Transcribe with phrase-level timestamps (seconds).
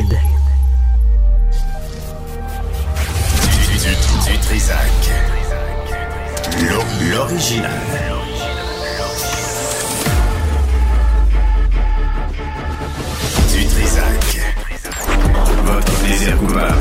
[0.00, 0.16] Du,
[4.40, 4.78] Trisac.
[7.10, 7.70] L'original.
[13.52, 14.40] Du Trisac.
[15.64, 16.76] Votre plaisir coupable.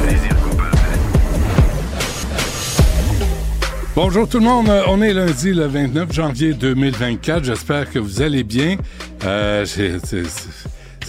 [3.96, 8.44] Bonjour tout le monde, on est lundi le 29 janvier 2024, j'espère que vous allez
[8.44, 8.78] bien.
[9.26, 9.66] Euh,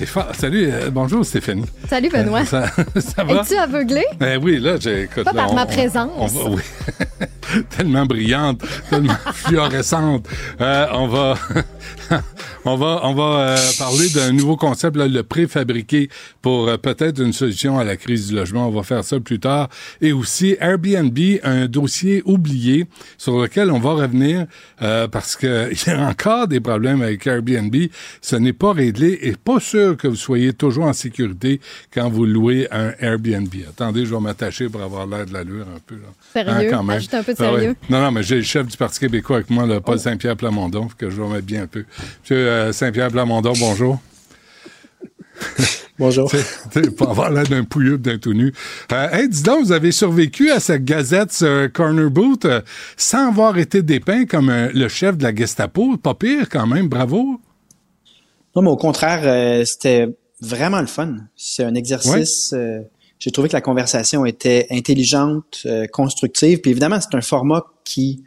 [0.07, 1.67] Salut, euh, bonjour Stéphanie.
[1.89, 2.41] Salut Benoît.
[2.41, 2.67] Euh, ça,
[3.01, 3.43] ça va?
[3.43, 4.03] Es-tu aveuglé?
[4.19, 5.25] Ben oui, là, j'écoute.
[5.25, 6.11] Pas par on- ma présence.
[6.17, 6.63] on va- oui.
[7.77, 10.27] tellement brillante, tellement fluorescente.
[10.61, 11.35] Euh, on va,
[12.65, 16.09] on va, on va euh, parler d'un nouveau concept, là, le préfabriqué,
[16.41, 18.69] pour euh, peut-être une solution à la crise du logement.
[18.69, 19.69] On va faire ça plus tard.
[20.01, 22.87] Et aussi Airbnb, un dossier oublié
[23.19, 24.47] sur lequel on va revenir
[24.79, 27.75] parce que il y a encore des problèmes avec Airbnb.
[28.23, 31.61] Ce n'est pas réglé et pas sûr que vous soyez toujours en sécurité
[31.93, 33.55] quand vous louez un Airbnb.
[33.69, 35.97] Attendez, je vais m'attacher pour avoir l'air de l'allure un peu.
[35.97, 36.09] Là.
[36.33, 36.69] Sérieux?
[36.69, 36.97] Hein, quand même.
[36.97, 37.75] Ajoute un peu de Ah ouais.
[37.89, 40.89] Non, non, mais j'ai le chef du Parti québécois avec moi, le Paul Saint-Pierre Plamondon,
[40.97, 41.85] que je vais mettre bien un peu.
[42.23, 44.01] Monsieur euh, Saint-Pierre Plamondon, bonjour.
[46.01, 46.33] Bonjour.
[46.97, 48.55] Pour avoir l'air d'un pouilleux d'un tout nu.
[48.91, 52.63] Euh, hey, dis donc, vous avez survécu à cette gazette ce Corner Boot euh,
[52.97, 55.99] sans avoir été dépeint comme euh, le chef de la Gestapo?
[55.99, 57.39] Pas pire quand même, bravo.
[58.57, 60.09] Non, mais au contraire, euh, c'était
[60.41, 61.17] vraiment le fun.
[61.37, 62.53] C'est un exercice.
[62.53, 62.81] euh,
[63.19, 66.61] J'ai trouvé que la conversation était intelligente, euh, constructive.
[66.61, 68.25] Puis évidemment, c'est un format qui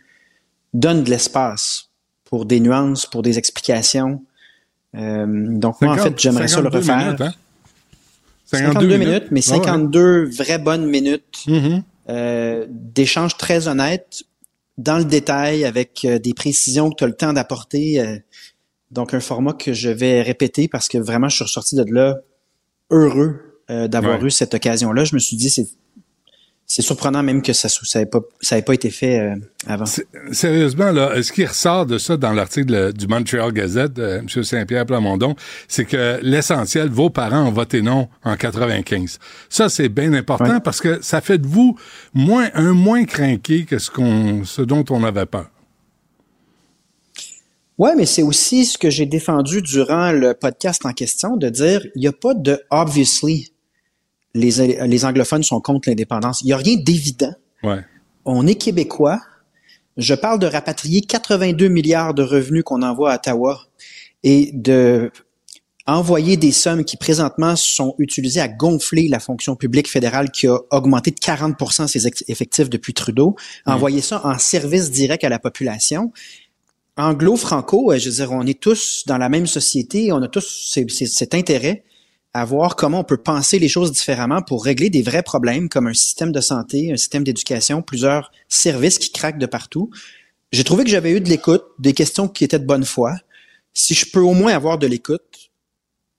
[0.73, 1.89] donne de l'espace
[2.25, 4.23] pour des nuances, pour des explications.
[4.95, 6.97] Euh, donc moi, en 50 fait, j'aimerais ça le 52 refaire.
[7.05, 7.33] minutes, hein?
[8.45, 9.57] 52 minutes, mais Ah ouais.
[9.65, 11.83] 52 vraies bonnes minutes Mhm.
[12.09, 14.23] euh, d'échanges très honnêtes,
[14.77, 17.99] dans le détail, avec euh, des précisions que tu as le temps d'apporter.
[17.99, 18.17] euh,
[18.93, 22.19] donc, un format que je vais répéter parce que vraiment, je suis ressorti de là
[22.91, 24.27] heureux euh, d'avoir Ouais.
[24.27, 25.03] eu cette occasion-là.
[25.05, 25.67] Je me suis dit, c'est
[26.65, 29.35] c'est surprenant même que ça ça n'avait pas, ça pas été fait euh,
[29.67, 29.83] avant.
[30.31, 34.43] Sérieusement, là, ce qui ressort de ça dans l'article du Montreal Gazette, euh, M.
[34.43, 35.35] Saint-Pierre Plamondon,
[35.67, 39.19] c'est que l'essentiel, vos parents ont voté non en 95.
[39.49, 40.59] Ça, c'est bien important Ouais.
[40.63, 41.77] parce que ça fait de vous
[42.13, 45.49] moins, un moins craqué que ce qu'on, ce dont on avait peur.
[47.77, 51.85] Ouais, mais c'est aussi ce que j'ai défendu durant le podcast en question, de dire,
[51.95, 53.53] il n'y a pas de obviously
[54.33, 56.41] les, les anglophones sont contre l'indépendance.
[56.41, 57.33] Il n'y a rien d'évident.
[57.63, 57.83] Ouais.
[58.25, 59.21] On est québécois.
[59.97, 63.61] Je parle de rapatrier 82 milliards de revenus qu'on envoie à Ottawa
[64.23, 65.11] et de
[65.85, 70.57] envoyer des sommes qui présentement sont utilisées à gonfler la fonction publique fédérale qui a
[70.71, 73.35] augmenté de 40% ses effectifs depuis Trudeau,
[73.65, 76.13] envoyer ça en service direct à la population.
[76.95, 80.77] Anglo-franco, euh, je veux dire, on est tous dans la même société, on a tous
[80.87, 81.83] cet intérêt
[82.35, 85.87] à voir comment on peut penser les choses différemment pour régler des vrais problèmes comme
[85.87, 89.89] un système de santé, un système d'éducation, plusieurs services qui craquent de partout.
[90.51, 93.15] J'ai trouvé que j'avais eu de l'écoute, des questions qui étaient de bonne foi.
[93.73, 95.23] Si je peux au moins avoir de l'écoute,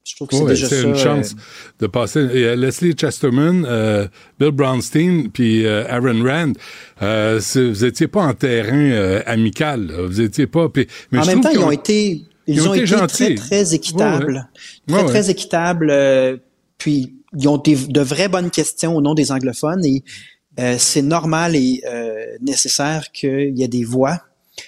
[0.04, 0.88] je trouve que c'est Ouais, déjà c'est ça.
[0.88, 2.20] une chance euh, de passer.
[2.20, 4.06] Et, euh, Leslie Chesterman, euh,
[4.38, 6.52] Bill Brownstein, puis Aaron Rand,
[7.02, 9.86] euh, vous étiez pas en terrain euh, amical.
[9.86, 10.06] là.
[10.06, 10.68] Vous étiez pas.
[10.68, 13.34] puis- mais en même temps, ils qu'on- ont été, ils, ils ont ont, été gentils.
[13.34, 14.48] très, très équitables.
[14.88, 15.00] Ouais, ouais.
[15.04, 15.88] Très, très équitables.
[15.90, 16.36] euh,
[16.78, 20.04] puis, ils ont des- de vraies bonnes questions au nom des anglophones et
[20.60, 24.20] euh, c'est normal et euh, nécessaire qu'il y ait des voix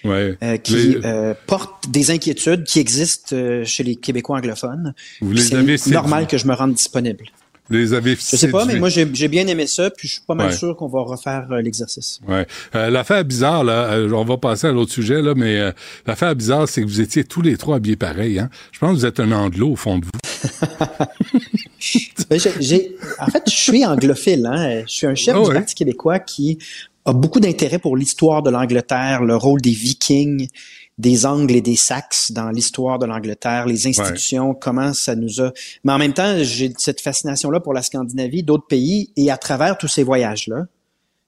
[0.05, 0.37] Ouais.
[0.43, 4.95] euh, qui Les- euh, portent des inquiétudes qui existent euh, chez les Québécois anglophones.
[5.21, 7.25] Vous les avez C'est normal que je me rende disponible.
[7.69, 10.23] Vous les avez Je sais pas, mais moi, j'ai bien aimé ça, puis je suis
[10.27, 10.57] pas mal Ouais.
[10.57, 12.21] sûr qu'on va refaire euh, l'exercice.
[12.29, 12.47] Ouais.
[12.73, 15.73] L'affaire bizarre, là, on va passer à l'autre sujet, là, mais
[16.07, 18.39] l'affaire bizarre, c'est que vous étiez tous les trois habillés pareil.
[18.39, 18.51] Hein?
[18.73, 20.11] Je pense que vous êtes un anglo au fond de vous.
[22.29, 22.41] Ben,
[23.21, 24.47] en fait, je suis anglophile.
[24.47, 24.83] Hein?
[24.87, 25.55] Je suis un chef Ah du ouais?
[25.55, 26.59] Parti québécois qui
[27.07, 30.49] a beaucoup d'intérêt pour l'histoire de l'Angleterre, le rôle des Vikings,
[30.99, 35.53] des Angles et des Saxes dans l'histoire de l'Angleterre, les institutions, comment ça nous a.
[35.85, 39.79] Mais en même temps, j'ai cette fascination-là pour la Scandinavie, d'autres pays, et à travers
[39.79, 40.67] tous ces voyages-là,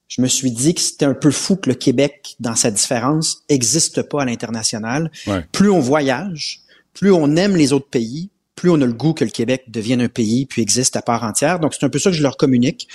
[0.07, 3.43] je me suis dit que c'était un peu fou que le Québec, dans sa différence,
[3.47, 5.11] existe pas à l'international.
[5.27, 5.45] Ouais.
[5.51, 6.61] Plus on voyage,
[6.93, 10.01] plus on aime les autres pays, plus on a le goût que le Québec devienne
[10.01, 11.59] un pays puis existe à part entière.
[11.59, 12.87] Donc c'est un peu ça que je leur communique.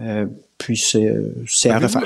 [0.00, 0.26] Euh,
[0.58, 2.02] puis c'est euh, c'est à refaire.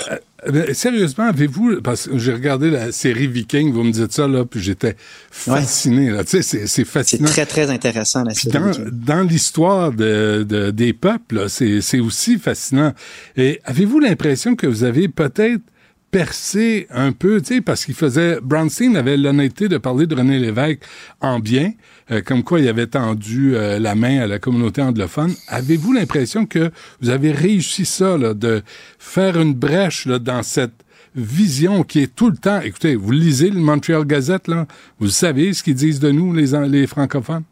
[0.47, 4.27] euh, euh, sérieusement, avez-vous, parce que j'ai regardé la série Viking, vous me dites ça,
[4.29, 4.97] là, puis j'étais
[5.31, 6.25] fasciné, là.
[6.25, 7.29] Tu sais, c'est- c'est C'est fascinant.
[7.29, 8.53] très très intéressant la série.
[8.59, 12.93] dans, dans l'histoire de, de- des peuples, c'est c'est aussi fascinant.
[13.37, 15.62] Et avez-vous l'impression que vous avez peut-être
[16.11, 18.39] percer un peu, tu sais, parce qu'il faisait...
[18.43, 20.81] Brownstein avait l'honnêteté de parler de René Lévesque
[21.21, 21.73] en bien,
[22.10, 25.34] euh, comme quoi il avait tendu euh, la main à la communauté anglophone.
[25.49, 26.70] Avez-vous l'impression que
[27.00, 28.62] vous avez réussi ça, de
[28.99, 30.84] faire une brèche dans cette
[31.14, 32.60] vision qui est tout le temps...
[32.60, 34.50] Écoutez, vous lisez le Montreal Gazette,
[34.99, 37.44] vous savez ce qu'ils disent de nous, les, les francophones?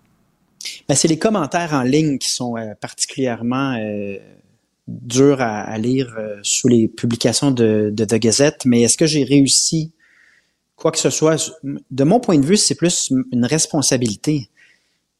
[0.88, 3.76] Ben, c'est les commentaires en ligne qui sont euh, particulièrement
[4.88, 9.92] dur à, lire sous les publications de, de The Gazette, mais est-ce que j'ai réussi
[10.76, 11.52] quoi que ce soit?
[11.64, 14.50] De mon point de vue, c'est plus une responsabilité.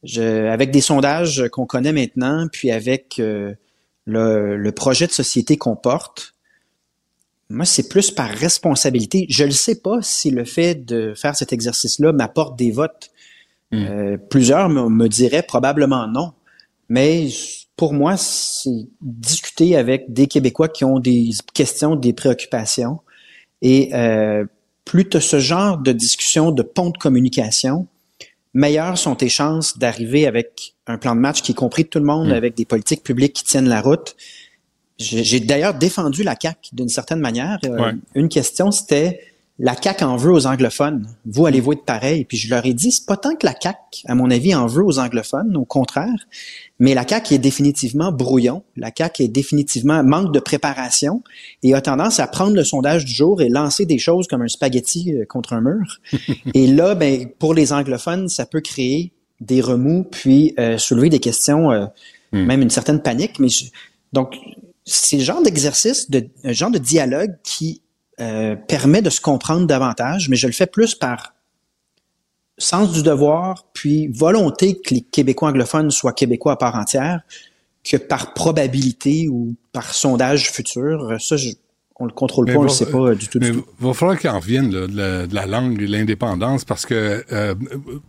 [0.03, 3.53] Je, avec des sondages qu'on connaît maintenant, puis avec euh,
[4.05, 6.35] le, le, projet de société qu'on porte,
[7.49, 9.25] moi, c'est plus par responsabilité.
[9.29, 13.09] Je ne sais pas si le fait de faire cet exercice-là m'apporte des votes.
[13.71, 13.85] Hmm.
[13.85, 16.33] Euh, plusieurs me, me, diraient probablement non.
[16.89, 17.27] Mais
[17.75, 22.99] pour moi, c'est discuter avec des Québécois qui ont des questions, des préoccupations.
[23.61, 24.45] Et euh,
[24.87, 27.87] plus tu as ce genre de discussion, de pont de communication,
[28.53, 31.99] meilleures sont tes chances d'arriver avec un plan de match qui est compris de tout
[31.99, 32.33] le monde, mm.
[32.33, 34.15] avec des politiques publiques qui tiennent la route.
[34.97, 37.59] J'ai d'ailleurs défendu la CAQ d'une certaine manière.
[37.65, 39.19] Euh, une question, c'était
[39.59, 41.07] la CAQ en veut aux anglophones.
[41.25, 42.25] Vous allez-vous être pareil?
[42.25, 44.65] Puis je leur ai dit, c'est pas tant que la CAQ, à mon avis, en
[44.65, 46.15] veut aux anglophones, au contraire,
[46.79, 48.63] mais la CAQ est définitivement brouillon.
[48.75, 51.23] La CAQ est définitivement manque de préparation
[51.63, 54.47] et a tendance à prendre le sondage du jour et lancer des choses comme un
[54.47, 55.99] spaghetti euh, contre un mur.
[56.53, 61.19] et là, ben, pour les anglophones, ça peut créer des remous puis euh, soulever des
[61.19, 61.85] questions, euh,
[62.31, 62.43] hmm.
[62.45, 63.39] même une certaine panique.
[63.39, 63.49] Mais
[64.13, 64.35] donc,
[64.85, 67.81] c'est le genre d'exercice, de, un genre de dialogue qui
[68.19, 71.33] euh, permet de se comprendre davantage, mais je le fais plus par
[72.57, 77.21] sens du devoir, puis volonté que les Québécois anglophones soient Québécois à part entière,
[77.83, 81.15] que par probabilité ou par sondage futur.
[81.19, 81.51] Ça, je,
[81.99, 83.39] on le contrôle pas, on le sait pas du tout.
[83.41, 87.55] Mais il va falloir qu'il en revienne de, la, langue et l'indépendance parce que euh,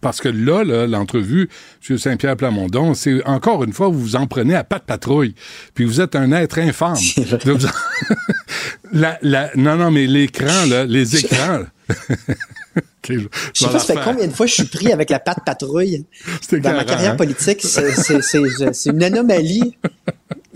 [0.01, 1.49] parce que là, l'entrevue,
[1.89, 1.97] M.
[1.99, 5.35] Saint-Pierre Plamondon, c'est encore une fois, vous vous en prenez à pas de patrouille,
[5.75, 6.97] puis vous êtes un être infâme.
[8.91, 11.61] La, la, non, non, mais l'écran, là, les écrans.
[11.91, 15.19] okay, je, je sais pas, ça fait combien de fois je suis pris avec la
[15.19, 16.07] patte patrouille
[16.53, 17.17] dans ma carrière hein?
[17.17, 17.61] politique.
[17.63, 19.77] C'est une anomalie.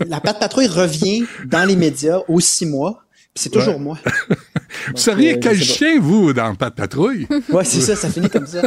[0.07, 3.03] La patte patrouille revient dans les médias aux six mois.
[3.35, 3.97] C'est toujours moi.
[4.89, 7.27] vous seriez euh, quel chien, vous, dans Patte Patrouille?
[7.49, 8.61] Oui, c'est ça, ça finit comme ça.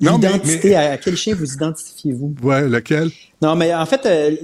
[0.00, 2.34] non, Identité, à quel chien vous identifiez-vous?
[2.42, 3.10] Ouais, lequel?
[3.42, 4.36] Non, mais en fait, euh,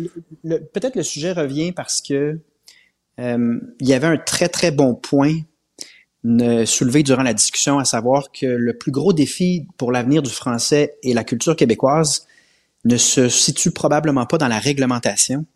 [0.74, 2.38] peut-être le sujet revient parce que
[3.18, 5.40] euh, il y avait un très, très bon point
[6.66, 10.98] soulevé durant la discussion, à savoir que le plus gros défi pour l'avenir du français
[11.02, 12.26] et la culture québécoise
[12.84, 15.46] ne se situe probablement pas dans la réglementation,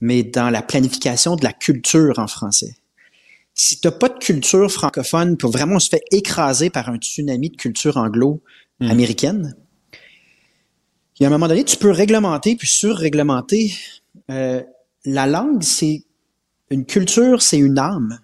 [0.00, 2.76] mais dans la planification de la culture en français.
[3.54, 6.96] Si tu n'as pas de culture francophone, pour vraiment on se fait écraser par un
[6.96, 9.96] tsunami de culture anglo-américaine, hmm.
[11.18, 13.74] il y a un moment donné, tu peux réglementer puis surréglementer.
[14.30, 14.62] Euh,
[15.04, 16.04] la langue, c'est
[16.70, 18.20] une culture, c'est une âme.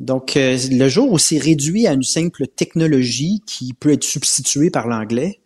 [0.00, 4.70] Donc, euh, le jour où c'est réduit à une simple technologie qui peut être substituée
[4.70, 5.40] par l'anglais,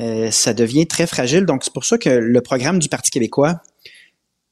[0.00, 1.44] euh, ça devient très fragile.
[1.44, 3.60] Donc, c'est pour ça que le programme du Parti québécois,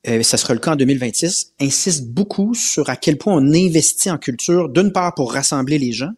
[0.07, 4.11] euh, ça sera le cas en 2026, insiste beaucoup sur à quel point on investit
[4.11, 6.13] en culture, d'une part pour rassembler les gens,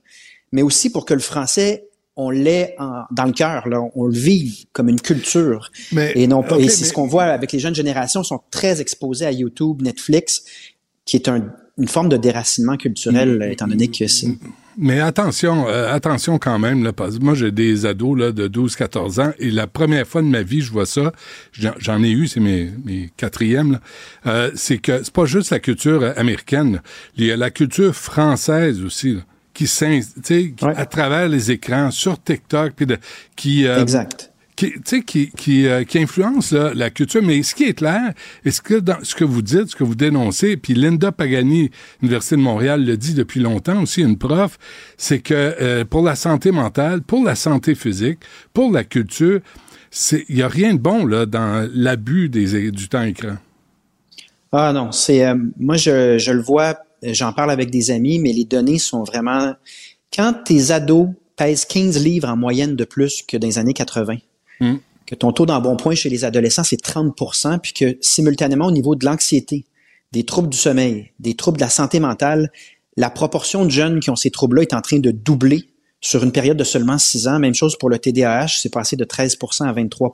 [0.52, 1.86] mais aussi pour que le français
[2.16, 2.76] on l'est
[3.12, 5.70] dans le cœur, on le vive comme une culture.
[5.96, 6.58] et non pas.
[6.58, 10.42] et c'est ce qu'on voit avec les jeunes générations, sont très exposés à YouTube, Netflix,
[11.06, 11.30] qui est
[11.80, 13.52] une forme de déracinement culturel, mm.
[13.52, 14.28] étant donné que c'est.
[14.78, 16.84] Mais attention, euh, attention quand même.
[16.84, 20.22] Là, parce que moi, j'ai des ados là, de 12-14 ans et la première fois
[20.22, 21.12] de ma vie, je vois ça.
[21.52, 23.80] J'en ai eu, c'est mes, mes quatrièmes.
[24.26, 26.80] Euh, c'est que c'est pas juste la culture américaine.
[27.16, 29.14] Il y a la culture française aussi.
[29.14, 29.20] Là
[29.52, 30.00] qui sais,
[30.62, 32.96] à travers les écrans, sur TikTok, puis de,
[33.36, 33.66] qui...
[33.66, 34.29] Euh, exact.
[34.62, 37.22] Euh, qui influence la culture.
[37.22, 38.12] Mais ce qui est clair,
[38.44, 41.70] est ce que dans ce que vous dites, ce que vous dénoncez, puis Linda Pagani,
[42.02, 44.58] Université de Montréal, le dit depuis longtemps aussi, une prof,
[44.96, 48.18] c'est que euh, pour la santé mentale, pour la santé physique,
[48.52, 49.40] pour la culture,
[50.28, 53.36] il n'y a rien de bon là dans l'abus du temps écran.
[54.52, 55.24] Ah non, c'est
[55.58, 59.54] moi je, le vois euh, j'en parle avec des amis, mais les données sont vraiment...
[60.14, 64.16] Quand tes ados pèsent 15 livres en moyenne de plus que dans les années 80,
[64.60, 64.76] hmm.
[65.06, 69.04] que ton taux d'embonpoint chez les adolescents, c'est 30% puis que simultanément, au niveau de
[69.04, 69.64] l'anxiété,
[70.12, 72.50] des troubles du sommeil, des troubles de la santé mentale,
[72.96, 75.68] la proportion de jeunes qui ont ces troubles-là est en train de doubler
[76.00, 77.38] sur une période de seulement 6 ans.
[77.38, 80.12] Même chose pour le TDAH, c'est passé de 13 à 23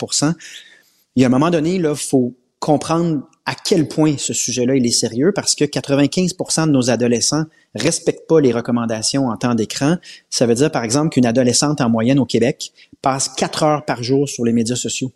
[1.15, 4.85] Il y a un moment donné, il faut comprendre à quel point ce sujet-là il
[4.85, 5.33] est sérieux?
[5.35, 9.97] Parce que 95% de nos adolescents respectent pas les recommandations en temps d'écran.
[10.31, 12.73] Ça veut dire par exemple qu'une adolescente en moyenne au Québec
[13.03, 15.12] passe 4 heures par jour sur les médias sociaux.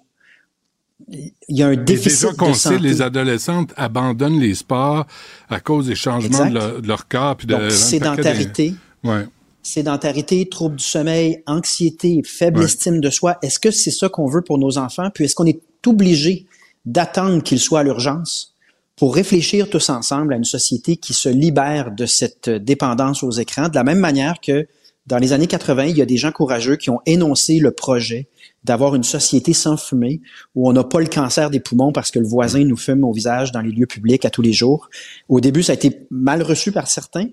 [1.08, 5.06] Il y a un déficit déjà qu'on de sait, les adolescentes abandonnent les sports
[5.48, 7.36] à cause des changements de leur, de leur corps.
[7.36, 9.24] Puis de, Donc, sédentarité, Ouais.
[9.62, 12.66] sédentarité, troubles du sommeil, anxiété, faible Ouais.
[12.66, 13.38] estime de soi.
[13.42, 15.08] Est-ce que c'est ça qu'on veut pour nos enfants?
[15.12, 16.46] Puis est-ce qu'on est obligé
[16.84, 18.54] d'attendre qu'ils soient à l'urgence
[18.96, 23.68] pour réfléchir tous ensemble à une société qui se libère de cette dépendance aux écrans,
[23.68, 24.66] de la même manière que
[25.06, 28.28] dans les années 80, il y a des gens courageux qui ont énoncé le projet
[28.62, 30.20] d'avoir une société sans fumée
[30.54, 33.12] où on n'a pas le cancer des poumons parce que le voisin nous fume au
[33.12, 34.88] visage dans les lieux publics à tous les jours.
[35.28, 37.28] Au début, ça a été mal reçu par certains,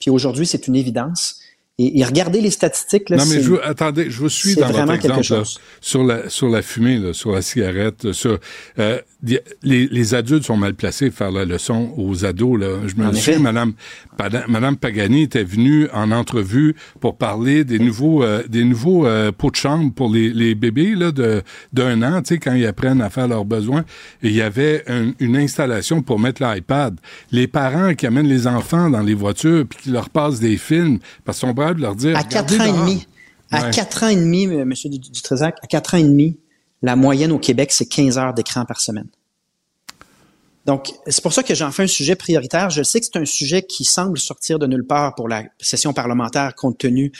[0.00, 1.40] puis aujourd'hui, c'est une évidence.
[1.78, 3.10] Et, et regardez les statistiques.
[3.10, 5.42] Là, Non, mais je vous, attendez, je vous suis dans votre exemple là,
[5.80, 8.38] sur la sur la fumée, là, sur la cigarette, sur
[8.78, 9.00] euh,
[9.62, 12.60] les, les adultes sont mal placés pour faire la leçon aux ados.
[12.60, 12.78] Là.
[12.86, 13.38] Je me En souviens.
[13.38, 13.72] Madame
[14.48, 19.50] Madame Pagani était venue en entrevue pour parler des nouveaux euh, des nouveaux euh, pots
[19.50, 23.00] de chambre pour les, les bébés là de d'un an, tu sais, quand ils apprennent
[23.00, 23.84] à faire leurs besoins.
[24.22, 26.98] Et il y avait un- une installation pour mettre l'iPad.
[27.32, 30.98] Les parents qui amènent les enfants dans les voitures puis qui leur passent des films
[31.24, 33.06] parce qu'ils sont prêts de leur dire à quatre ans et demi,
[33.50, 33.70] à Ouais.
[33.70, 34.72] quatre ans et demi, M.
[35.12, 36.38] Dutrézac, à quatre ans et demi,
[36.84, 39.08] la moyenne au Québec, c'est 15 heures d'écran par semaine.
[40.66, 42.68] Donc, c'est pour ça que j'en fais un sujet prioritaire.
[42.68, 45.94] Je sais que c'est un sujet qui semble sortir de nulle part pour la session
[45.94, 47.10] parlementaire compte tenu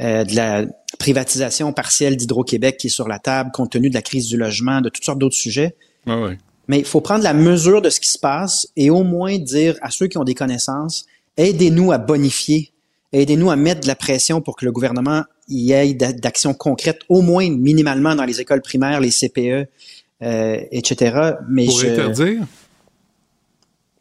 [0.00, 0.66] euh, de la
[1.00, 4.80] privatisation partielle d'Hydro-Québec qui est sur la table, compte tenu de la crise du logement,
[4.80, 5.74] de toutes sortes d'autres sujets.
[6.06, 6.38] Ouais.
[6.68, 9.76] Mais il faut prendre la mesure de ce qui se passe et au moins dire
[9.82, 11.06] à ceux qui ont des connaissances,
[11.36, 12.72] aidez-nous à bonifier,
[13.12, 17.00] aidez-nous à mettre de la pression pour que le gouvernement y ait d'a- d'actions concrètes,
[17.08, 19.66] au moins minimalement dans les écoles primaires, les CPE,
[20.22, 21.32] euh, etc.
[21.48, 22.42] Mais Pour je, interdire?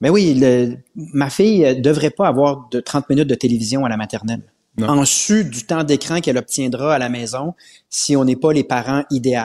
[0.02, 3.90] mais oui, le- ma fille euh, devrait pas avoir de 30 minutes de télévision à
[3.90, 4.42] la maternelle.
[4.78, 4.90] Non.
[4.90, 7.56] En su du temps d'écran qu'elle obtiendra à la maison,
[7.90, 9.42] si on n'est pas les parents idéaux.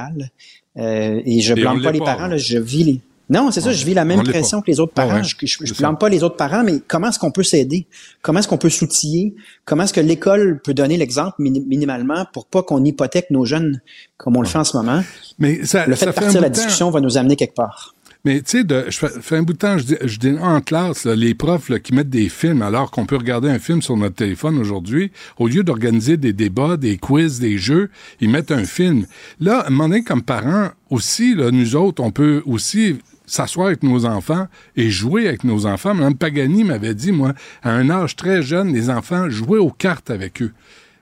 [0.76, 3.00] Euh, et je blâme pas les pas, parents, là, je vis les.
[3.30, 5.14] Non, c'est ça, je vis la même pression que les autres Ah parents.
[5.20, 7.86] ouais, je c'est blâme pas les autres parents, mais comment est-ce qu'on peut s'aider?
[8.20, 9.34] Comment est-ce qu'on peut s'outiller?
[9.64, 13.80] Comment est-ce que l'école peut donner l'exemple mini- minimalement pour pas qu'on hypothèque nos jeunes
[14.18, 15.02] comme on le fait en ce moment?
[15.38, 17.94] Mais ça, Le fait ça de partir la discussion va nous amener quelque part.
[18.24, 21.04] Mais tu sais, je fais, un bout de temps, je dis, je dis en classe,
[21.04, 23.96] là, les profs là, qui mettent des films alors qu'on peut regarder un film sur
[23.96, 28.62] notre téléphone aujourd'hui, au lieu d'organiser des débats, des quiz, des jeux, ils mettent un
[28.64, 29.06] film.
[29.40, 32.98] Là, à un moment donné, comme parents, aussi, là, nous autres, on peut aussi
[33.32, 34.46] s'asseoir avec nos enfants
[34.76, 35.94] et jouer avec nos enfants.
[35.94, 40.10] Mme Pagani m'avait dit, moi, à un âge très jeune, les enfants jouaient aux cartes
[40.10, 40.52] avec eux.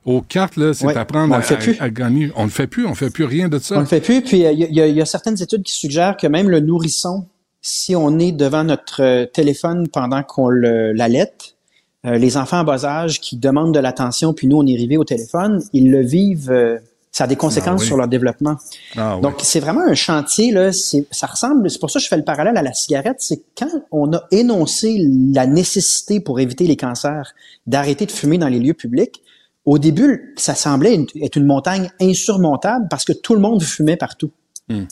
[0.05, 2.31] Aux cartes, là, c'est Ouais, apprendre on à, à- à gagner.
[2.37, 3.77] On le fait plus, on fait plus rien de ça.
[3.77, 4.23] On le fait plus.
[4.23, 6.17] Puis euh, il y, a- il y a- il y a certaines études qui suggèrent
[6.17, 7.27] que même le nourrisson,
[7.61, 11.57] si on est devant notre euh, téléphone pendant qu'on le- l'allaite,
[12.07, 14.97] euh, les enfants en bas âge qui demandent de l'attention, puis nous on est arrivé
[14.97, 16.51] au téléphone, ils le vivent.
[16.51, 16.79] euh,
[17.21, 17.87] ça a des conséquences Ah oui.
[17.87, 18.57] sur leur développement.
[18.97, 19.21] Ah oui.
[19.21, 20.73] Donc c'est vraiment un chantier là.
[20.73, 21.71] C'est, ça ressemble.
[21.71, 23.17] C'est pour ça que je fais le parallèle à la cigarette.
[23.19, 24.97] C'est quand on a énoncé
[25.35, 27.35] la nécessité pour éviter les cancers
[27.67, 29.23] d'arrêter de fumer dans les lieux publics.
[29.67, 33.99] Au début, ça semblait une- être une montagne insurmontable parce que tout le monde fumait
[33.99, 34.31] partout.
[34.71, 34.85] Hmm.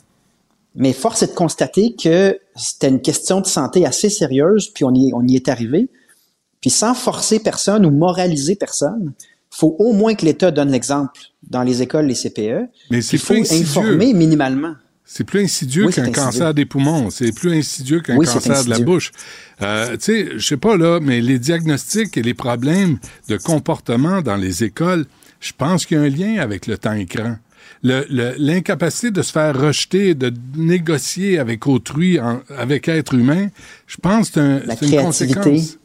[0.74, 4.92] Mais force est de constater que c'était une question de santé assez sérieuse, puis on
[4.94, 5.88] y, on y est arrivé.
[6.60, 9.14] Puis sans forcer personne ou moraliser personne,
[9.58, 12.68] faut au moins que l'État donne l'exemple dans les écoles, les CPE.
[12.90, 13.62] Mais c'est faut plus insidieux.
[13.80, 14.74] informer minimalement.
[15.04, 17.08] C'est plus insidieux Oui, qu'un cancer des poumons.
[17.10, 19.10] C'est plus insidieux qu'un Oui, cancer de la bouche.
[19.62, 22.98] Euh, tu sais, je sais pas là, mais les diagnostics et les problèmes
[23.28, 25.06] de comportement dans les écoles,
[25.40, 27.36] je pense qu'il y a un lien avec le temps écran.
[27.82, 33.48] Le- le- L'incapacité de se faire rejeter, de négocier avec autrui, en- avec être humain,
[33.86, 35.02] je pense que c'est un- une créativité.
[35.02, 35.78] conséquence.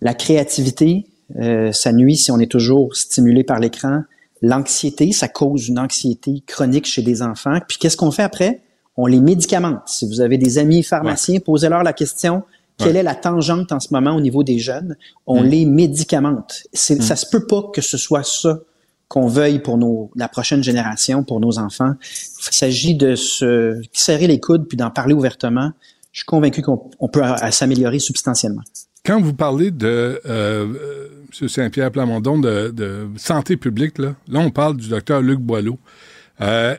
[0.00, 1.04] La créativité,
[1.38, 4.02] euh, ça nuit si on est toujours stimulé par l'écran.
[4.42, 7.58] L'anxiété, ça cause une anxiété chronique chez des enfants.
[7.68, 8.62] Puis qu'est-ce qu'on fait après?
[8.96, 9.82] On les médicamente.
[9.86, 12.42] Si vous avez des amis pharmaciens, posez-leur la question,
[12.78, 14.96] quelle est la tangente en ce moment au niveau des jeunes?
[15.26, 16.66] On les médicamente.
[16.72, 18.60] C'est, Ça se peut pas que ce soit ça
[19.08, 21.94] qu'on veuille pour nos, la prochaine génération, pour nos enfants.
[22.00, 25.72] Il s'agit de se serrer les coudes puis d'en parler ouvertement.
[26.12, 28.62] Je suis convaincu qu'on on peut euh, s'améliorer substantiellement.
[29.04, 31.08] Quand vous parlez de euh, euh,
[31.40, 31.48] M.
[31.48, 35.78] Saint-Pierre Plamondon de, de santé publique, là, là, on parle du docteur Luc Boileau.
[36.40, 36.74] Euh,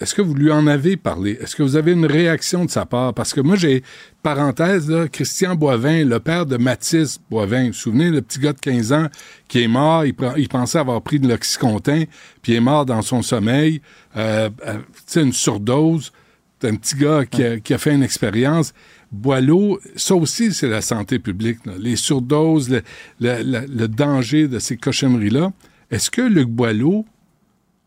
[0.00, 1.38] est-ce que vous lui en avez parlé?
[1.40, 3.14] Est-ce que vous avez une réaction de sa part?
[3.14, 3.82] Parce que moi, j'ai,
[4.22, 8.52] parenthèse, là, Christian Boivin, le père de Mathis Boivin, vous vous souvenez, le petit gars
[8.52, 9.06] de 15 ans
[9.46, 10.14] qui est mort, il,
[10.48, 12.04] pensait avoir pris de l'oxycontin,
[12.42, 13.80] puis est mort dans son sommeil,
[14.16, 14.78] euh, euh,
[15.16, 16.12] une surdose.
[16.60, 18.72] C'est un petit gars qui a, qui a fait une expérience.
[19.14, 21.58] Boileau, ça aussi, c'est la santé publique.
[21.78, 22.82] Les surdoses,
[23.20, 25.52] le, danger de ces cochonneries-là.
[25.90, 27.04] Est-ce que Luc Boileau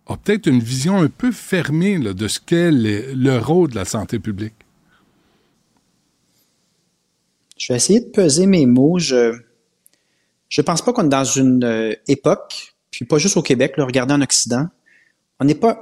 [0.08, 3.86] a peut-être une vision un peu fermée de ce qu'est le, le rôle de la
[3.86, 4.54] santé publique?
[7.58, 9.00] Je vais essayer de peser mes mots.
[9.00, 9.36] Je
[10.50, 13.84] je pense pas qu'on est dans une euh, époque, puis pas juste au Québec, le
[13.84, 14.68] regarder en Occident,
[15.40, 15.80] on n'est pas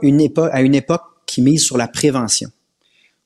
[0.52, 2.50] à une époque qui mise sur la prévention.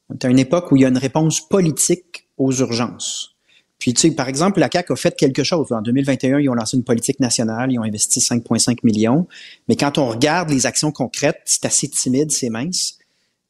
[0.10, 3.36] On est à une époque où il y a une réponse politique aux urgences.
[3.80, 5.72] Puis, tu sais, par exemple, la CAQ a fait quelque chose.
[5.72, 9.26] En 2021, ils ont lancé une politique nationale, ils ont investi 5,5 millions.
[9.70, 12.98] Mais quand on regarde les actions concrètes, c'est assez timide, c'est mince.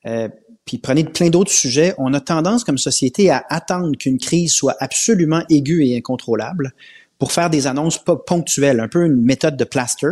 [0.05, 0.29] Euh,
[0.65, 1.95] puis prenez plein d'autres sujets.
[1.97, 6.73] On a tendance comme société à attendre qu'une crise soit absolument aiguë et incontrôlable
[7.17, 7.97] pour faire des annonces
[8.27, 10.11] ponctuelles, un peu une méthode de plaster.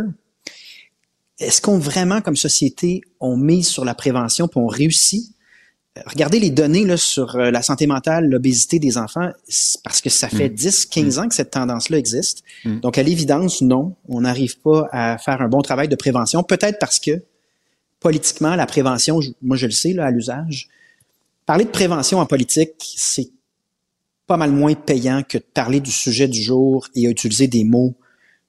[1.39, 5.31] Est-ce qu'on vraiment, comme société, on mise sur la prévention puis on réussit?
[6.05, 9.31] Regardez les données là, sur euh, la santé mentale, l'obésité des enfants,
[9.83, 12.43] parce que ça fait 10, 15 ans que cette tendance-là existe.
[12.65, 16.43] Donc, à l'évidence, non, on n'arrive pas à faire un bon travail de prévention.
[16.43, 17.23] Peut-être parce que
[17.99, 20.69] politiquement, la prévention, moi je le sais là, à l'usage,
[21.45, 23.29] parler de prévention en politique, c'est
[24.27, 27.95] pas mal moins payant que de parler du sujet du jour et utiliser des mots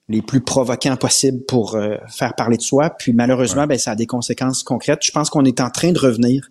[0.08, 2.90] les plus provocants possibles pour euh, faire parler de soi.
[2.90, 5.00] Puis malheureusement, ben, ça a des conséquences concrètes.
[5.04, 6.48] Je pense qu'on est en train de revenir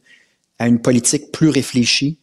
[0.59, 2.17] à une politique plus réfléchie.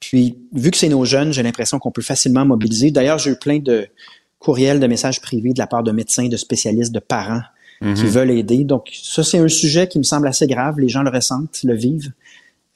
[0.00, 2.90] Puis, vu que c'est nos jeunes, j'ai l'impression qu'on peut facilement mobiliser.
[2.90, 3.86] D'ailleurs, j'ai eu plein de
[4.38, 7.42] courriels, de messages privés de la part de médecins, de spécialistes, de parents
[7.96, 8.62] qui veulent aider.
[8.62, 10.78] Donc, ça, c'est un sujet qui me semble assez grave.
[10.78, 12.12] Les gens le ressentent, le vivent.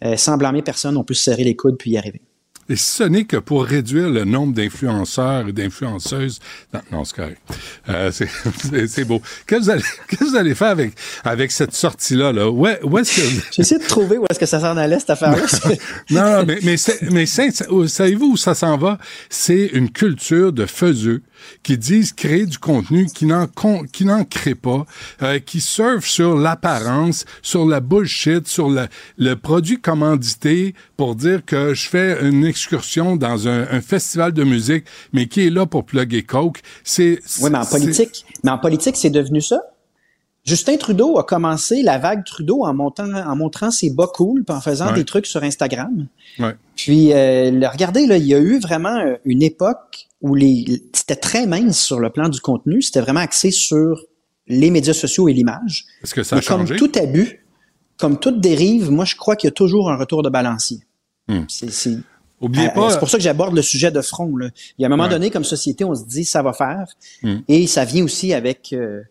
[0.05, 2.21] Euh, sans blâmer personne, on peut se serrer les coudes puis y arriver.
[2.68, 6.40] Et ce n'est que pour réduire le nombre d'influenceurs et d'influenceuses.
[6.75, 7.40] Non, non c'est correct.
[7.88, 9.23] Euh, c'est- beau.
[9.46, 9.70] Qu'est-ce
[10.08, 10.94] que vous allez, faire avec,
[11.25, 12.32] avec cette sortie-là?
[12.32, 12.50] Là?
[12.50, 13.42] Où, où est-ce que.
[13.52, 15.42] J'ai essayé de trouver où est-ce que ça s'en allait, cette affaire-là.
[16.11, 16.76] non, non, mais, mais,
[17.11, 18.99] mais savez-vous où ça s'en va?
[19.30, 21.23] C'est une culture de faiseux
[21.62, 23.46] qui disent créer du contenu qui n'en
[23.92, 24.87] qui n'en crée pas,
[25.23, 28.87] euh, qui surfent sur l'apparence, sur la bullshit, sur le,
[29.18, 34.44] le produit commandité pour dire que je fais une excursion dans un, un festival de
[34.44, 36.61] musique, mais qui est là pour plugger Coke.
[36.85, 39.61] C'est Oui, mais en politique, mais en politique, c'est devenu ça.
[40.44, 44.55] Justin Trudeau a commencé la vague Trudeau en montant, en montrant ses bas cool, puis
[44.57, 44.94] en faisant Ouais.
[44.94, 46.07] des trucs sur Instagram.
[46.38, 46.55] Ouais.
[46.77, 51.16] Puis, euh, regardez, là, il y a eu vraiment euh, une époque où les, c'était
[51.16, 52.81] très mince sur le plan du contenu.
[52.81, 54.03] C'était vraiment axé sur
[54.47, 55.85] les médias sociaux et l'image.
[56.05, 56.77] Est-ce que ça a comme changé?
[56.77, 57.44] tout abus,
[57.99, 60.79] comme toute dérive, moi, je crois qu'il y a toujours un retour de balancier.
[61.29, 61.43] Hmm.
[61.49, 61.99] C'est, c'est,
[62.41, 62.91] Oubliez euh, pas.
[62.91, 64.37] C'est pour ça que j'aborde le sujet de front.
[64.37, 64.51] Là.
[64.79, 65.09] Il y a un moment Ouais.
[65.09, 66.87] donné, comme société, on se dit ça va faire.
[67.23, 67.37] Mm.
[67.49, 69.03] Et ça vient aussi avec euh,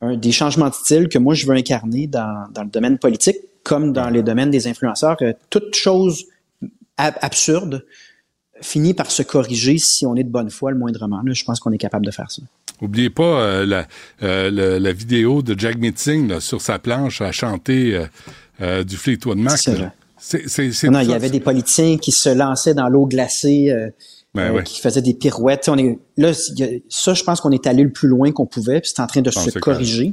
[0.00, 3.36] un, des changements de style que moi, je veux incarner dans, dans le domaine politique,
[3.64, 5.16] comme dans les domaines des influenceurs.
[5.22, 6.26] Euh, toute chose
[6.96, 7.84] ab- absurde
[8.62, 11.22] finit par se corriger si on est de bonne foi le moindrement.
[11.24, 12.42] Là, je pense qu'on est capable de faire ça.
[12.80, 13.86] Oubliez pas euh, la,
[14.22, 18.06] euh, vidéo de Jack Meeting là, sur sa planche à chanter euh,
[18.60, 19.58] euh, du Fleetwood Mac.
[19.58, 19.76] C'est
[20.90, 23.90] Non, il y avait des politiciens qui se lançaient dans l'eau glacée, euh,
[24.34, 24.62] Ben euh, ouais.
[24.64, 25.68] qui faisaient des pirouettes.
[25.68, 26.32] On est, là,
[26.88, 29.22] ça, je pense qu'on est allé le plus loin qu'on pouvait, puis c'est en train
[29.22, 30.12] de se corriger.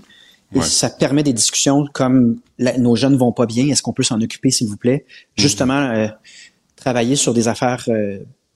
[0.56, 0.64] Et Ouais.
[0.66, 4.22] ça permet des discussions comme la- nos jeunes vont pas bien, est-ce qu'on peut s'en
[4.22, 5.06] occuper, s'il vous plaît?
[5.08, 5.42] Mm-hmm.
[5.42, 6.08] Justement, euh,
[6.78, 7.86] travailler sur des affaires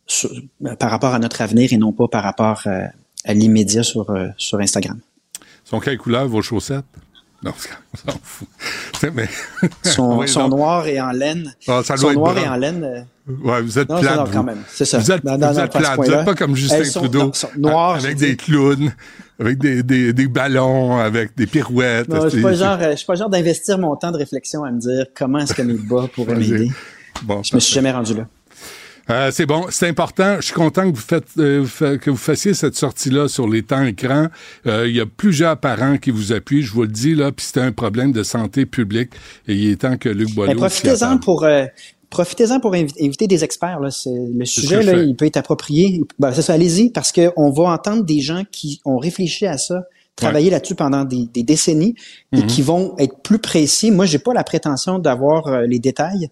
[0.08, 0.32] sur-
[0.80, 2.64] par rapport à notre avenir et non pas par rapport
[3.26, 5.00] à l'immédiat sur, sur Instagram.
[5.66, 6.86] Sont quelle couleur vos chaussettes?
[7.44, 8.48] Non, on s'en fout.
[9.16, 9.28] Mais-
[9.84, 10.58] Sont, Oui, sont non.
[10.58, 11.54] noirs et en laine.
[11.68, 12.44] Ah, ça noirs brun.
[12.44, 12.84] et en laine.
[12.84, 13.02] euh,
[13.44, 14.32] Ouais, vous êtes Non, plate, non, vous.
[14.34, 14.98] quand même, c'est ça.
[15.00, 15.90] Vous êtes, Non, non, vous êtes pas à ce plate.
[15.98, 16.20] Vous point-là.
[16.20, 17.32] êtes pas comme Justin sont- Trudeau.
[17.96, 18.38] Avec des dis.
[18.38, 18.92] clowns,
[19.40, 22.10] avec des, des, des ballons, avec des pirouettes.
[22.10, 24.12] Non, je suis C'est- pas genre, euh, je suis pas le genre d'investir mon temps
[24.12, 26.70] de réflexion à me dire comment est-ce que mes bas pourraient m'aider.
[27.24, 28.28] Bon, Je me suis jamais rendu là.
[29.12, 30.38] Euh, c'est bon, c'est important.
[30.38, 31.66] Je suis content que vous, faites, euh,
[31.98, 34.28] que vous fassiez cette sortie-là sur les temps écrans.
[34.66, 37.46] Euh, il y a plusieurs parents qui vous appuient, je vous le dis, là, puis
[37.52, 39.12] c'est un problème de santé publique.
[39.48, 40.58] Et il est temps que Luc Boileau...
[40.58, 41.66] Profitez-en pour euh,
[42.10, 43.80] profitez-en pour invi- inviter des experts.
[43.80, 43.90] Là.
[44.06, 46.02] Le sujet, là, il peut être approprié.
[46.20, 49.84] Ben, c'est ça, allez-y, parce qu'on va entendre des gens qui ont réfléchi à ça,
[50.16, 51.96] travaillé là-dessus pendant des, des décennies
[52.34, 52.48] et Mhm.
[52.48, 53.92] qui vont être plus précis.
[53.92, 56.30] Moi, j'ai pas la prétention d'avoir euh, les détails,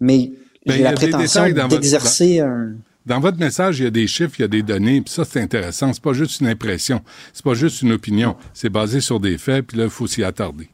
[0.00, 0.32] mais
[0.66, 2.72] Ben, il j'ai y la a des prétention détails dans votre- d'exercer un.
[3.04, 5.24] Dans votre message, il y a des chiffres, il y a des données, puis ça,
[5.24, 5.92] c'est intéressant.
[5.92, 8.36] C'est pas juste une impression, c'est pas juste une opinion.
[8.54, 10.68] C'est basé sur des faits, puis là, il faut s'y attarder.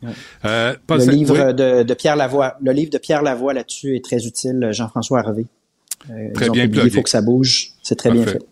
[0.44, 3.96] Euh, pas Le livre oui, de, de Pierre Lavoie, le livre de Pierre Lavoie là-dessus
[3.96, 4.68] est très utile.
[4.72, 5.46] Jean-François Harvey.
[6.10, 6.64] Euh, Très bien.
[6.70, 7.68] Il faut que ça bouge.
[7.82, 8.42] C'est très bien fait.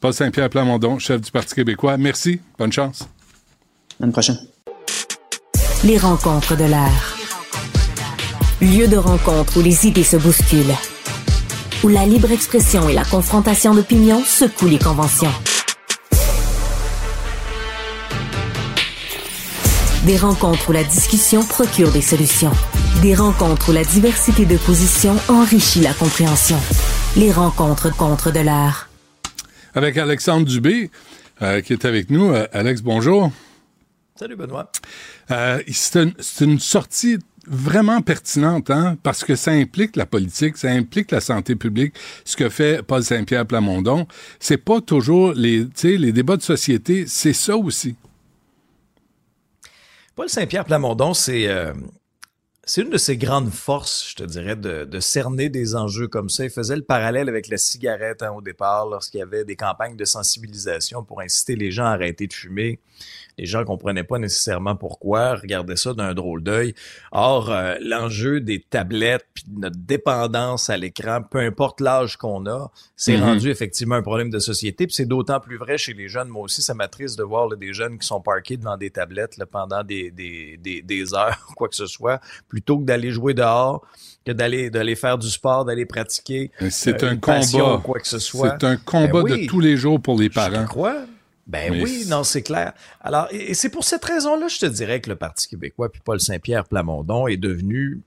[0.00, 1.98] Paul Saint-Pierre Plamondon, chef du Parti québécois.
[1.98, 3.06] Merci, bonne chance.
[4.00, 4.38] L'année prochaine.
[5.84, 7.19] Les rencontres de l'air.
[8.62, 10.76] Lieu de rencontre où les idées se bousculent.
[11.82, 15.32] Où la libre expression et la confrontation d'opinions secouent les conventions.
[20.04, 22.52] Des rencontres où la discussion procure des solutions.
[23.00, 26.58] Des rencontres où la diversité de positions enrichit la compréhension.
[27.16, 28.90] Les rencontres contre de l'art.
[29.74, 30.90] Avec Alexandre Dubé,
[31.40, 32.30] euh, qui est avec nous.
[32.30, 33.32] Euh, Alex, bonjour.
[34.16, 34.70] Salut Benoît.
[35.30, 40.70] Euh, c'est une, une, sortie vraiment pertinente, hein, parce que ça implique la politique, ça
[40.70, 44.06] implique la santé publique, ce que fait Paul Saint-Pierre Plamondon.
[44.38, 47.96] C'est pas toujours les, les débats de société, c'est ça aussi.
[50.14, 51.72] Paul Saint-Pierre Plamondon, c'est euh,
[52.64, 56.28] c'est une de ses grandes forces, je te dirais, de, de, cerner des enjeux comme
[56.28, 56.44] ça.
[56.44, 59.96] Il faisait le parallèle avec la cigarette hein, au départ, lorsqu'il y avait des campagnes
[59.96, 62.80] de sensibilisation pour inciter les gens à arrêter de fumer
[63.40, 66.74] les gens comprenaient pas nécessairement pourquoi, regardaient ça d'un drôle d'œil.
[67.10, 72.70] Or, euh, l'enjeu des tablettes puis notre dépendance à l'écran, peu importe l'âge qu'on a,
[72.96, 73.20] c'est mm-hmm.
[73.20, 74.86] rendu effectivement un problème de société.
[74.86, 76.28] Puis c'est d'autant plus vrai chez les jeunes.
[76.28, 79.46] Moi aussi, ça m'attriste de voir des jeunes qui sont parqués devant des tablettes là,
[79.46, 82.20] pendant des, des, des, des heures, quoi que ce soit,
[82.50, 83.86] plutôt que d'aller jouer dehors
[84.26, 86.50] que d'aller d'aller faire du sport, d'aller pratiquer.
[86.68, 87.80] C'est euh, un combat.
[87.82, 88.56] Quoi que ce soit.
[88.60, 90.62] C'est un combat ben de tous les jours pour les parents.
[90.62, 90.96] Je crois.
[91.46, 92.74] Ben oui, non, c'est clair.
[93.00, 96.20] Alors, et, c'est pour cette raison-là, je te dirais que le Parti québécois puis Paul
[96.20, 98.02] Saint-Pierre Plamondon est devenu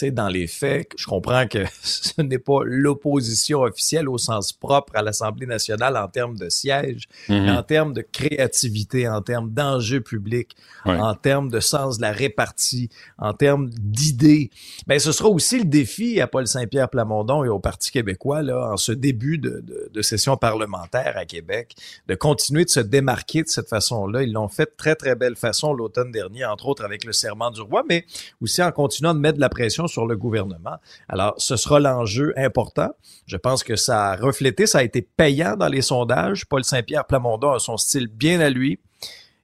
[0.00, 4.92] sais, dans les faits, je comprends que ce n'est pas l'opposition officielle au sens propre
[4.96, 7.56] à l'Assemblée nationale en termes de sièges, mais mhm.
[7.56, 12.90] en termes de créativité, en termes d'enjeux publics, en termes de sens de la répartie,
[13.18, 14.50] en termes d'idées.
[14.86, 18.72] Ben, ce sera aussi le défi à Paul Saint-Pierre Plamondon et au Parti québécois, là,
[18.72, 21.74] en ce début de, de, de session parlementaire à Québec,
[22.08, 24.22] de continuer de se démarquer de cette façon-là.
[24.22, 27.50] Ils l'ont fait de très, très belle façon l'automne dernier, entre autres avec le serment
[27.50, 28.06] du roi, mais
[28.40, 30.76] aussi en continuant de mettre de la pression sur le gouvernement.
[31.08, 32.90] Alors, ce sera l'enjeu important.
[33.26, 36.46] Je pense que ça a reflété, ça a été payant dans les sondages.
[36.46, 38.78] Paul Saint-Pierre Plamondon a son style bien à lui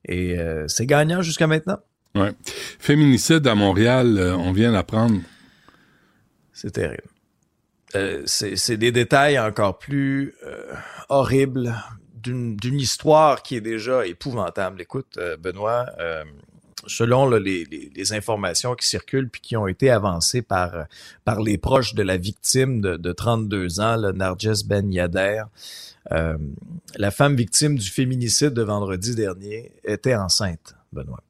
[0.07, 1.79] et euh, c'est gagnant jusqu'à maintenant.
[2.15, 2.33] Ouais.
[2.45, 5.21] Féminicide à Montréal, euh, on vient d'apprendre.
[6.53, 7.03] C'est terrible.
[7.97, 10.35] Euh, c'est des détails encore plus
[11.09, 11.75] horribles
[12.15, 14.81] d'une histoire qui est déjà épouvantable.
[14.81, 15.87] Écoute, Benoît,
[16.87, 20.87] selon les, les, informations qui circulent puis qui ont été avancées par,
[21.25, 25.43] par les proches de la victime de, de 32 ans, le Narges Ben Yader,
[26.13, 26.37] euh,
[26.97, 30.75] la femme victime du féminicide de vendredi dernier était enceinte.
[30.93, 31.23] Benoît.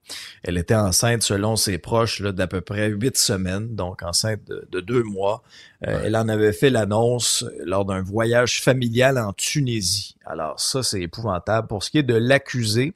[0.42, 5.02] Elle était enceinte, selon ses proches, d'à peu près huit semaines, donc enceinte de, deux
[5.02, 5.42] mois.
[5.86, 10.16] Euh, elle en avait fait l'annonce lors d'un voyage familial en Tunisie.
[10.24, 11.68] Alors ça, c'est épouvantable.
[11.68, 12.94] Pour ce qui est de l'accusé,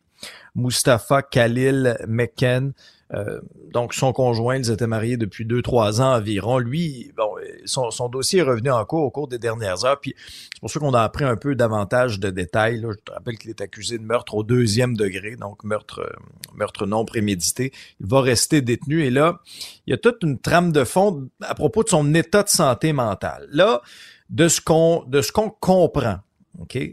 [0.55, 2.73] Mustafa Khalil Mekken.
[3.13, 3.41] Euh,
[3.73, 6.59] donc, son conjoint, ils étaient mariés depuis deux, trois ans environ.
[6.59, 10.01] Lui, bon, son, dossier est revenu en cours au cours des dernières heures.
[10.01, 12.83] Puis, c'est pour ça qu'on a appris un peu davantage de détails.
[12.83, 16.13] Je te rappelle qu'il est accusé de meurtre au deuxième degré, donc meurtre, euh,
[16.55, 17.73] meurtre non prémédité.
[18.01, 19.05] Il va rester détenu.
[19.05, 19.41] Et là,
[19.87, 22.93] il y a toute une trame de fond à propos de son état de santé
[22.93, 23.47] mentale.
[23.51, 23.83] Là,
[24.31, 26.19] de ce qu'on, de ce qu'on comprend,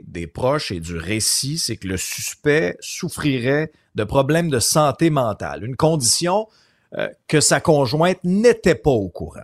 [0.08, 5.64] des proches et du récit, c'est que le suspect souffrirait de problèmes de santé mentale,
[5.64, 6.48] une condition
[6.98, 9.44] euh, que sa conjointe n'était pas au courant.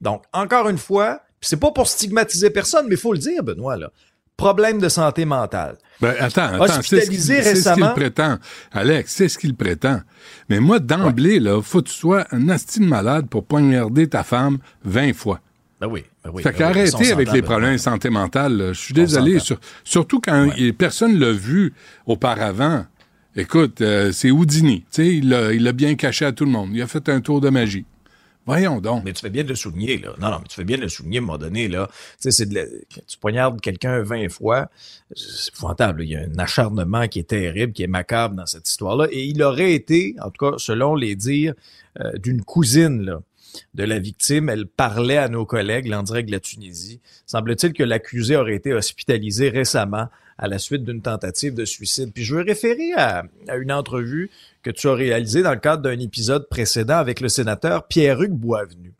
[0.00, 3.76] Donc, encore une fois, c'est pas pour stigmatiser personne, mais il faut le dire, Benoît,
[3.76, 3.90] là.
[4.36, 5.76] Problème de santé mentale.
[6.00, 8.38] Ben, attends, attends, c'est ce qu'il prétend.
[8.72, 10.00] Alex, c'est ce qu'il prétend.
[10.48, 14.58] Mais moi, d'emblée, là, faut que tu sois un astime malade pour poignarder ta femme
[14.84, 15.40] 20 fois.
[15.80, 16.42] Ben oui, ben oui.
[16.42, 19.38] Fait ben qu'arrêter avec les problèmes de santé mentale, je suis désolé,
[19.84, 21.74] surtout quand personne l'a vu
[22.06, 22.86] auparavant.
[23.36, 26.70] Écoute, euh, c'est Houdini, il l'a bien caché à tout le monde.
[26.72, 27.84] Il a fait un tour de magie.
[28.46, 29.04] Voyons donc.
[29.04, 30.10] Mais tu fais bien de le souligner, là.
[30.20, 31.88] Non, non, mais tu fais bien de le souligner à un moment donné, là.
[31.90, 34.68] Tu sais, c'est de tu poignardes quelqu'un 20 fois,
[35.14, 36.04] c'est épouvantable.
[36.04, 39.06] Il y a un acharnement qui est terrible, qui est macabre dans cette histoire-là.
[39.10, 41.54] Et il aurait été, en tout cas, selon les dires
[42.00, 43.20] euh, d'une cousine, là,
[43.74, 44.48] de la victime.
[44.48, 47.00] Elle parlait à nos collègues en direct de la Tunisie.
[47.26, 52.12] Semble-t-il que l'accusé aurait été hospitalisé récemment à la suite d'une tentative de suicide.
[52.12, 53.24] Puis je veux référer à,
[53.56, 54.30] une entrevue
[54.62, 58.92] que tu as réalisée dans le cadre d'un épisode précédent avec le sénateur Pierre-Hugues Boisvenu.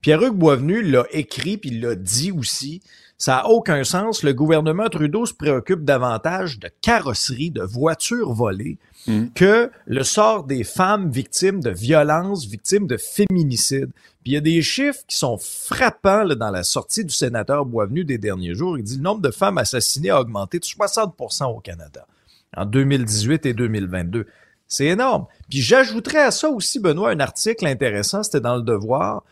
[0.00, 2.82] Pierre-Hugues Boisvenu l'a écrit puis l'a dit aussi.
[3.24, 4.22] Ça n'a aucun sens.
[4.22, 9.28] Le gouvernement Trudeau se préoccupe davantage de carrosserie, de voitures volées, Mm.
[9.34, 13.90] que le sort des femmes victimes de violences, victimes de féminicide.
[14.22, 17.64] Puis il y a des chiffres qui sont frappants là, dans la sortie du sénateur
[17.64, 18.76] Boisvenu des derniers jours.
[18.76, 22.06] Il dit le nombre de femmes assassinées a augmenté de 60% au Canada
[22.54, 24.26] en 2018 et 2022.
[24.68, 25.24] C'est énorme.
[25.48, 29.22] Puis j'ajouterais à ça aussi, Benoît, un article intéressant, c'était dans Le Devoir,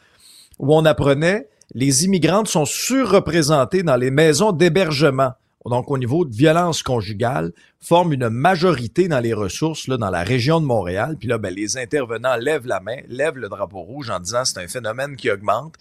[0.59, 5.32] où on apprenait les immigrantes sont surreprésentées dans les maisons d'hébergement.
[5.64, 10.24] Donc, au niveau de violence conjugale, forment une majorité dans les ressources là, dans la
[10.24, 11.16] région de Montréal.
[11.18, 14.58] Puis là, ben, les intervenants lèvent la main, lèvent le drapeau rouge en disant c'est
[14.58, 15.74] un phénomène qui augmente.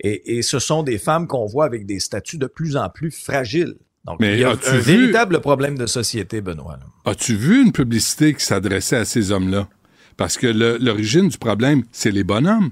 [0.00, 3.10] Et, et ce sont des femmes qu'on voit avec des statuts de plus en plus
[3.10, 3.74] fragiles.
[4.06, 6.78] Donc, Mais il y a un vu- véritable problème de société, Benoît.
[7.04, 9.68] As-tu vu une publicité qui s'adressait à ces hommes-là?
[10.16, 12.70] Parce que l'origine du problème, c'est les bonhommes.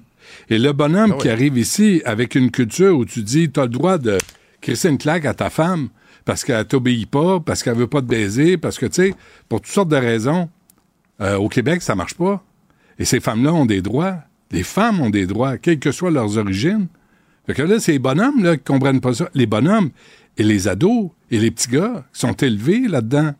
[0.50, 1.22] Et le bonhomme Ah oui.
[1.22, 4.18] qui arrive ici avec une culture où tu dis, t'as le droit de
[4.60, 5.88] crisser une claque à ta femme
[6.24, 9.14] parce qu'elle t'obéit pas, parce qu'elle veut pas te baiser, parce que, tu sais,
[9.48, 10.48] pour toutes sortes de raisons,
[11.20, 12.42] euh, au Québec, ça marche pas.
[12.98, 14.18] Et ces femmes-là ont des droits.
[14.50, 16.86] Les femmes ont des droits, quelles que soient leurs origines.
[17.46, 19.28] Fait que là, c'est les bonhommes là, qui comprennent pas ça.
[19.34, 19.90] Les bonhommes
[20.38, 23.32] et les ados et les petits gars qui sont élevés là-dedans.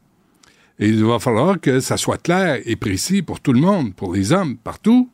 [0.78, 4.12] Et il va falloir que ça soit clair et précis pour tout le monde, pour
[4.12, 5.08] les hommes, partout.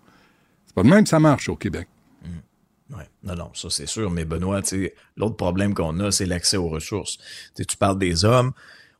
[0.70, 1.88] C'est pas de même que ça marche au Québec.
[2.90, 3.09] Ouais.
[3.24, 4.09] Non, non, ça c'est sûr.
[4.09, 4.61] Mais Benoît,
[5.16, 7.18] l'autre problème qu'on a, c'est l'accès aux ressources.
[7.56, 8.52] Tu parles des hommes.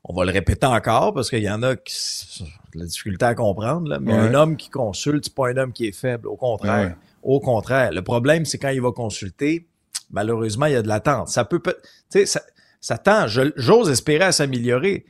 [0.03, 3.23] On va le répéter encore parce qu'il y en a qui ont de la difficulté
[3.23, 4.19] à comprendre, là, mais Ouais.
[4.19, 6.27] un homme qui consulte, c'est pas un homme qui est faible.
[6.27, 6.89] Au contraire.
[6.89, 6.95] Ouais.
[7.23, 7.91] Au contraire.
[7.93, 9.65] Le problème, c'est quand il va consulter,
[10.09, 11.29] malheureusement, il y a de l'attente.
[11.29, 11.77] Ça peut, peut-
[12.11, 12.41] tu sais, ça,
[12.81, 15.05] ça tend, j'ose espérer à s'améliorer,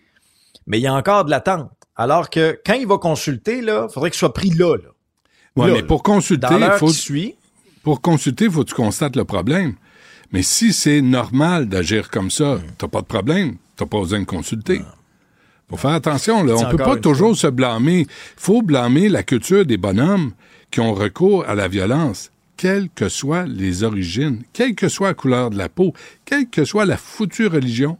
[0.68, 1.72] mais il y a encore de l'attente.
[1.96, 4.90] Alors que quand il va consulter, là, faudrait qu'il soit pris là, là.
[5.56, 7.36] Ouais, Là, mais pour consulter, l'heure faut, suit,
[7.84, 9.74] pour consulter, faut que tu constates le problème.
[10.32, 12.62] Mais si c'est normal d'agir comme ça, Hmm.
[12.78, 13.56] t'as pas de problème.
[13.76, 14.82] T'as pas besoin de consulter.
[15.70, 16.56] Faut faire attention, là.
[16.58, 18.06] On peut pas toujours se blâmer.
[18.38, 20.32] Faut blâmer la culture des bonhommes
[20.70, 25.14] qui ont recours à la violence, quelles que soient les origines, quelle que soit la
[25.16, 25.94] couleur de la peau,
[26.26, 27.98] quelle que soit la foutue religion.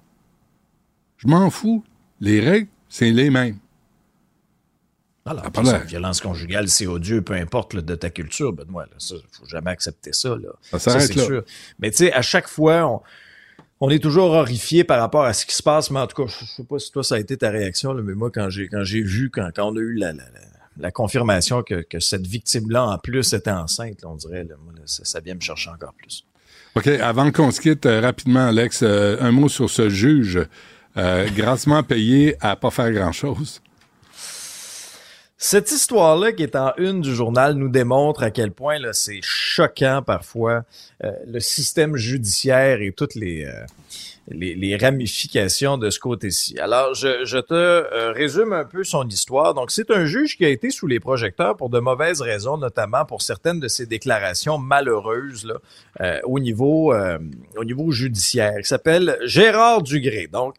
[1.18, 1.84] Je m'en fous.
[2.20, 3.58] Les règles, c'est les mêmes.
[5.26, 5.86] Alors, Ah, ça, l'air.
[5.86, 8.84] violence conjugale, c'est odieux, peu importe là, de ta culture, Benoît.
[8.86, 10.30] Là, ça, faut jamais accepter ça.
[10.30, 10.80] Là.
[10.80, 11.44] Ça c'est sûr.
[11.80, 13.02] Mais tu sais, à chaque fois, on,
[13.82, 15.92] on est toujours horrifié par rapport à ce qui se passe.
[15.92, 18.02] Mais en tout cas, je sais pas si toi ça a été ta réaction, là,
[18.02, 20.40] mais moi quand j'ai quand j'ai vu quand, quand on a eu la, la, la,
[20.78, 24.74] la confirmation que, que cette victime-là en plus était enceinte, là, on dirait, là, moi,
[24.76, 26.26] là, ça, ça vient me chercher encore plus.
[26.76, 30.40] OK, avant qu'on se quitte euh, rapidement, Alex, euh, un mot sur ce juge
[30.98, 33.62] euh, grassement payé à pas faire grand-chose.
[35.44, 40.04] Cette histoire-là qui est en une du journal nous démontre à quel point c'est choquant
[40.06, 40.66] parfois
[41.04, 43.66] euh, le système judiciaire et toutes les, euh,
[44.28, 46.60] les, ramifications de ce côté-ci.
[46.60, 49.56] Alors, je, te euh, résume un peu son histoire.
[49.56, 53.04] Donc, c'est un juge qui a été sous les projecteurs pour de mauvaises raisons, notamment
[53.06, 55.52] pour certaines de ses déclarations malheureuses
[56.24, 56.94] au niveau
[57.58, 58.54] au niveau judiciaire.
[58.60, 60.28] Il s'appelle Gérard Dugré.
[60.32, 60.54] Donc,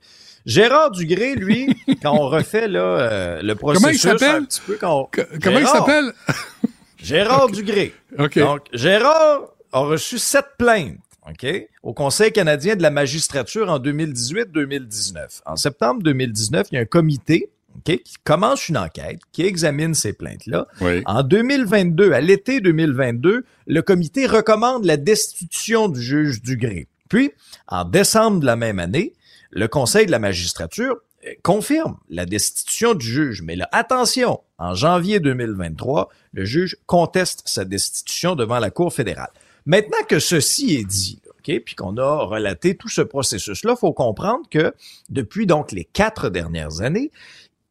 [0.46, 4.42] Gérard Dugré, lui, quand on refait là, euh, le Comment il processus s'appelle?
[4.42, 6.12] un petit peu, quand on- comment il s'appelle?
[6.98, 7.94] Gérard Dugré.
[8.18, 8.38] OK.
[8.38, 11.46] Donc, Gérard a reçu sept plaintes, OK,
[11.82, 15.40] au Conseil canadien de la magistrature en 2018-2019.
[15.46, 19.94] En septembre 2019, il y a un comité, OK, qui commence une enquête, qui examine
[19.94, 20.66] ces plaintes-là.
[20.80, 21.02] oui.
[21.06, 26.86] En 2022, à l'été 2022, le comité recommande la destitution du juge Dugré.
[27.08, 27.32] Puis,
[27.68, 29.12] en décembre de la même année,
[29.52, 33.42] le Conseil de la magistrature euh, confirme la destitution du juge.
[33.42, 39.30] Mais là, attention, en janvier 2023, le juge conteste sa destitution devant la Cour fédérale.
[39.66, 44.42] Maintenant que ceci est dit, OK, puis qu'on a relaté tout ce processus-là, faut comprendre
[44.50, 44.74] que
[45.10, 47.10] depuis donc les quatre dernières années,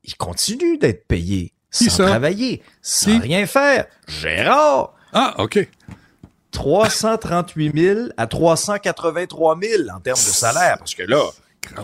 [0.04, 2.06] il continue d'être payé sans ça?
[2.08, 3.20] travailler, sans Qui?
[3.28, 3.86] rien faire.
[4.08, 5.68] Gérard, Ah, OK.
[6.52, 11.24] 338 000 à 383 000 en termes de salaire, parce que là,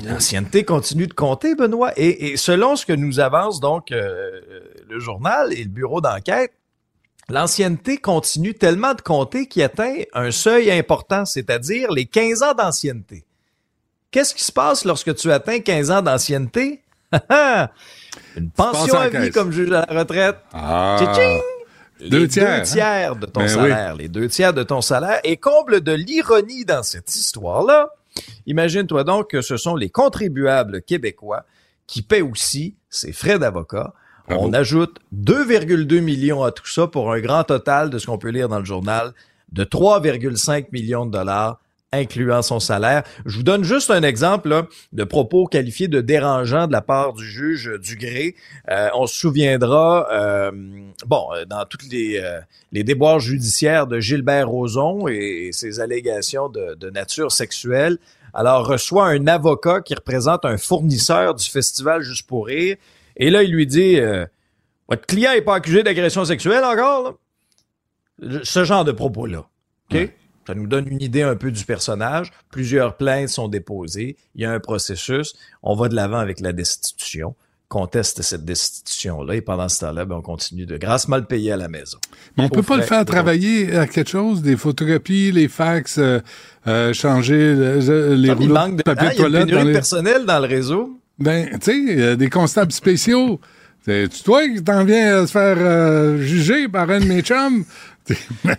[0.03, 1.91] l'ancienneté continue de compter, Benoît.
[1.97, 4.41] Et, et selon ce que nous avance donc euh,
[4.87, 6.53] le journal et le bureau d'enquête,
[7.29, 13.25] l'ancienneté continue tellement de compter qu'il atteint un seuil important, c'est-à-dire les 15 ans d'ancienneté.
[14.11, 16.81] Qu'est-ce qui se passe lorsque tu atteins 15 ans d'ancienneté?
[18.35, 20.37] Une pension en à vie comme juge à la retraite.
[20.53, 20.97] Ah.
[20.99, 21.41] Tching!
[22.09, 22.57] Deux les tiers, hein?
[22.59, 25.19] deux tiers de ton Ben salaire, les deux tiers de ton salaire.
[25.23, 27.89] Et comble de l'ironie dans cette histoire-là,
[28.45, 31.45] imagine-toi donc que ce sont les contribuables québécois
[31.85, 33.93] qui paient aussi ses frais d'avocat.
[34.27, 34.45] Bravo.
[34.45, 38.29] On ajoute 2,2 millions à tout ça pour un grand total de ce qu'on peut
[38.29, 39.13] lire dans le journal
[39.51, 41.59] de 3,5 millions de dollars
[41.93, 43.03] incluant son salaire.
[43.25, 47.25] Je vous donne juste un exemple de propos qualifiés de dérangeants de la part du
[47.25, 48.35] juge Dugré.
[48.69, 50.51] Euh, on se souviendra, euh,
[51.05, 52.41] bon, euh, dans toutes les, euh,
[52.73, 57.97] les déboires judiciaires de Gilbert Rozon et, ses allégations de, nature sexuelle,
[58.33, 62.75] alors reçoit un avocat qui représente un fournisseur du festival Juste pour rire,
[63.15, 63.99] et là il lui dit,
[64.89, 67.17] Votre client n'est pas accusé d'agression sexuelle encore?
[68.43, 69.47] Ce genre de propos-là.
[69.91, 70.09] OK?
[70.47, 72.31] Ça nous donne une idée un peu du personnage.
[72.51, 74.15] Plusieurs plaintes sont déposées.
[74.33, 75.35] Il y a un processus.
[75.61, 77.35] On va de l'avant avec la destitution
[77.67, 81.57] conteste cette destitution-là et pendant ce temps-là, ben, on continue de grâce mal payer à
[81.57, 81.97] la maison.
[82.37, 86.21] Mais on peut pas le faire travailler à quelque chose, des photocopies, les fax, euh,
[86.65, 87.53] euh, changer
[88.15, 89.49] les rouleaux de papier de toilette.
[89.49, 90.97] Il y a une personnel dans le réseau.
[91.19, 93.41] Ben, tu sais, des constables spéciaux.
[93.87, 97.63] C'est toi qui t'en viens à se faire euh, juger par un de mes chums?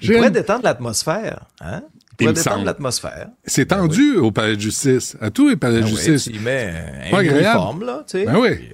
[0.03, 1.47] Il pourrait détendre l'atmosphère.
[1.61, 1.83] Hein?
[2.21, 3.29] Il détendre l'atmosphère.
[3.45, 5.17] C'est ben tendu au palais de justice.
[5.21, 6.27] À tous les palais de ben justice.
[6.27, 6.75] il met
[7.13, 8.25] un uniforme, là, tu sais.
[8.27, 8.71] Ben oui.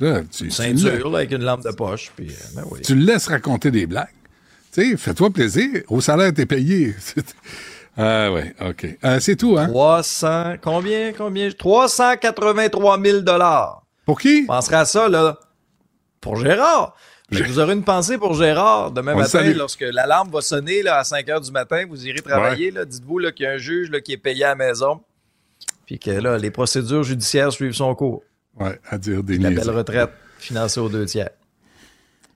[0.00, 2.10] Là, tu, ceinture là, avec une lampe de poche.
[2.16, 2.80] Puis, euh, ben oui.
[2.82, 4.08] Tu le laisses raconter des blagues.
[4.72, 5.68] Tu sais, fais-toi plaisir.
[5.88, 6.94] Au salaire, t'es payé.
[7.94, 8.86] Ah ouais, OK.
[9.04, 9.66] Euh, c'est tout, hein?
[9.66, 11.50] 300, combien, combien?
[11.50, 13.82] 383 000 dollars.
[14.06, 14.44] Pour qui?
[14.46, 15.38] Penserai à ça, là.
[16.22, 16.96] Pour Gérard.
[17.32, 21.28] Vous aurez une pensée pour Gérard demain matin, lorsque l'alarme va sonner là, à 5
[21.28, 22.72] heures du matin, vous irez travailler.
[22.86, 25.00] Dites-vous qu'il y a un juge là, qui est payé à la maison,
[25.86, 28.22] puis que là, les procédures judiciaires suivent son cours.
[28.58, 31.30] Ouais, à dire des La belle retraite financée aux deux tiers.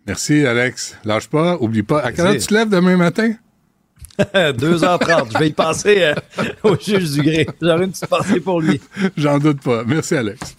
[0.06, 0.96] Merci, Alex.
[1.04, 2.00] Lâche pas, oublie pas.
[2.00, 3.34] À quelle heure tu te lèves demain matin?
[4.18, 5.32] 2h30.
[5.32, 6.14] Je vais y passer euh,
[6.62, 7.46] au juge du gré.
[7.60, 8.80] J'aurai une petite pensée pour lui.
[9.16, 9.84] J'en doute pas.
[9.84, 10.56] Merci, Alex.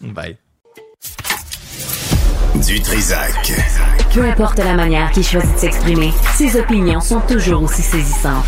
[0.00, 0.36] Bye.
[2.54, 3.52] Du Trisac.
[4.12, 8.44] Peu importe la manière qu'il choisit de s'exprimer, ses opinions sont toujours aussi saisissantes.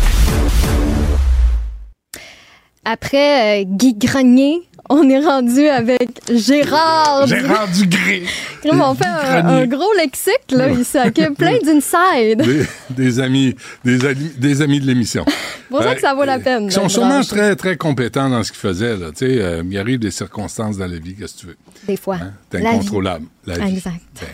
[2.85, 7.27] Après euh, Guy Grenier, on est rendu avec Gérard.
[7.27, 8.23] Gérard Dugré.
[8.65, 12.41] on fait un, gros lexique, là, ici, avec plein d'inside.
[12.41, 15.25] Des, des, amis, des, amis, des amis de l'émission.
[15.27, 15.33] C'est
[15.69, 16.65] pour ça que ça vaut la peine.
[16.65, 19.11] Ils sont sûrement très, très compétents dans ce qu'ils faisaient, là.
[19.11, 21.57] Tu sais, euh, il arrive des circonstances dans la vie, qu'est-ce que tu veux?
[21.87, 22.17] Des fois.
[22.21, 22.33] Hein?
[22.51, 23.75] C'est incontrôlable, la vie.
[23.75, 24.01] Exact.
[24.19, 24.27] Ben.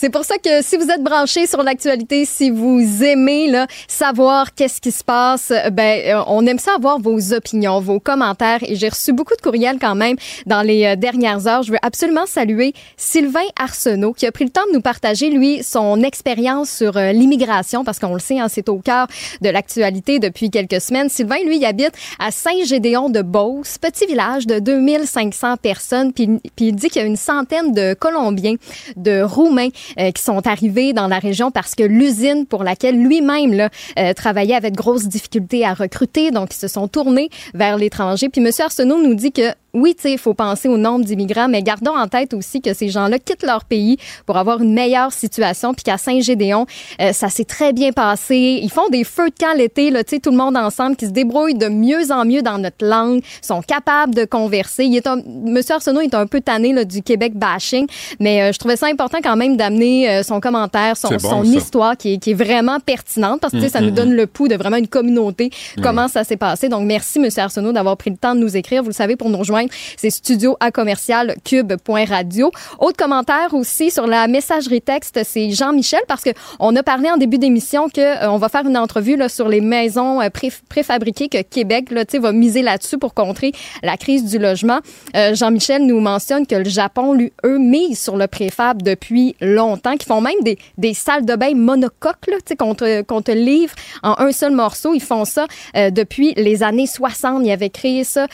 [0.00, 4.54] C'est pour ça que si vous êtes branché sur l'actualité, si vous aimez là, savoir
[4.54, 8.76] qu'est-ce qui se passe, ben euh, on aime ça avoir vos opinions, vos commentaires et
[8.76, 11.64] j'ai reçu beaucoup de courriels quand même dans les euh, dernières heures.
[11.64, 15.62] Je veux absolument saluer Sylvain Arsenault qui a pris le temps de nous partager lui
[15.62, 19.06] son expérience sur euh, l'immigration parce qu'on le sait, hein, c'est au cœur
[19.42, 21.10] de l'actualité depuis quelques semaines.
[21.10, 26.68] Sylvain lui il habite à Saint-Gédéon de Beauce, petit village de 2500 personnes puis, puis
[26.68, 28.54] il dit qu'il y a une centaine de Colombiens,
[28.96, 33.68] de Roumains euh, qui sont arrivés dans la région parce que l'usine pour laquelle lui-même
[33.98, 38.28] euh, travaillait avait de grosses difficultés à recruter, donc ils se sont tournés vers l'étranger.
[38.28, 38.50] Puis M.
[38.58, 41.96] Arsenault nous dit que oui, tu sais, il faut penser au nombre d'immigrants, mais gardons
[41.96, 45.84] en tête aussi que ces gens-là quittent leur pays pour avoir une meilleure situation, puis
[45.84, 46.66] qu'à Saint-Gédéon,
[47.00, 48.60] euh, ça s'est très bien passé.
[48.62, 51.06] Ils font des feux de camp l'été, là, tu sais, tout le monde ensemble, qui
[51.06, 54.84] se débrouillent de mieux en mieux dans notre langue, sont capables de converser.
[54.84, 57.86] Il est un, Monsieur Arsenault est un peu tanné là, du Québec bashing,
[58.18, 61.96] mais euh, je trouvais ça important quand même d'amener euh, son commentaire, son, son histoire
[61.96, 63.94] qui est, qui est, vraiment pertinente, parce que ça nous mm-hmm.
[63.94, 65.50] donne le pouls de vraiment une communauté,
[65.82, 66.68] comment ça s'est passé.
[66.68, 68.82] Donc, merci, Monsieur Arsenault, d'avoir pris le temps de nous écrire.
[68.82, 69.59] Vous le savez, pour nous rejoindre
[69.96, 72.50] c'est studio à commercial cube.radio.
[72.78, 77.16] Autre commentaire aussi sur la messagerie texte, c'est Jean-Michel parce que on a parlé en
[77.16, 80.28] début d'émission que euh, on va faire une entrevue là, sur les maisons euh,
[80.68, 84.80] préfabriquées que Québec là, va miser là-dessus pour contrer la crise du logement.
[85.16, 89.96] Euh, Jean-Michel nous mentionne que le Japon, lui, eux, mise sur le préfab depuis longtemps,
[89.96, 92.16] qui font même des, salles de bain monocoques
[92.58, 94.92] qu'on te, qu'on te livre en un seul morceau.
[94.92, 97.42] Ils font ça depuis les années 60.
[97.44, 98.26] Ils avaient créé ça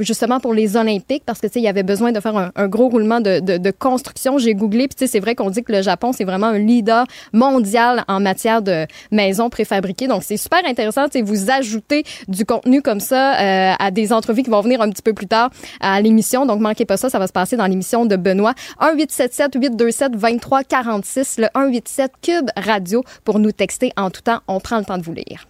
[0.00, 2.68] justement pour les olympiques parce que tu sais il y avait besoin de faire un,
[2.68, 4.38] gros roulement de, de, construction.
[4.38, 6.58] J'ai googlé puis tu sais c'est vrai qu'on dit que le Japon c'est vraiment un
[6.58, 10.08] leader mondial en matière de maisons préfabriquées.
[10.08, 11.06] Donc c'est super intéressant.
[11.06, 14.80] Tu sais vous ajoutez du contenu comme ça euh, à des entrevues qui vont venir
[14.80, 15.50] un petit peu plus tard
[15.80, 16.46] à l'émission.
[16.46, 20.16] Donc manquez pas ça, ça va se passer dans l'émission de Benoît 1 877 827
[20.16, 24.40] 23 46 le 187 Cube Radio pour nous texter en tout temps.
[24.48, 25.46] On prend le temps de vous lire.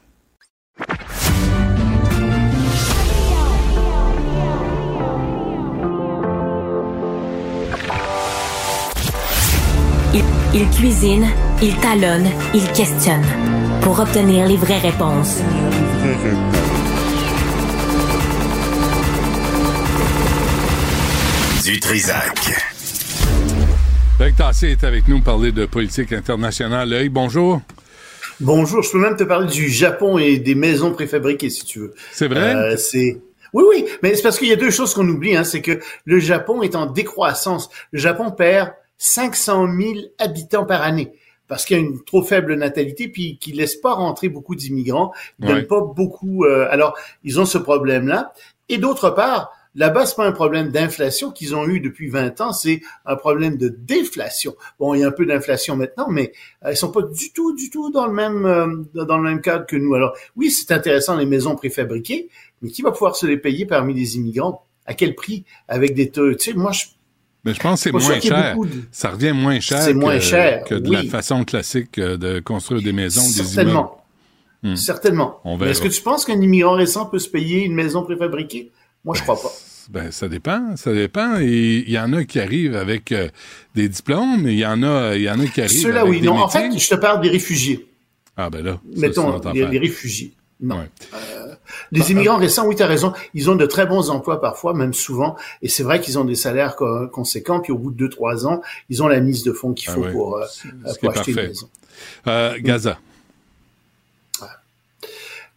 [10.61, 11.25] Il, cuisine,
[11.63, 13.23] il talonne, il questionne
[13.81, 15.39] pour obtenir les vraies réponses.
[21.65, 22.51] Du Trisac.
[24.37, 26.93] Tassé est avec nous pour parler de politique internationale.
[26.93, 27.61] Hey, bonjour.
[28.41, 31.95] Bonjour, je peux même te parler du Japon et des maisons préfabriquées si tu veux.
[32.11, 32.57] C'est vrai?
[32.57, 33.21] Euh, c'est
[33.53, 35.79] oui, oui, mais c'est parce qu'il y a deux choses qu'on oublie, hein, c'est que
[36.05, 37.71] le Japon est en décroissance.
[37.93, 41.13] Le Japon perd 500 000 habitants par année
[41.49, 45.13] parce qu'il y a une trop faible natalité, puis qui laisse pas rentrer beaucoup d'immigrants,
[45.41, 46.45] ils pas beaucoup.
[46.45, 46.95] Euh, alors,
[47.25, 48.35] ils ont ce problème-là.
[48.69, 52.53] Et d'autre part, Là-bas, c'est pas un problème d'inflation qu'ils ont eu depuis 20 ans,
[52.53, 54.57] c'est un problème de déflation.
[54.81, 56.33] Bon, il y a un peu d'inflation maintenant, mais
[56.65, 59.41] euh, ils sont pas du tout, du tout dans le même euh, dans le même
[59.41, 59.95] cadre que nous.
[59.95, 62.29] Alors, oui, c'est intéressant les maisons préfabriquées,
[62.61, 64.65] mais qui va pouvoir se les payer parmi les immigrants?
[64.85, 65.45] À quel prix?
[65.69, 66.87] Avec des taux Tu sais, moi, je
[67.45, 68.57] mais je pense que c'est moins cher.
[68.91, 72.83] Ça revient moins cher, que, moins cher que de la façon classique euh, de construire
[72.83, 73.89] des maisons, des immeubles.
[74.63, 74.75] Hmm.
[74.75, 75.41] Certainement.
[75.63, 78.73] Est-ce que tu penses qu'un immigrant récent peut se payer une maison préfabriquée?
[79.05, 79.55] Moi, je ben, crois pas.
[79.89, 81.37] Ben, ça dépend, ça dépend.
[81.39, 83.29] Il y en a qui arrivent avec euh,
[83.75, 86.21] des diplômes, mais il y en a, il y en a qui arrivent Ceux-là, oui.
[86.21, 87.87] non, en fait, je te parle des réfugiés.
[88.37, 88.81] Ah, ben là.
[88.97, 90.35] Mettons, les, réfugiés.
[90.61, 90.81] Non.
[91.15, 91.38] Euh,
[91.93, 94.95] les immigrants récents, oui, tu as raison, ils ont de très bons emplois parfois, même
[94.95, 96.77] souvent, et c'est vrai qu'ils ont des salaires
[97.13, 99.91] conséquents, puis au bout de deux, trois ans, ils ont la mise de fonds qu'il
[99.91, 100.45] ah faut pour, euh,
[101.01, 101.69] pour acheter une maison.
[102.61, 102.99] Gaza.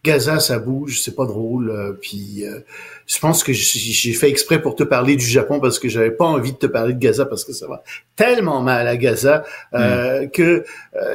[0.04, 1.70] Gaza, ça bouge, c'est pas drôle.
[1.70, 2.58] Euh, puis euh,
[3.06, 6.24] je pense que j'ai fait exprès pour te parler du Japon parce que j'avais pas
[6.24, 7.84] envie de te parler de Gaza parce que ça va
[8.16, 9.44] tellement mal à Gaza
[9.74, 10.30] euh, mm.
[10.32, 10.64] que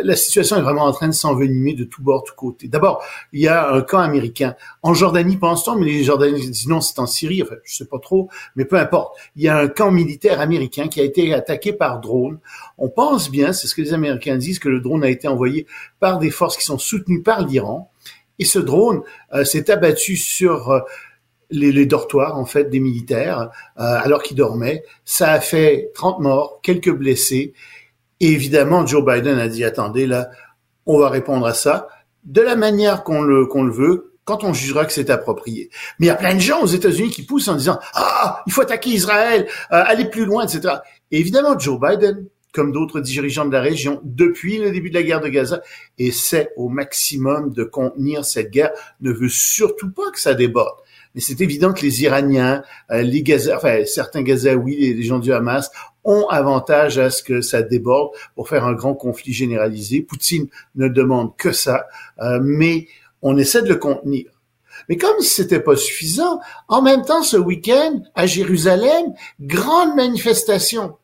[0.03, 2.69] la situation est vraiment en train de s'envenimer de tous bords, tous côtés.
[2.69, 6.79] D'abord, il y a un camp américain en Jordanie, pense-t-on, mais les Jordaniens disent non,
[6.79, 7.43] c'est en Syrie.
[7.43, 9.17] Enfin, je sais pas trop, mais peu importe.
[9.35, 12.39] Il y a un camp militaire américain qui a été attaqué par drone.
[12.77, 15.67] On pense bien, c'est ce que les Américains disent, que le drone a été envoyé
[15.99, 17.91] par des forces qui sont soutenues par l'Iran.
[18.39, 19.01] Et ce drone
[19.33, 20.79] euh, s'est abattu sur euh,
[21.49, 24.83] les, dortoirs en fait des militaires euh, alors qu'ils dormaient.
[25.05, 27.53] Ça a fait 30 morts, quelques blessés.
[28.19, 30.29] Et évidemment, Joe Biden a dit attendez là,
[30.85, 31.87] on va répondre à ça
[32.23, 35.69] de la manière qu'on le qu'on le veut quand on jugera que c'est approprié.
[35.99, 38.53] Mais il y a plein de gens aux États-Unis qui poussent en disant ah il
[38.53, 40.75] faut attaquer Israël, aller plus loin, etc.
[41.11, 42.27] Et évidemment, Joe Biden
[42.57, 45.61] comme d'autres dirigeants de la région, depuis le début de la guerre de Gaza,
[45.99, 50.75] essaie au maximum de contenir cette guerre, ne veut surtout pas que ça déborde.
[51.13, 55.31] Mais c'est évident que les Iraniens, euh, les Gaza, enfin, certains Gazaouis, les gens du
[55.31, 55.69] Hamas,
[56.03, 60.01] ont avantage à ce que ça déborde pour faire un grand conflit généralisé.
[60.01, 61.85] Poutine ne demande que ça,
[62.23, 62.87] euh, mais
[63.21, 64.31] on essaie de le contenir.
[64.89, 66.39] Mais comme c'était pas suffisant,
[66.69, 70.95] en même temps, ce week-end, à Jérusalem, grande manifestation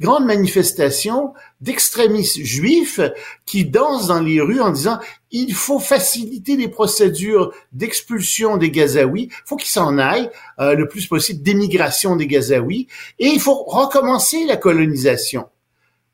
[0.00, 3.00] grande manifestation d'extrémistes juifs
[3.44, 4.98] qui dansent dans les rues en disant
[5.30, 10.88] il faut faciliter les procédures d'expulsion des Gazaouis, il faut qu'ils s'en aillent euh, le
[10.88, 12.88] plus possible d'émigration des Gazaouis
[13.18, 15.46] et il faut recommencer la colonisation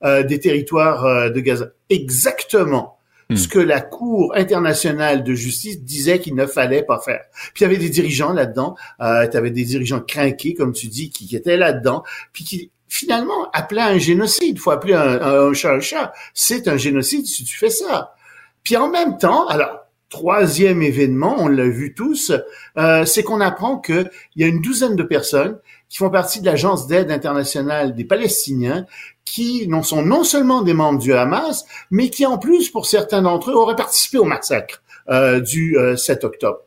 [0.04, 1.70] euh, des territoires euh, de Gaza.
[1.88, 2.98] Exactement
[3.30, 3.36] hmm.
[3.36, 7.22] ce que la Cour internationale de justice disait qu'il ne fallait pas faire.
[7.54, 10.88] Puis il y avait des dirigeants là-dedans, euh, tu avais des dirigeants craqués, comme tu
[10.88, 12.02] dis, qui, qui étaient là-dedans,
[12.34, 14.58] puis qui finalement, appeler un génocide.
[14.58, 16.12] Faut appeler un, chat un chat.
[16.34, 18.14] C'est un génocide si tu fais ça.
[18.62, 22.32] Puis en même temps, alors, troisième événement, on l'a vu tous,
[22.78, 25.58] euh, c'est qu'on apprend qu'il y a une douzaine de personnes
[25.88, 28.86] qui font partie de l'agence d'aide internationale des Palestiniens,
[29.24, 33.22] qui non sont non seulement des membres du Hamas, mais qui en plus, pour certains
[33.22, 36.58] d'entre eux, auraient participé au massacre euh, du 7 euh, octobre.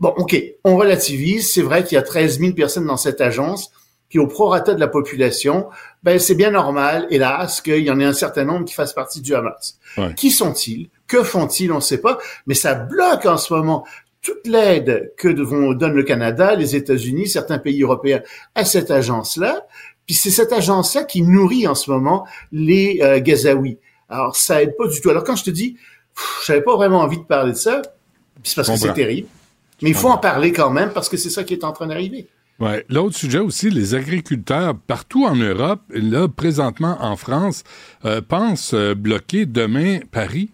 [0.00, 1.52] Bon, ok, on relativise.
[1.52, 3.72] C'est vrai qu'il y a 13 000 personnes dans cette agence,
[4.08, 5.68] puis au prorata de la population,
[6.02, 9.20] ben c'est bien normal, hélas, qu'il y en ait un certain nombre qui fassent partie
[9.20, 9.78] du Hamas.
[10.16, 10.88] Qui sont-ils?
[11.06, 11.70] Que font-ils?
[11.72, 13.84] On ne sait pas, mais ça bloque en ce moment
[14.22, 18.22] toute l'aide que donne le Canada, les États-Unis, certains pays européens
[18.54, 19.66] à cette agence-là.
[20.06, 23.78] Puis c'est cette agence-là qui nourrit en ce moment les euh, Gazaouis.
[24.08, 25.10] Alors ça aide pas du tout.
[25.10, 25.76] Alors quand je te dis,
[26.46, 27.82] j'avais pas vraiment envie de parler de ça,
[28.42, 29.28] c'est parce que c'est terrible.
[29.82, 31.86] Mais il faut en parler quand même parce que c'est ça qui est en train
[31.86, 32.28] d'arriver.
[32.60, 32.84] Ouais.
[32.88, 37.62] L'autre sujet aussi, les agriculteurs partout en Europe, là, présentement en France,
[38.04, 40.50] euh, pensent euh, bloquer demain Paris.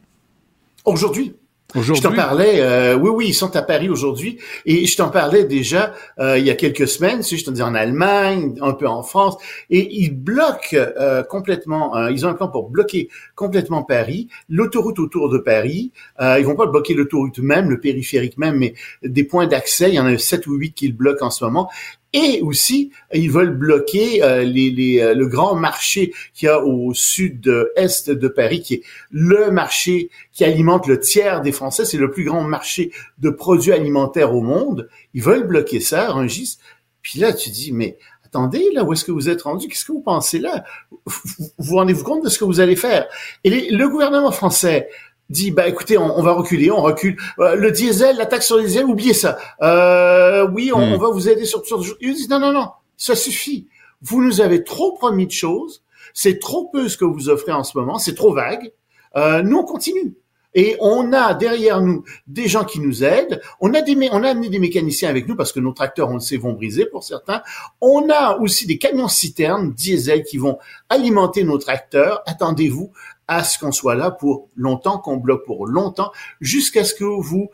[0.85, 1.35] Aujourd'hui?
[1.75, 5.45] Je t'en parlais, euh, oui, oui, ils sont à Paris aujourd'hui, et je t'en parlais
[5.45, 8.87] déjà euh, il y a quelques semaines, si je te dis en Allemagne, un peu
[8.87, 9.37] en France,
[9.71, 15.29] et ils bloquent euh, complètement, ils ont un plan pour bloquer complètement Paris, l'autoroute autour
[15.31, 19.89] de Paris, ils vont pas bloquer l'autoroute même, le périphérique même, mais des points d'accès,
[19.89, 21.71] il y en a sept ou huit qui le bloquent en ce moment,
[22.15, 26.65] et aussi ils veulent bloquer euh, les, les, euh, le grand marché qu'il y a
[26.65, 31.99] au sud-est de Paris, qui est le marché qui alimente le tiers des Français, c'est
[31.99, 34.89] le plus grand marché de produits alimentaires au monde.
[35.13, 36.59] Ils veulent bloquer ça, Rungis.
[37.03, 39.69] Puis là, tu dis, mais attendez, là, où est-ce que vous êtes rendu?
[39.69, 40.65] Qu'est-ce que vous pensez là?
[41.05, 43.07] Vous vous rendez-vous compte de ce que vous allez faire?
[43.43, 44.89] Et le gouvernement français
[45.31, 48.65] dit bah écoutez on, va reculer on recule euh, le diesel la taxe sur le
[48.65, 51.01] diesel oubliez ça euh, oui on, hmm.
[51.01, 53.67] va vous aider sur sur ils disent non non non ça suffit
[54.03, 57.65] vous nous avez trop promis de choses c'est trop peu ce que vous offrez en
[57.65, 58.73] ce moment c'est trop vague
[59.17, 60.15] euh, nous on continue
[60.55, 63.41] Et on a derrière nous des gens qui nous aident.
[63.61, 66.15] On a des, on a amené des mécaniciens avec nous parce que nos tracteurs, on
[66.15, 67.43] le sait, vont briser pour certains.
[67.81, 70.59] On a aussi des camions citernes diesel qui vont
[70.89, 72.23] alimenter nos tracteurs.
[72.27, 72.93] Attendez-vous
[73.29, 77.51] à ce qu'on soit là pour longtemps, qu'on bloque pour longtemps, jusqu'à ce que vous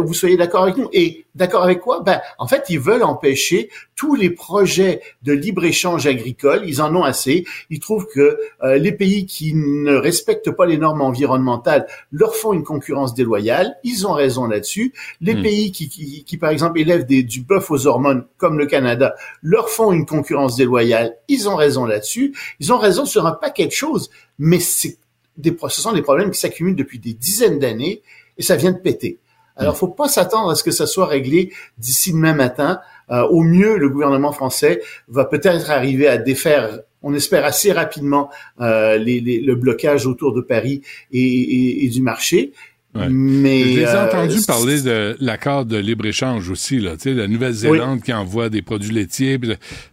[0.00, 0.88] vous soyez d'accord avec nous.
[0.92, 2.00] Et d'accord avec quoi?
[2.00, 6.62] Ben, en fait, ils veulent empêcher tous les projets de libre échange agricole.
[6.66, 7.44] Ils en ont assez.
[7.70, 12.52] Ils trouvent que euh, les pays qui ne respectent pas les normes environnementales leur font
[12.52, 13.76] une concurrence déloyale.
[13.84, 14.92] Ils ont raison là-dessus.
[15.20, 15.42] Les Hmm.
[15.42, 19.14] pays qui, qui, qui, par exemple, élèvent des, du bœuf aux hormones, comme le Canada,
[19.42, 21.16] leur font une concurrence déloyale.
[21.28, 22.34] Ils ont raison là-dessus.
[22.60, 24.98] Ils ont raison sur un paquet de choses, mais c'est
[25.36, 28.02] des, ce sont des problèmes qui s'accumulent depuis des dizaines d'années
[28.38, 29.18] et ça vient de péter.
[29.56, 32.80] Alors, faut pas s'attendre à ce que ça soit réglé d'ici demain matin.
[33.10, 38.30] Euh, au mieux, le gouvernement français va peut-être arriver à défaire, on espère assez rapidement,
[38.60, 42.52] euh, les, les, le blocage autour de Paris et, et, et du marché.
[42.94, 43.08] Ouais.
[43.08, 46.92] Mais Je les ai euh, entendus parler de l'accord de libre-échange aussi, là.
[46.92, 49.40] Tu sais, la Nouvelle-Zélande qui envoie des produits laitiers.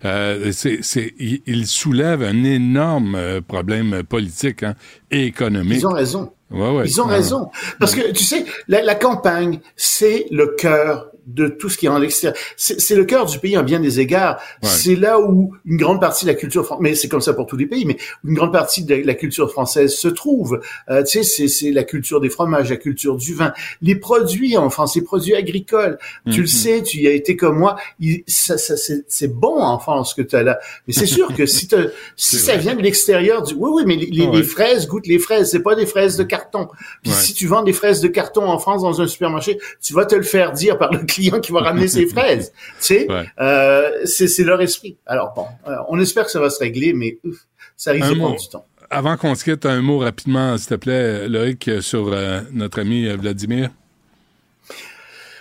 [0.03, 4.75] euh, c'est, c'est, il, soulève un énorme euh, problème politique hein,
[5.11, 5.79] et économique.
[5.79, 6.33] Ils ont raison.
[6.51, 6.87] Ouais, ouais.
[6.87, 7.49] Ils ont raison.
[7.79, 11.89] Parce que, tu sais, la, la campagne, c'est le cœur de tout ce qui est
[11.89, 12.38] en extérieur.
[12.57, 14.36] C'est le cœur du pays en bien des égards.
[14.63, 14.69] Ouais.
[14.69, 17.45] C'est là où une grande partie de la culture française, mais c'est comme ça pour
[17.45, 20.59] tous les pays, mais une grande partie de la culture française se trouve.
[20.89, 24.69] Euh, tu sais, c'est- la culture des fromages, la culture du vin, les produits en
[24.69, 25.97] France, les produits agricoles.
[26.25, 26.38] Tu Mhm.
[26.41, 27.75] le sais, tu y as été comme moi.
[27.99, 28.73] Il- ça, ça,
[29.07, 30.59] c'est bon en France que tu as là.
[30.88, 31.67] Mais c'est sûr que si,
[32.15, 32.61] si ça vrai.
[32.61, 33.53] vient de l'extérieur du...
[33.55, 34.38] Oui, oui, mais les, les- Ah ouais.
[34.38, 35.51] les fraises goûtent les fraises.
[35.51, 36.67] C'est pas des fraises de carton.
[37.03, 37.17] Puis Ouais.
[37.17, 40.15] si tu vends des fraises de carton en France dans un supermarché, tu vas te
[40.15, 42.51] le faire dire par le client qui va ramener ses fraises.
[42.80, 43.26] Tu sais, Ouais.
[43.39, 44.97] euh, c'est leur esprit.
[45.05, 47.38] Alors bon, euh, on espère que ça va se régler, mais ouf,
[47.78, 48.65] ça risque Un de prendre du temps.
[48.89, 53.07] Avant qu'on se quitte, un mot rapidement, s'il te plaît, Loïc, sur euh, notre ami
[53.15, 53.70] Vladimir.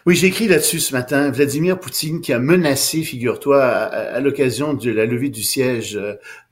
[0.07, 1.31] Oui, j'ai écrit là-dessus ce matin.
[1.31, 5.93] Vladimir Poutine qui a menacé, figure-toi, à, à l'occasion de la levée du siège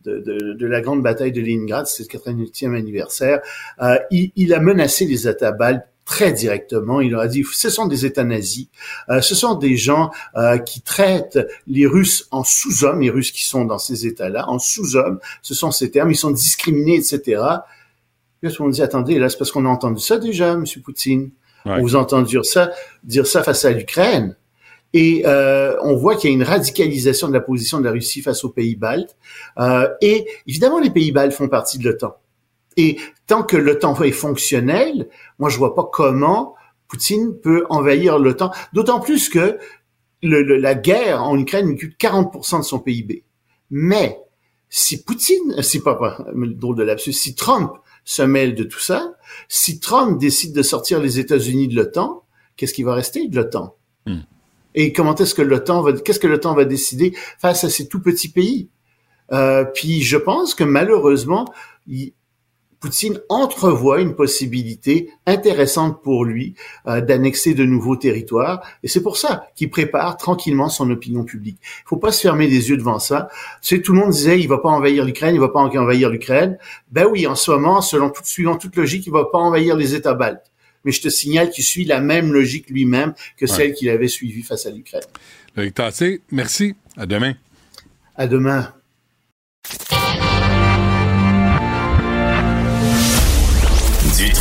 [0.05, 3.41] de, de- de la grande bataille de Leningrad, c'est le 88e anniversaire,
[3.83, 7.02] euh, il, il a menacé les États baltes très directement.
[7.02, 8.68] Il leur a dit, ce sont des États nazis,
[9.11, 13.44] euh, ce sont des gens euh, qui traitent les Russes en sous-hommes, les Russes qui
[13.44, 17.42] sont dans ces États-là, en sous-hommes, ce sont ces termes, ils sont discriminés, etc.
[18.40, 21.30] Puis monde dit, attendez, là, c'est parce qu'on a entendu ça déjà, Monsieur Poutine.
[21.64, 21.72] Ouais.
[21.78, 22.70] On vous entend dire ça,
[23.02, 24.36] dire ça face à l'Ukraine.
[24.92, 28.22] Et euh, on voit qu'il y a une radicalisation de la position de la Russie
[28.22, 29.16] face aux pays baltes.
[29.59, 32.16] Euh, et évidemment, les pays baltes font partie de l'OTAN.
[32.77, 35.09] Et tant que l'OTAN est fonctionnel,
[35.39, 36.55] moi, je vois pas comment
[36.89, 38.51] Poutine peut envahir l'OTAN.
[38.72, 39.59] D'autant plus que
[40.22, 43.24] le- le- la guerre en Ukraine occupe 40% de son PIB.
[43.70, 44.20] Mais
[44.68, 47.72] si Poutine, c'est pas, pas drôle de lapsus, si Trump
[48.05, 49.14] se mêle de tout ça,
[49.49, 52.22] si Trump décide de sortir les États-Unis de l'OTAN,
[52.57, 53.74] qu'est-ce qui va rester de l'OTAN?
[54.07, 54.20] Hmm.
[54.77, 58.01] Et comment est-ce que l'OTAN va, qu'est-ce que l'OTAN va décider face à ces tout
[58.01, 58.68] petits pays?
[59.33, 61.47] Euh, Puis je pense que malheureusement,
[61.89, 62.12] il-
[62.81, 66.55] Poutine entrevoit une possibilité intéressante pour lui
[66.87, 71.59] euh, d'annexer de nouveaux territoires, et c'est pour ça qu'il prépare tranquillement son opinion publique.
[71.62, 73.29] Il faut pas se fermer les yeux devant ça.
[73.62, 76.11] Tu sais, tout le monde disait il va pas envahir l'Ukraine, il va pas envahir
[76.11, 76.59] l'Ukraine.
[76.91, 79.95] Ben oui, en ce moment, selon toute, suivant toute logique, il va pas envahir les
[79.95, 80.53] États baltes.
[80.85, 84.43] Mais je te signale qu'il suit la même logique lui-même que celle qu'il avait suivie
[84.43, 85.03] face à l'Ukraine.
[85.57, 86.77] Loïc Tassé, merci.
[86.97, 87.35] À demain.
[88.14, 88.72] À demain.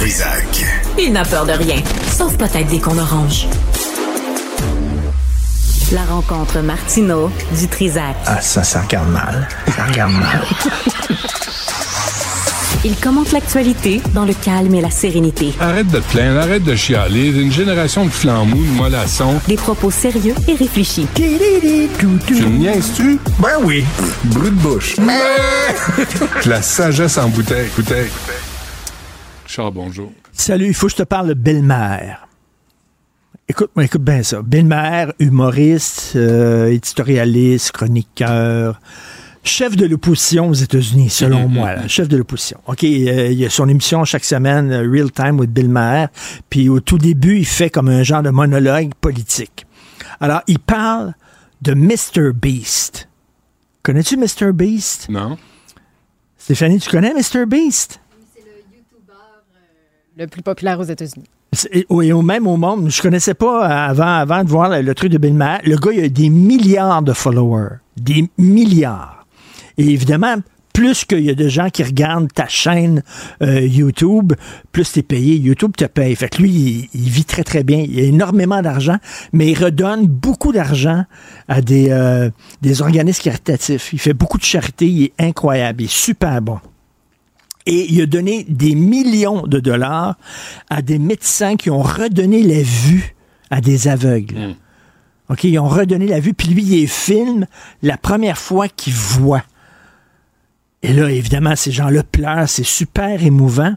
[0.05, 0.63] Trisac.
[0.99, 1.77] Il n'a peur de rien,
[2.15, 3.47] sauf peut-être des qu'on orange.
[5.91, 8.15] La rencontre Martino du Trisac.
[8.27, 9.47] Ah, ça, ça regarde mal.
[9.75, 10.45] Ça regarde mal.
[12.85, 15.55] Il commente l'actualité dans le calme et la sérénité.
[15.59, 17.29] Arrête de te plaindre, arrête de chialer.
[17.29, 19.41] Une génération de flambous, de mollassons.
[19.47, 21.07] Des propos sérieux et réfléchis.
[21.15, 23.17] Tu me niaises-tu?
[23.39, 23.83] Ben oui.
[24.25, 24.97] Brut de bouche.
[26.45, 27.71] La sagesse en bouteille.
[27.75, 28.11] Bouteille.
[29.55, 30.11] Charles, bonjour.
[30.33, 32.27] Salut, il faut que je te parle de belle-mère.
[33.47, 34.41] Écoute, moi, écoute bien ça.
[34.41, 38.81] Belle-mère, humoriste, euh, éditorialiste, chroniqueur,
[39.45, 41.73] chef de l'opposition aux États-Unis, selon moi.
[41.73, 42.59] là, chef de l'opposition.
[42.67, 46.09] OK, euh, il y a son émission chaque semaine, euh, Real Time with Bill Maher.
[46.49, 49.65] Puis au tout début, il fait comme un genre de monologue politique.
[50.19, 51.13] Alors, il parle
[51.61, 52.33] de Mr.
[52.33, 53.07] Beast.
[53.83, 54.51] Connais-tu Mr.
[54.51, 55.07] Beast?
[55.07, 55.37] Non?
[56.37, 57.45] Stéphanie, tu connais Mr.
[57.45, 58.01] Beast?
[60.17, 61.25] Le plus populaire aux États-Unis.
[61.89, 62.89] Oui, au même au monde.
[62.89, 65.59] Je connaissais pas avant, avant de voir le, truc de Bill Maher.
[65.65, 67.77] Le gars, il a des milliards de followers.
[67.97, 69.25] Des milliards.
[69.77, 70.35] Et évidemment,
[70.71, 73.03] plus qu'il y a de gens qui regardent ta chaîne
[73.41, 74.33] euh, YouTube,
[74.71, 75.35] plus t'es payé.
[75.35, 76.15] YouTube te paye.
[76.15, 77.83] Fait que lui, il, il vit très, très bien.
[77.85, 78.97] Il a énormément d'argent,
[79.33, 81.03] mais il redonne beaucoup d'argent
[81.49, 82.29] à des, euh,
[82.61, 83.91] des organismes caritatifs.
[83.91, 84.87] Il fait beaucoup de charité.
[84.87, 85.81] Il est incroyable.
[85.81, 86.59] Il est super bon.
[87.65, 90.17] Et il a donné des millions de dollars
[90.69, 93.15] à des médecins qui ont redonné la vue
[93.49, 94.35] à des aveugles.
[94.35, 94.55] Mm.
[95.29, 97.47] OK, ils ont redonné la vue, puis lui, il filme
[97.81, 99.43] la première fois qu'il voit.
[100.83, 103.73] Et là, évidemment, ces gens-là pleurent, c'est super émouvant.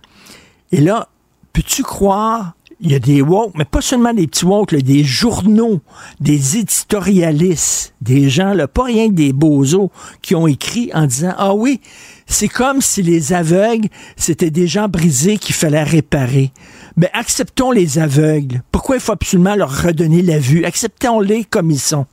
[0.72, 1.08] Et là,
[1.54, 5.04] peux-tu croire, il y a des woke, mais pas seulement des petits woke, là, des
[5.04, 5.80] journaux,
[6.20, 11.34] des éditorialistes, des gens, là, pas rien que des bozos, qui ont écrit en disant,
[11.38, 11.80] ah oui,
[12.28, 16.52] c'est comme si les aveugles, c'était des gens brisés qu'il fallait réparer.
[16.96, 18.62] Mais acceptons les aveugles.
[18.70, 20.64] Pourquoi il faut absolument leur redonner la vue?
[20.64, 22.06] Acceptons-les comme ils sont.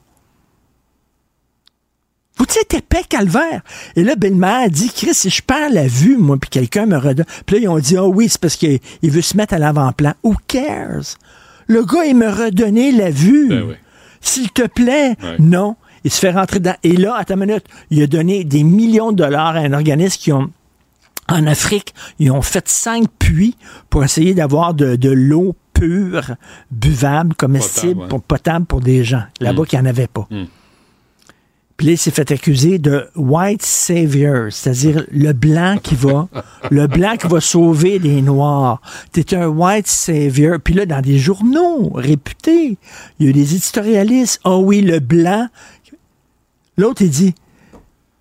[2.38, 3.62] Vous dites épais calvaire.
[3.96, 7.26] Et là, Belle-Mère dit, Chris, si je perds la vue, moi, puis quelqu'un me redonne.
[7.46, 9.58] Puis là, ils ont dit, oh oui, c'est parce qu'il il veut se mettre à
[9.58, 10.14] l'avant-plan.
[10.24, 11.16] Who cares?
[11.68, 13.48] Le gars, il me redonné la vue.
[13.50, 13.76] Ben oui.
[14.20, 15.36] S'il te plaît, Ouais.
[15.40, 15.76] non.
[16.06, 16.76] Il se fait rentrer dans.
[16.84, 20.18] Et là, attends une minute, il a donné des millions de dollars à un organisme
[20.18, 20.50] qui ont.
[21.28, 23.58] En Afrique, ils ont fait cinq puits
[23.90, 26.36] pour essayer d'avoir de, de l'eau pure,
[26.70, 28.08] buvable, comestible, Potable, ouais.
[28.10, 29.24] pour, potable pour des gens.
[29.42, 29.66] Là-bas, Mm.
[29.66, 30.28] qui n'en avait pas.
[30.30, 30.44] Mm.
[31.78, 36.30] Puis là, il s'est fait accuser de white savior, c'est-à-dire le blanc qui va,
[36.72, 38.80] le blanc qui va sauver les noirs.
[39.12, 40.58] T'es un white savior.
[40.64, 42.78] Puis là, dans des journaux réputés,
[43.20, 44.40] il y a des éditorialistes.
[44.46, 45.50] Ah oui, le blanc.
[46.78, 47.34] L'autre, il dit,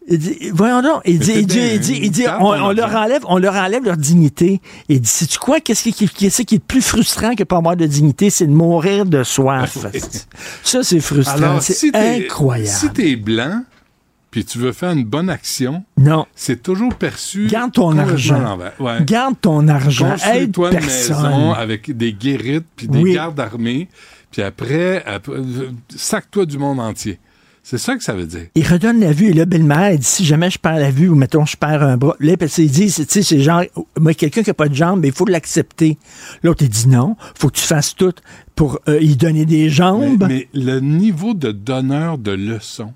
[0.07, 3.23] il dit, voyons donc, il dit, il dit, il dit, il dit, on, leur enlève,
[3.27, 4.61] on leur enlève leur dignité.
[4.89, 7.87] Et il dit, sais-tu quoi, qu'est-ce qui, est le plus frustrant que pas avoir de
[7.87, 9.79] dignité, c'est de mourir de soif.
[10.63, 11.61] Ça, c'est frustrant.
[11.61, 12.69] C'est si incroyable.
[12.69, 13.63] si t'es blanc,
[14.31, 16.27] puis tu veux faire une bonne action, Non.
[16.35, 17.47] c'est toujours perçu.
[17.47, 18.59] Garde ton argent.
[18.81, 18.99] Ouais.
[19.05, 20.11] Garde ton argent.
[20.11, 21.23] Construis-toi une personne.
[21.23, 23.15] maison avec des guérites puis des Oui.
[23.15, 23.89] gardes armés,
[24.33, 25.41] puis après, après
[25.95, 27.19] sac-toi du monde entier.
[27.67, 28.49] C'est ça que ça veut dire.
[28.55, 29.31] Il redonne la vue.
[29.31, 31.83] Et là, belle-mère, elle dit, si jamais je perds la vue, ou mettons, je perds
[31.83, 32.15] un bras.
[32.21, 33.63] Là, parce qu'il dit, c'est, tu sais, c'est genre,
[33.99, 35.97] moi, quelqu'un qui n'a pas de jambes, mais il faut l'accepter.
[36.43, 38.13] L'autre, il dit non, faut que tu fasses tout
[38.55, 40.27] pour euh, y donner des jambes.
[40.29, 42.93] mais le niveau de donneur de leçons,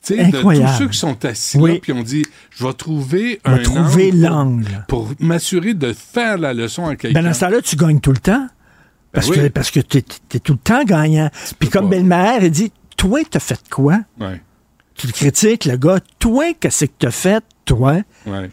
[0.00, 0.68] tu sais, de Incroyable.
[0.70, 1.72] tous ceux qui sont assis Oui.
[1.72, 4.84] là, puis on dit, je vais trouver On va un trouver angle pour- l'angle.
[4.86, 7.20] pour, m'assurer de faire la leçon à quelqu'un.
[7.20, 8.46] Ben, dans ce temps-là, tu gagnes tout le temps.
[9.10, 9.42] Parce Ben oui.
[9.44, 11.30] que, parce que t'es, t'es tout le temps gagnant.
[11.58, 11.96] Puis comme pas.
[11.96, 14.00] belle-mère, elle dit, toi, t'as fait quoi?
[14.20, 14.42] Ouais,
[14.94, 17.94] Tu le critiques, le gars, toi, qu'est-ce que t'as fait, toi?
[18.26, 18.50] ouais.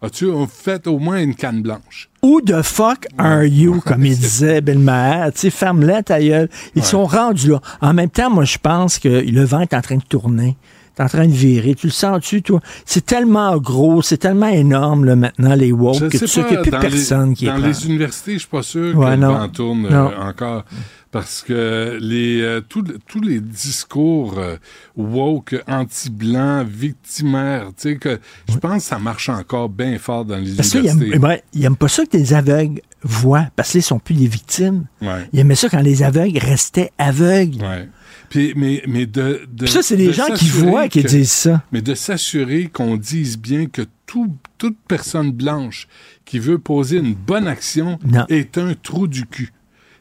[0.00, 2.08] As-tu fait au moins une canne blanche?
[2.22, 5.32] Who the fuck are you, comme il disait belle-mère?
[5.32, 6.48] Tu sais, ferme-la ta gueule.
[6.76, 6.86] Ils Ouais.
[6.86, 7.60] sont rendus là.
[7.80, 10.56] En même temps, moi, je pense que le vent est en train de tourner.
[10.98, 11.74] Est en train de virer.
[11.74, 12.60] Tu le sens-tu, toi?
[12.84, 16.50] C'est tellement gros, c'est tellement énorme, là, maintenant, les woke, Je que tu sais qu'il
[16.52, 19.16] n'y a plus personne les, qui est Dans les universités, je suis pas sûr Ouais,
[19.16, 20.64] le vent tourne euh, encore.
[21.10, 24.56] Parce que les, euh, tous tous les discours euh,
[24.94, 30.36] woke, anti-blancs, victimaires, tu sais, que je pense que ça marche encore bien fort dans
[30.36, 31.18] les Parce universités.
[31.54, 34.84] n'aiment pas ça que les aveugles voient, parce qu'ils sont plus des victimes.
[35.00, 37.62] Ouais, Ils aimaient ça quand les aveugles restaient aveugles.
[37.62, 37.88] ouais.
[38.30, 41.02] Puis, mais, mais de, de- Puis ça, c'est des de gens qui s'assurer voient qui
[41.02, 41.62] disent ça.
[41.72, 45.88] Mais de s'assurer qu'on dise bien que tout- toute personne blanche
[46.24, 48.26] qui veut poser une bonne action Non.
[48.28, 49.52] est un trou du cul.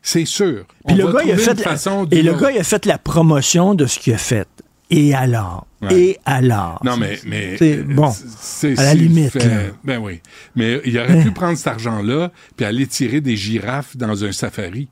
[0.01, 0.65] C'est sûr.
[0.85, 2.51] Puis On le va gars, il a trouver fait une la- façon et le gars,
[2.51, 4.47] il a fait la promotion de ce qu'il a fait.
[4.89, 5.67] Et alors?
[5.81, 5.93] Ouais.
[5.99, 6.79] Et alors?
[6.83, 7.19] Non, mais.
[7.25, 8.09] mais C'est- bon,
[8.39, 9.61] c'est- à la limite, fait- là.
[9.83, 10.21] Ben oui.
[10.55, 11.23] Mais il aurait Hein?
[11.23, 14.87] pu prendre cet argent-là puis aller tirer des girafes dans un safari.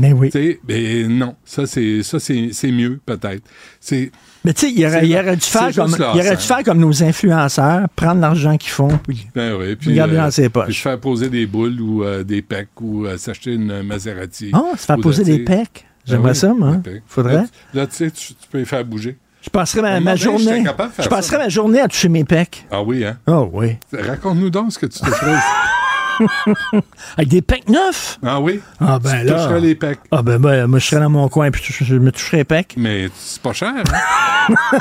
[0.00, 0.30] Mais oui.
[0.30, 1.34] Tu sais, mais non.
[1.44, 3.42] Ça, c'est ça c'est mieux, peut-être.
[3.80, 4.10] C'est.
[4.44, 7.02] Mais tu sais, il aurait, aurait dû faire comme, il aurait dû faire comme nos
[7.02, 9.76] influenceurs, prendre l'argent qu'ils font, puis Ben oui.
[9.76, 10.82] Puis, regarder dans ses puis poches.
[10.82, 14.50] faire poser des boules ou euh, des pecs ou euh, s'acheter une Maserati.
[14.54, 15.84] Oh, se faire poser de- des pecs?
[16.06, 16.76] ben J'aimerais oui, ça, moi.
[16.82, 17.02] pecs.
[17.06, 17.34] Faudrait.
[17.34, 19.18] Là, tu- Là, tu sais, tu, peux les faire bouger.
[19.42, 20.64] Je passerais ma, journée.
[20.98, 21.38] Je moi.
[21.38, 22.66] ma journée à toucher mes pecs.
[22.70, 23.18] Ah oui, hein?
[23.26, 23.76] Oh oui.
[23.92, 25.36] Raconte-nous donc ce que tu te ferais.
[27.16, 28.18] Avec des pecs neufs?
[28.24, 28.60] ah oui?
[28.80, 29.32] Ah ben tu là.
[29.34, 30.00] toucherais les pecs.
[30.10, 32.74] Ah ben, ben, moi je serais dans mon coin puis je, me toucherais les pecs.
[32.76, 34.54] Mais c'est pas cher, hein?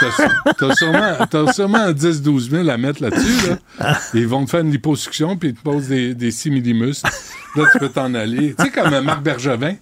[0.57, 3.97] T'as- sûrement, sûrement 10-12 000 à mettre là-dessus, là.
[4.13, 7.09] Ils vont te faire une liposuction, puis ils te posent des, des similis-muscles.
[7.55, 8.55] Là, tu peux t'en aller.
[8.57, 9.75] Tu sais, comme Marc Bergevin.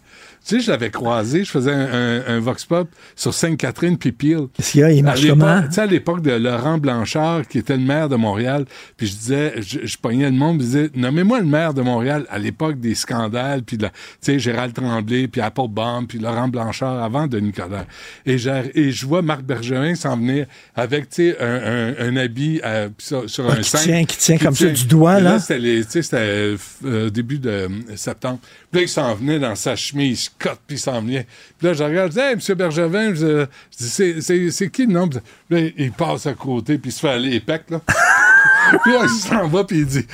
[0.48, 4.14] Tu sais, je l'avais croisé, je faisais un, un, un Vox Pop sur Sainte-Catherine puis
[4.14, 4.48] Peel.
[4.54, 4.91] Qu'est-ce qu'il y a?
[4.91, 5.62] Il marche comment?
[5.64, 8.64] Tu sais, à l'époque de Laurent Blanchard, qui était le maire de Montréal,
[8.95, 12.26] puis je disais, je, je pognais le monde, je disais, nommez-moi le maire de Montréal
[12.30, 16.48] à l'époque des scandales, puis de la- tu sais, Gérald Tremblay, puis Applebaum, puis Laurent
[16.48, 17.86] Blanchard avant Denis Coderre.
[18.26, 18.38] Et,
[18.76, 20.45] et je vois Marc Bergevin s'en venir
[20.76, 23.84] avec, tu sais, un, un, un habit euh, sur, sur Ah, un qui cintre.
[23.84, 25.39] tient- qui tient comme ça du doigt, là.
[25.39, 28.39] c'était tu sais, c'était euh, début de septembre.
[28.72, 31.25] Puis là, il s'en venait dans sa chemise, cote, puis il s'en venait.
[31.57, 32.55] Puis là, je regarde, je dis, hey, M.
[32.55, 35.07] Bergevin, je, je dis, c'est, qui le nom?
[35.07, 35.19] Puis
[35.49, 37.79] là, il passe à côté, puis il se fait aller pecs, là.
[38.83, 40.05] puis là, il s'en va, puis il dit,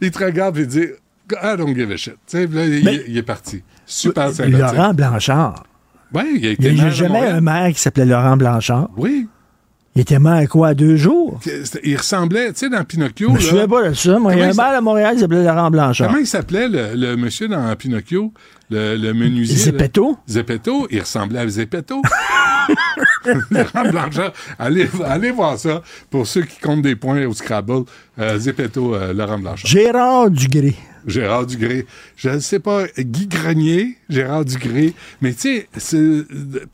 [0.00, 0.86] il te regarde, puis il dit,
[1.32, 2.14] I don't give a shit.
[2.32, 3.62] Là, il- Mais- il, est parti.
[3.84, 4.58] Super sympathique.
[4.58, 5.64] Laurent Blanchard.
[6.14, 8.88] Oui, il a Il été n'y a jamais un maire qui s'appelait Laurent Blanchard.
[8.96, 9.28] Oui.
[9.98, 11.40] Il était maire quoi, deux jours?
[11.82, 14.16] Il ressemblait, tu sais, dans Pinocchio, Je me souviens pas de ça.
[14.20, 16.06] Moi, il y a un il maire à Montréal qui s'appelait Laurent Blanchard.
[16.06, 18.32] Comment il s'appelait, le, le monsieur dans Pinocchio,
[18.70, 19.56] le, le menuisier?
[19.56, 19.62] là?
[19.64, 20.16] Zeppetto?
[20.28, 22.00] Zeppetto, il ressemblait à Zeppetto.
[23.50, 27.82] Laurent Blanchard, allez, allez voir ça pour ceux qui comptent des points au Scrabble.
[28.20, 29.66] Euh, Zeppetto, euh, Laurent Blanchard.
[29.66, 30.76] Gérard Dugré.
[31.06, 31.86] Gérard Dugré.
[32.16, 34.94] Je ne sais pas, Guy Grenier, Gérard Dugré.
[35.20, 36.24] Mais tu sais.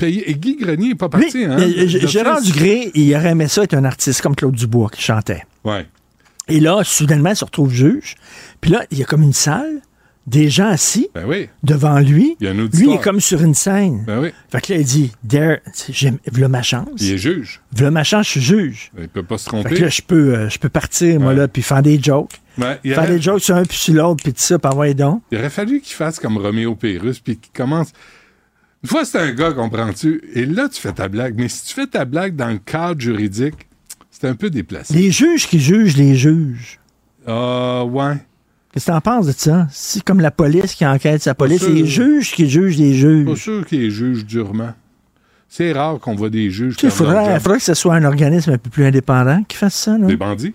[0.00, 1.56] Et Guy Grenier n'est pas parti, hein?
[1.58, 1.86] euh.
[1.86, 5.44] Gérard Dugré, il aurait aimé ça être un artiste comme Claude Dubois qui chantait.
[5.64, 5.86] Ouais.
[6.48, 8.16] Et là, soudainement, il se retrouve juge.
[8.60, 9.80] Puis là, il y a comme une salle,
[10.26, 11.48] des gens assis Ben oui.
[11.62, 12.36] devant lui.
[12.40, 14.04] Il y a un Lui, il est comme sur une scène.
[14.06, 14.28] Ben oui.
[14.50, 15.58] Fait que là, il dit, There,
[15.90, 16.88] j'aime, v'là ma chance.
[17.00, 17.60] Il est juge.
[17.76, 18.90] V'là ma chance, je suis juge.
[18.98, 19.74] Il peut pas se Fait tromper.
[19.74, 21.38] que là, je peux, euh, je peux partir, moi, Ouais.
[21.40, 22.32] là, puis faire des jokes.
[22.56, 24.70] Ouais, il, Faire aurait, des jokes sur un puis sur l'autre, puis tout ça, puis
[24.70, 25.22] envoyer donc.
[25.30, 27.92] il aurait fallu qu'il fasse comme Roméo Pérus, puis qu'il commence.
[28.82, 30.22] Une fois, c'est un gars, comprends-tu?
[30.34, 31.34] Et là, tu fais ta blague.
[31.36, 33.66] Mais si tu fais ta blague dans le cadre juridique,
[34.10, 34.94] c'est un peu déplacé.
[34.94, 36.78] Les juges qui jugent les juges.
[37.26, 38.14] Ah, ouais.
[38.74, 39.68] Qu'est-ce que t'en penses de ça?
[39.70, 41.62] C'est comme la police qui enquête sa police.
[41.62, 42.90] C'est les juges qui jugent les
[43.24, 43.42] Pas juges.
[43.42, 44.72] sûr qu'il juge durement.
[45.48, 48.58] C'est rare qu'on voit des juges Il faudrait, faudrait que ce soit un organisme un
[48.58, 49.96] peu plus indépendant qui fasse ça.
[49.96, 50.06] Là.
[50.08, 50.54] Des bandits?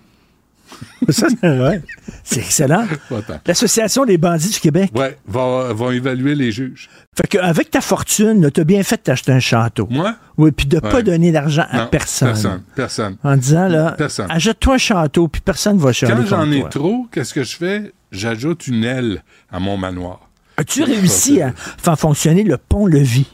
[1.08, 1.82] Ça, c'est vrai.
[2.22, 2.86] C'est excellent.
[3.08, 3.40] Pas.
[3.44, 4.92] L'Association des bandits du Québec.
[4.94, 6.88] Ouais, va- évaluer les juges.
[7.16, 9.88] Fait qu'avec ta fortune, tu as bien fait de t'acheter un château.
[9.90, 10.14] Moi?
[10.38, 11.02] Oui, puis de pas Ouais.
[11.02, 12.28] donner d'argent à personne.
[12.28, 12.62] Personne.
[12.76, 13.16] Personne.
[13.24, 14.26] En disant, là, Personne.
[14.30, 16.68] achète-toi un château, puis personne va chialer Quand j'en ai toi.
[16.68, 17.92] trop, qu'est-ce que je fais?
[18.12, 20.20] J'ajoute une aile à mon manoir.
[20.56, 23.26] As-tu réussi à faire fonctionner le pont-levis?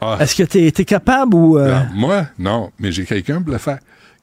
[0.00, 3.52] Ah, Est-ce que tu es, capable ou euh, non, moi, non, mais j'ai quelqu'un pour
[3.52, 3.78] le faire.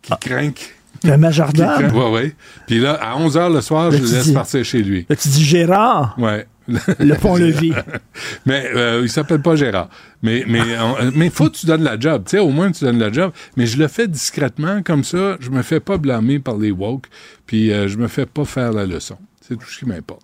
[0.10, 0.18] Ah.
[0.20, 0.60] Qui crainte.
[1.00, 1.92] t'es un majordome?
[1.94, 2.34] Oui, oui.
[2.68, 5.06] Puis là, à 11 h le soir, Là, je le laisse dis- partir chez lui.
[5.10, 6.46] Là, tu dis Gérard, Ouais.
[6.68, 7.74] le pont-levis.
[8.46, 9.90] mais euh, il s'appelle pas Gérard.
[10.22, 12.24] Mais mais on- euh, mais faut que tu donnes la job.
[12.26, 13.32] Tu sais, au moins tu donnes la job.
[13.58, 15.38] Mais je le fais discrètement comme ça.
[15.40, 17.08] Je me fais pas blâmer par les woke.
[17.48, 19.18] Puis euh, je me fais pas faire la leçon.
[19.52, 20.22] C'est tout ce qui m'importe.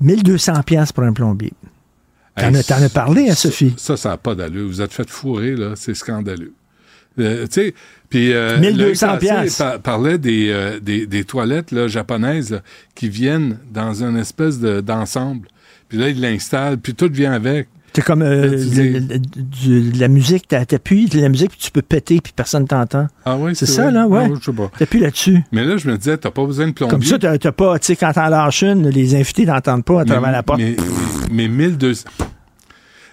[0.00, 1.52] 1200 pièces pour un plombier.
[2.36, 3.72] T'en Hey, as- as parlé, hein, ça- Sophie?
[3.78, 4.68] Ça, ça n'a pas d'allure.
[4.68, 5.72] Vous êtes fait fourrer, là.
[5.76, 6.52] C'est scandaleux.
[7.18, 7.74] Euh, tu sais,
[8.10, 8.34] puis...
[8.34, 9.58] Euh, 1200 Loïc Tassé piastres.
[9.64, 12.60] par- parlait des, euh, des, des toilettes là, japonaises là,
[12.94, 15.48] qui viennent dans une espèce de- d'ensemble.
[15.88, 17.68] puis là, ils l'installent, puis tout vient avec.
[17.96, 21.30] C'est comme euh, Tu dis- le- le- du- de la musique, t'a- t'appuies de la
[21.30, 23.06] musique, puis tu peux péter, puis personne t'entend.
[23.24, 24.28] Ah oui, C'est ça, là, ouais.
[24.78, 25.42] T'appuies là-dessus.
[25.50, 26.90] Mais là, je me disais, t'as pas besoin de plombier.
[26.92, 30.04] Comme ça, t'as pas, tu sais, quand t'en lâches une, les invités n'entendent pas à
[30.04, 30.60] mais, travers la porte.
[30.60, 30.76] Mais,
[31.30, 32.04] mais 1200...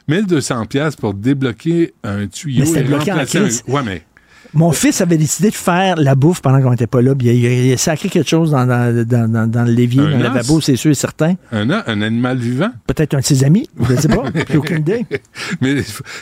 [0.09, 3.63] 1200 pièces pour débloquer un tuyau Mais et bloqué en remplacer crise.
[3.67, 3.71] un...
[3.71, 4.01] Ouais, mais...
[4.53, 7.13] Mon fils avait décidé de faire la bouffe pendant qu'on n'était pas là.
[7.19, 10.11] Il a, il a sacré quelque chose dans, dans, dans, dans- dans le lévier, Un
[10.11, 11.35] dans le lavabo, c'est sûr et certain.
[11.51, 12.69] Un, un animal vivant?
[12.85, 14.23] Peut-être un de ses amis, je ne sais pas.
[14.49, 15.05] J'ai aucune idée.
[15.61, 15.77] Mais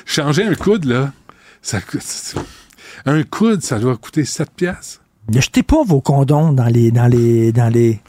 [0.05, 1.11] changer un coude, là,
[1.61, 2.35] ça coûte...
[3.05, 5.01] Un coude, ça doit coûter 7 piastres.
[5.33, 7.99] Ne jetez pas vos condoms dans les, dans les, dans les,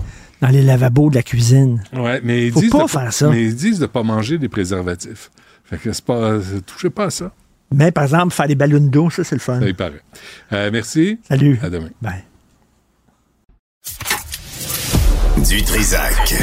[0.41, 1.83] dans les lavabos de la cuisine.
[1.95, 3.29] Ouais, mais ils Faut disent pas de faire ça.
[3.31, 5.31] Mais ils disent de pas manger des préservatifs.
[5.65, 6.39] Fait que c'est pas...
[6.67, 7.33] Touchez pas à ça.
[7.73, 9.61] Mais par exemple, faire des ballons d'eau, ça, c'est le fun.
[9.61, 10.03] Ça y paraît.
[10.53, 11.19] Euh, merci.
[11.29, 11.59] Salut.
[11.63, 11.91] À demain.
[12.01, 12.25] Bye.
[15.49, 16.35] Du Trisac.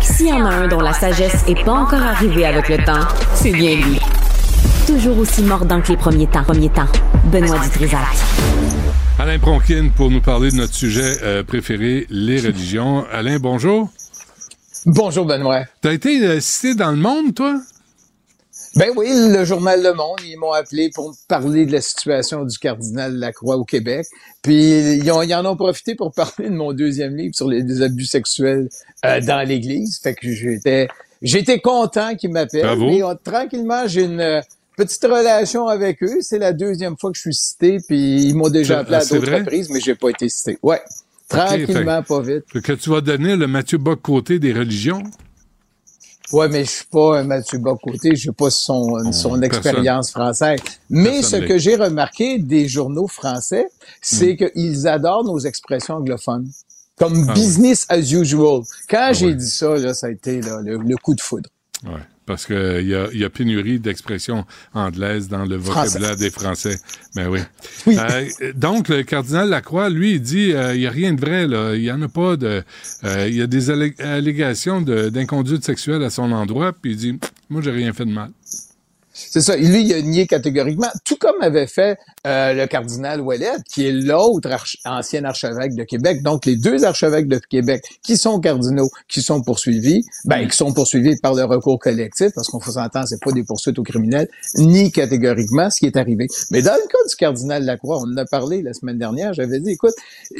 [0.00, 3.06] S'il y en a un dont la sagesse est pas encore arrivée avec le temps,
[3.34, 4.00] c'est bien lui.
[4.86, 6.42] Toujours aussi mordant que les premiers temps.
[6.42, 6.88] Premiers temps.
[7.26, 8.00] Benoît Dutrisac.
[9.18, 13.04] Alain Pronkin pour nous parler de notre sujet euh, préféré, les religions.
[13.12, 13.90] Alain, bonjour.
[14.86, 15.64] Bonjour Benoît.
[15.82, 17.60] T'as été euh, cité dans le monde, toi?
[18.76, 22.56] Ben oui, le journal Le Monde, ils m'ont appelé pour parler de la situation du
[22.58, 24.06] cardinal Lacroix au Québec.
[24.42, 27.62] Puis ils, ont- ils en ont profité pour parler de mon deuxième livre sur les,
[27.62, 28.68] les abus sexuels
[29.04, 29.98] euh, dans l'Église.
[30.00, 30.88] Fait que j'étais
[31.20, 32.64] j'étais content qu'ils m'appellent.
[32.90, 34.40] Mais euh, tranquillement, j'ai une euh,
[34.76, 36.18] petite relation avec eux.
[36.20, 39.16] C'est la deuxième fois que je suis cité, puis ils m'ont déjà appelé à c'est
[39.16, 40.58] d'autres reprises, mais j'ai pas été cité.
[40.62, 40.80] Ouais.
[41.28, 42.44] Tranquillement, pas vite.
[42.62, 45.02] Que tu vas donner le Mathieu Bock côté des religions?
[46.32, 50.10] Ouais, mais je suis pas un Mathieu Bocoté, je n'ai pas son, Oh, son expérience
[50.12, 50.60] française.
[50.88, 53.66] Mais Personne ce que j'ai remarqué des journaux français,
[54.00, 54.48] c'est Hmm.
[54.50, 56.48] qu'ils adorent nos expressions anglophones.
[56.96, 58.62] Comme Ah business as usual.
[58.88, 59.34] Quand j'ai ouais.
[59.34, 61.48] dit ça, là, ça a été là, le, le coup de foudre.
[61.84, 61.92] Ouais,
[62.30, 66.78] parce que il y a, y a pénurie d'expressions anglaises dans le vocabulaire des Français.
[67.16, 67.40] Ben oui.
[67.86, 67.96] Oui.
[67.98, 71.48] Euh, donc, le cardinal Lacroix, lui, il dit euh, il y a rien de vrai,
[71.48, 71.74] là.
[71.74, 72.62] Il y en a pas de.
[73.04, 76.96] euh, il y a des allé- allégations de- d'inconduite sexuelle à son endroit, puis il
[76.96, 77.18] dit
[77.48, 78.30] Moi, j'ai rien fait de mal.
[79.28, 79.56] C'est ça.
[79.56, 83.92] Lui, il a nié catégoriquement, tout comme avait fait euh, le cardinal Ouellet, qui est
[83.92, 86.22] l'autre arch- ancien archevêque de Québec.
[86.22, 90.72] Donc, les deux archevêques de Québec qui sont cardinaux, qui sont poursuivis, ben, qui sont
[90.72, 94.28] poursuivis par le recours collectif, parce qu'on faut s'entendre, c'est pas des poursuites aux criminels,
[94.56, 96.26] ni catégoriquement ce qui est arrivé.
[96.50, 99.60] Mais dans le cas du cardinal Lacroix, on en a parlé la semaine dernière, j'avais
[99.60, 99.94] dit, écoute,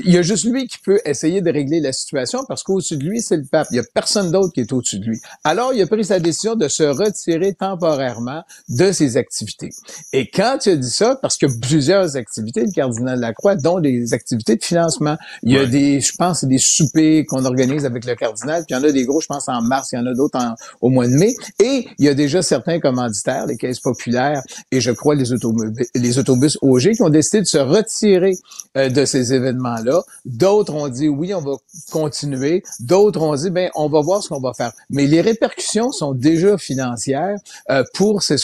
[0.05, 3.05] il y a juste lui qui peut essayer de régler la situation parce qu'au-dessus de
[3.05, 3.69] lui, c'est le pape.
[3.71, 5.21] Il y a personne d'autre qui est au-dessus de lui.
[5.45, 9.71] Alors, il a pris sa décision de se retirer temporairement de ses activités.
[10.13, 13.57] Et quand il a dit ça, parce qu'il y a plusieurs activités, le cardinal Lacroix,
[13.57, 15.17] dont des activités de financement.
[15.43, 15.67] Il y a Ouais.
[15.67, 18.93] des, je pense, des soupers qu'on organise avec le cardinal, puis il y en a
[18.93, 20.39] des gros, je pense, en mars, il y en a d'autres
[20.81, 21.35] au mois de mai.
[21.63, 25.87] Et il y a déjà certains commanditaires, les caisses populaires, et je crois les automobiles,
[25.95, 28.35] les autobus OG, qui ont décidé de se retirer
[28.77, 30.03] euh, de ces événements-là.
[30.25, 31.53] D'autres ont dit, oui, on va
[31.91, 32.63] continuer.
[32.81, 34.73] D'autres ont dit, ben, on va voir ce qu'on va faire.
[34.91, 37.37] Mais les répercussions sont déjà financières
[37.71, 38.39] euh, pour ces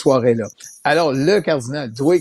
[0.83, 2.15] Alors, le cardinal doit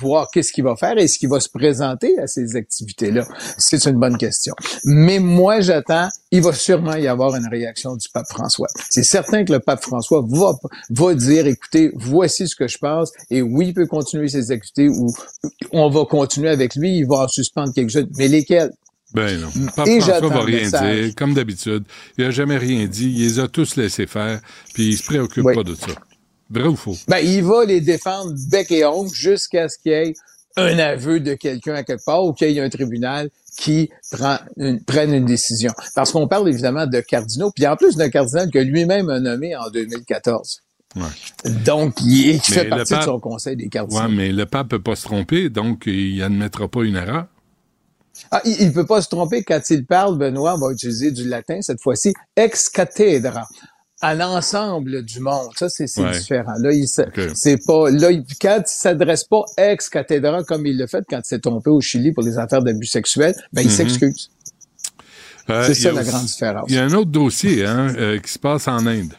[0.00, 3.26] voir qu'est-ce qu'il va faire et ce qu'il va se présenter à ces activités-là.
[3.58, 4.54] C'est une bonne question.
[4.84, 8.68] Mais moi, j'attends, il va sûrement y avoir une réaction du pape François.
[8.90, 10.52] C'est certain que le pape François va,
[10.90, 14.88] va dire, écoutez, voici ce que je pense, et oui, il peut continuer ses activités
[14.88, 15.12] ou
[15.72, 18.06] on va continuer avec lui, il va en suspendre quelque chose.
[18.16, 18.70] Mais lesquels?
[19.12, 19.48] Ben non.
[19.76, 21.84] Pape Et François va rien dire, comme d'habitude.
[22.18, 23.12] Il a jamais rien dit.
[23.14, 24.40] Il les a tous laissés faire,
[24.72, 25.54] puis il se préoccupe Oui.
[25.54, 25.86] pas de ça.
[26.50, 26.96] Vrai ou faux?
[27.08, 30.14] Ben, il va les défendre bec et ongle jusqu'à ce qu'il y ait
[30.56, 33.28] un aveu de quelqu'un à quelque part ou qu'il y ait un tribunal
[33.58, 35.72] qui prend une, prenne une décision.
[35.94, 39.56] Parce qu'on parle évidemment de cardinaux, puis en plus d'un cardinal que lui-même a nommé
[39.56, 40.60] en 2014.
[40.96, 41.50] Ouais.
[41.64, 44.00] Donc, il est- fait partie pape- de son conseil des cardinaux.
[44.00, 47.26] Ouais, mais le pape peut pas se tromper, donc il admettra pas une erreur.
[48.30, 51.28] Ah, il ne peut pas se tromper quand il parle, Benoît, on va utiliser du
[51.28, 53.48] latin cette fois-ci, ex cathedra,
[54.04, 55.48] à l'ensemble du monde.
[55.56, 56.10] Ça, c'est Ouais.
[56.18, 56.52] différent.
[56.58, 60.86] Là, il c'est pas, là, il, quand il s'adresse pas ex cathedra comme il l'a
[60.86, 63.72] fait quand il s'est trompé au Chili pour les affaires d'abus sexuels, ben, il Mhm.
[63.72, 64.30] s'excuse.
[65.50, 66.64] Euh, C'est ça la aussi- grande différence.
[66.68, 69.12] Il y a un autre dossier hein, euh, qui se passe en Inde.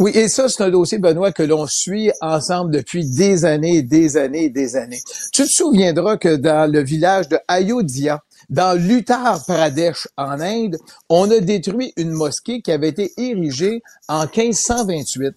[0.00, 4.16] Oui, et ça, c'est un dossier, Benoît, que l'on suit ensemble depuis des années, des
[4.16, 5.00] années, et des années.
[5.32, 10.76] Tu te souviendras que dans le village de Ayodhya, dans l'Uttar Pradesh, en Inde,
[11.08, 15.34] on a détruit une mosquée qui avait été érigée en 1528.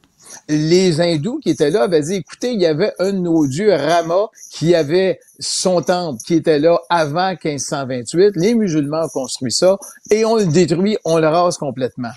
[0.50, 3.74] Les hindous qui étaient là avaient dit, écoutez, il y avait un de nos dieux,
[3.74, 8.34] Rama, qui avait son temple qui était là avant 1528.
[8.36, 9.78] Les musulmans ont construit ça
[10.10, 12.12] et on le détruit, on le rase complètement.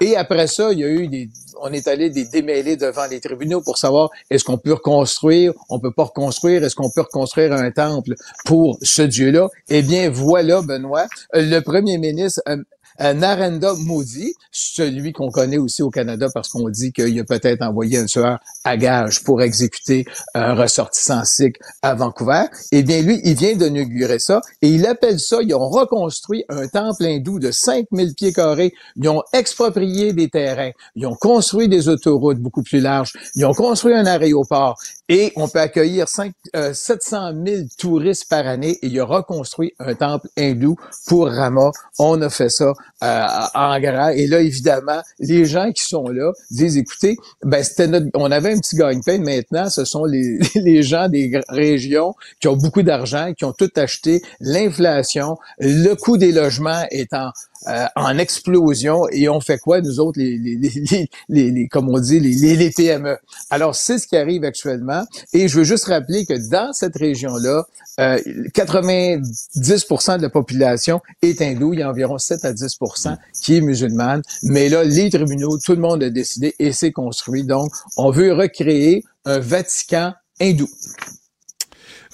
[0.00, 1.28] Et après ça, il y a eu des,
[1.60, 5.80] on est allé des démêlés devant les tribunaux pour savoir est-ce qu'on peut reconstruire, on
[5.80, 8.14] peut pas reconstruire, est-ce qu'on peut reconstruire un temple
[8.44, 9.48] pour ce Dieu-là?
[9.68, 12.42] Eh bien, voilà, Benoît, le premier ministre,
[13.00, 17.62] euh, Narendra Modi, celui qu'on connaît aussi au Canada parce qu'on dit qu'il a peut-être
[17.62, 23.20] envoyé un tueur à gage pour exécuter un ressortissant sikh à Vancouver, eh bien lui,
[23.24, 27.50] il vient d'inaugurer ça et il appelle ça, ils ont reconstruit un temple hindou de
[27.50, 32.80] 5000 pieds carrés, ils ont exproprié des terrains, ils ont construit des autoroutes beaucoup plus
[32.80, 34.78] larges, ils ont construit un aéroport
[35.08, 39.72] et on peut accueillir 5, euh, 700 000 touristes par année et il a reconstruit
[39.78, 41.70] un temple hindou pour Rama.
[41.98, 44.08] On a fait ça euh, en grand.
[44.08, 48.52] Et là, évidemment, les gens qui sont là disent, écoutez, ben c'était notre, on avait
[48.52, 49.18] un petit gagne-pain.
[49.18, 53.70] Maintenant, ce sont les, les gens des régions qui ont beaucoup d'argent, qui ont tout
[53.76, 54.20] acheté.
[54.40, 57.30] L'inflation, le coût des logements est en,
[57.66, 59.08] euh, en explosion.
[59.10, 62.56] Et on fait quoi, nous autres, les, les, les, les, les- comme on dit, les,
[62.56, 63.16] les, PME?
[63.50, 65.04] Alors, c'est ce qui arrive actuellement.
[65.32, 67.64] Et je veux juste rappeler que dans cette région-là,
[68.00, 68.18] euh,
[68.54, 69.20] 90
[70.18, 71.74] de la population est hindoue.
[71.74, 72.78] Il y a environ 7 à 10
[73.42, 74.22] qui est musulmane.
[74.44, 77.44] Mais là, les tribunaux, tout le monde a décidé et c'est construit.
[77.44, 80.68] Donc, on veut recréer un Vatican hindou.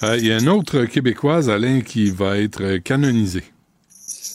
[0.03, 3.43] Euh, il y a une autre Québécoise, Alain, qui va être canonisée.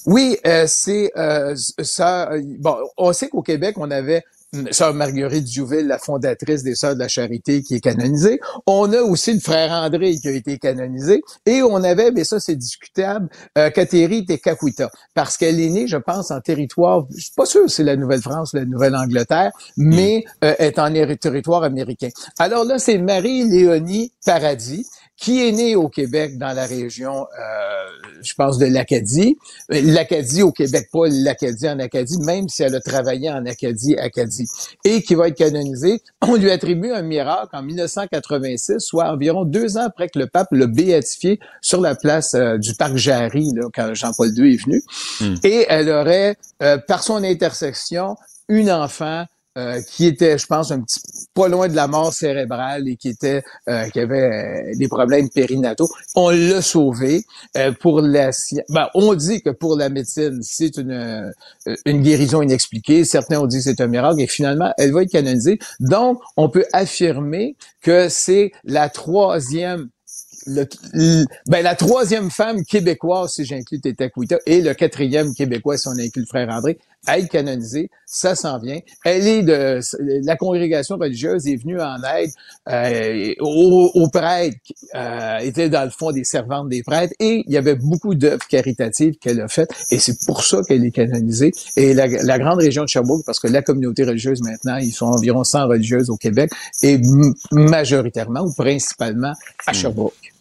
[0.06, 2.30] Oui, euh, c'est euh, ça.
[2.32, 4.24] euh, bon, on sait qu'au Québec, on avait
[4.72, 8.40] sœur Marguerite Jouville, la fondatrice des Sœurs de la Charité, qui est canonisée.
[8.66, 11.22] On a aussi le frère André qui a été canonisé.
[11.46, 15.96] Et on avait, mais ça c'est discutable, euh, Catherine Tekakwita, parce qu'elle est née, je
[15.96, 20.54] pense, en territoire, je suis pas sûr si c'est la Nouvelle-France, la Nouvelle-Angleterre, mais euh,
[20.58, 22.08] est en territoire américain.
[22.38, 24.86] Alors là, c'est Marie-Léonie Paradis,
[25.20, 29.36] qui est née au Québec dans la région, euh, je pense, de l'Acadie.
[29.70, 33.96] Euh, L'Acadie au Québec, pas l'Acadie en Acadie, même si elle a travaillé en Acadie,
[33.98, 34.48] Acadie.
[34.82, 36.00] Et qui va être canonisée.
[36.22, 40.48] On lui attribue un miracle en 1986, soit environ deux ans après que le pape
[40.52, 44.82] l'a béatifié sur la place euh, du parc Jarry, là, quand Jean-Paul II est venu.
[45.20, 45.34] Hmm.
[45.44, 46.36] Et elle aurait,
[46.88, 48.16] par son intersection,
[48.48, 49.26] une enfant
[49.58, 51.00] euh, qui était, je pense, un petit
[51.34, 55.28] pas loin de la mort cérébrale et qui était, euh, qui avait euh, des problèmes
[55.28, 55.88] périnataux.
[56.14, 57.24] On l'a sauvé
[57.80, 58.30] pour la.
[58.68, 61.32] Ben, on dit que pour la médecine, c'est une
[61.84, 63.04] une guérison inexpliquée.
[63.04, 65.58] Certains ont dit que c'est un miracle et finalement, elle va être canonisée.
[65.80, 69.88] Donc, on peut affirmer que c'est la troisième
[70.46, 70.66] le,
[71.46, 74.06] ben, la troisième femme québécoise, si j'inclus Teta
[74.46, 77.90] et le quatrième québécois, si on inclut le frère André, à être canonisé.
[78.06, 78.80] Ça s'en vient.
[79.04, 79.80] Elle est de
[80.24, 82.30] la congrégation religieuse est venue en aide
[82.68, 84.56] euh, aux, prêtres,
[84.94, 88.46] euh, était dans le fond des servantes des prêtres, et il y avait beaucoup d'œuvres
[88.48, 91.52] caritatives qu'elle a faites, et c'est pour ça qu'elle est canonisée.
[91.76, 95.06] Et la, la, grande région de Sherbrooke, parce que la communauté religieuse maintenant, ils sont
[95.06, 96.50] environ 100 religieuses au Québec,
[96.82, 97.00] et
[97.52, 99.32] majoritairement ou principalement
[99.66, 99.74] à hmm.
[99.74, 100.32] Sherbrooke.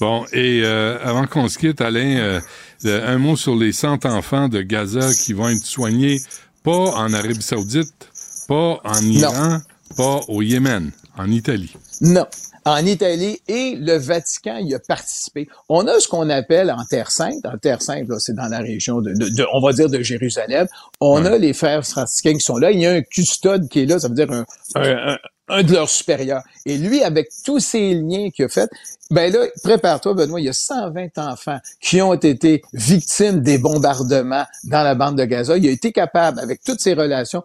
[0.00, 2.40] Bon, et euh, avant qu'on se quitte, Alain,
[2.84, 6.20] euh, un mot sur les 100 enfants de Gaza qui vont être soignés
[6.64, 8.08] pas en Arabie Saoudite,
[8.48, 9.60] pas en Iran,
[9.96, 11.74] pas au Yémen, en Italie.
[12.00, 12.26] Non.
[12.66, 15.46] En Italie et le Vatican y a participé.
[15.68, 17.44] On a ce qu'on appelle en Terre Sainte.
[17.44, 19.12] En Terre Sainte, c'est dans la région de,
[19.52, 20.66] on va dire de Jérusalem.
[20.98, 22.70] On a les frères franciscains qui sont là.
[22.70, 25.18] Il y a un custode qui est là, ça veut dire un, un
[25.48, 26.42] de leurs supérieurs.
[26.64, 28.70] Et lui, avec tous ces liens qu'il a fait,
[29.10, 34.46] ben là, prépare-toi, Benoît, il y a 120 enfants qui ont été victimes des bombardements
[34.64, 35.58] dans la bande de Gaza.
[35.58, 37.42] Il a été capable, avec toutes ces relations,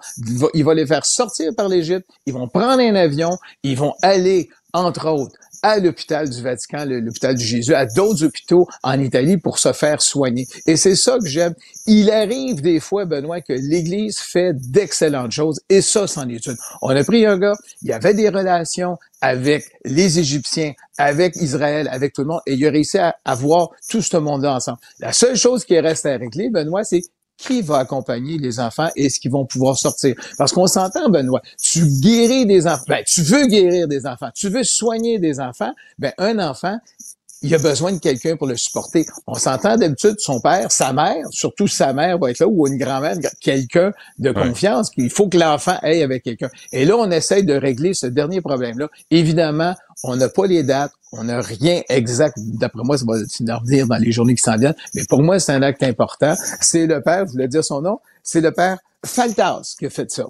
[0.53, 4.49] il va les faire sortir par l'Égypte, ils vont prendre un avion, ils vont aller,
[4.73, 9.59] entre autres, à l'hôpital du Vatican, l'hôpital du Jésus, à d'autres hôpitaux en Italie pour
[9.59, 10.47] se faire soigner.
[10.65, 11.53] Et c'est ça que j'aime.
[11.85, 16.57] Il arrive des fois, Benoît, que l'Église fait d'excellentes choses et ça, c'en est une.
[16.81, 21.89] On a pris un gars, il y avait des relations avec les Égyptiens, avec Israël,
[21.91, 24.79] avec tout le monde, et il a réussi à avoir tout ce monde-là ensemble.
[24.99, 27.01] La seule chose qui reste à régler, Benoît, c'est
[27.39, 30.15] qui va accompagner les enfants et est-ce qu'ils vont pouvoir sortir?
[30.37, 34.49] Parce qu'on s'entend, Benoît, tu guéris des enfants, ben, tu veux guérir des enfants, tu
[34.49, 36.77] veux soigner des enfants, ben, un enfant,
[37.41, 39.05] il a besoin de quelqu'un pour le supporter.
[39.25, 42.77] On s'entend d'habitude, son père, sa mère, surtout sa mère va être là, ou une
[42.77, 46.49] grand-mère, quelqu'un de confiance, qu'il faut que l'enfant aille avec quelqu'un.
[46.71, 48.89] Et là, on essaye de régler ce dernier problème-là.
[49.09, 52.37] Évidemment, on n'a pas les dates, on n'a rien exact.
[52.37, 54.75] D'après moi, ça va revenir dans les journées qui s'en viennent.
[54.93, 56.35] Mais pour moi, c'est un acte important.
[56.61, 60.11] C'est le père, je voulais dire son nom, c'est le père Faltas qui a fait
[60.11, 60.23] ça.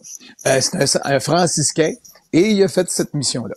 [0.45, 1.91] Euh, c'est un, un franciscain
[2.31, 3.55] et il a fait cette mission-là.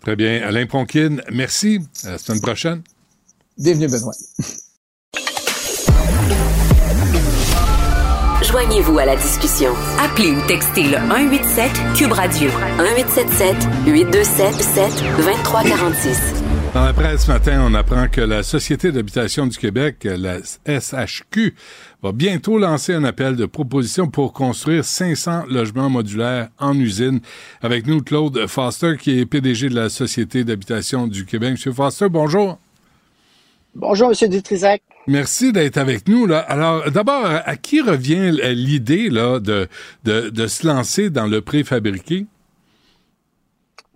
[0.00, 0.42] Très bien.
[0.46, 1.80] Alain Pronkin, merci.
[2.04, 2.82] À la semaine prochaine.
[3.58, 4.12] Bienvenue, Benoît.
[8.42, 9.70] Joignez-vous à la discussion.
[9.98, 16.55] Appelez ou textez le 187 Cube Radio 1877 827 2346.
[16.76, 21.54] Dans la presse ce matin, on apprend que la Société d'habitation du Québec, la SHQ,
[22.02, 27.20] va bientôt lancer un appel de proposition pour construire 500 logements modulaires en usine.
[27.62, 31.52] Avec nous, Claude Foster, qui est PDG de la Société d'habitation du Québec.
[31.52, 32.58] Monsieur Foster, bonjour.
[33.74, 34.82] Bonjour, Monsieur Dutrisac.
[35.06, 36.26] Merci d'être avec nous.
[36.26, 36.40] Là.
[36.40, 39.66] Alors, d'abord, à qui revient l'idée là de,
[40.04, 42.26] de, de se lancer dans le préfabriqué?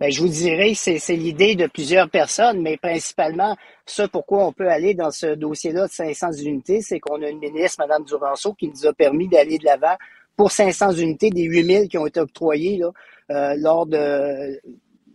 [0.01, 4.51] Ben, je vous dirais, c'est, c'est l'idée de plusieurs personnes, mais principalement, ce pourquoi on
[4.51, 8.55] peut aller dans ce dossier-là de 500 unités, c'est qu'on a une ministre, Mme Duranceau,
[8.55, 9.95] qui nous a permis d'aller de l'avant
[10.35, 12.81] pour 500 unités des 8000 qui ont été octroyées
[13.29, 14.59] euh, lors de,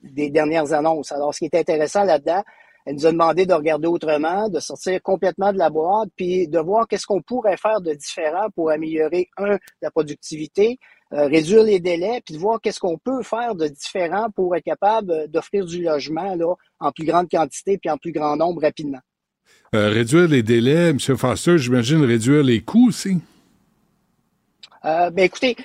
[0.04, 1.10] des dernières annonces.
[1.10, 2.44] Alors, ce qui est intéressant là-dedans,
[2.84, 6.60] elle nous a demandé de regarder autrement, de sortir complètement de la boîte, puis de
[6.60, 10.78] voir qu'est-ce qu'on pourrait faire de différent pour améliorer, un, la productivité,
[11.12, 14.64] euh, réduire les délais, puis de voir qu'est-ce qu'on peut faire de différent pour être
[14.64, 18.62] capable euh, d'offrir du logement là, en plus grande quantité puis en plus grand nombre
[18.62, 18.98] rapidement.
[19.74, 20.98] Euh, réduire les délais, M.
[20.98, 23.18] Foster, j'imagine réduire les coûts aussi.
[24.82, 25.56] ben écoutez,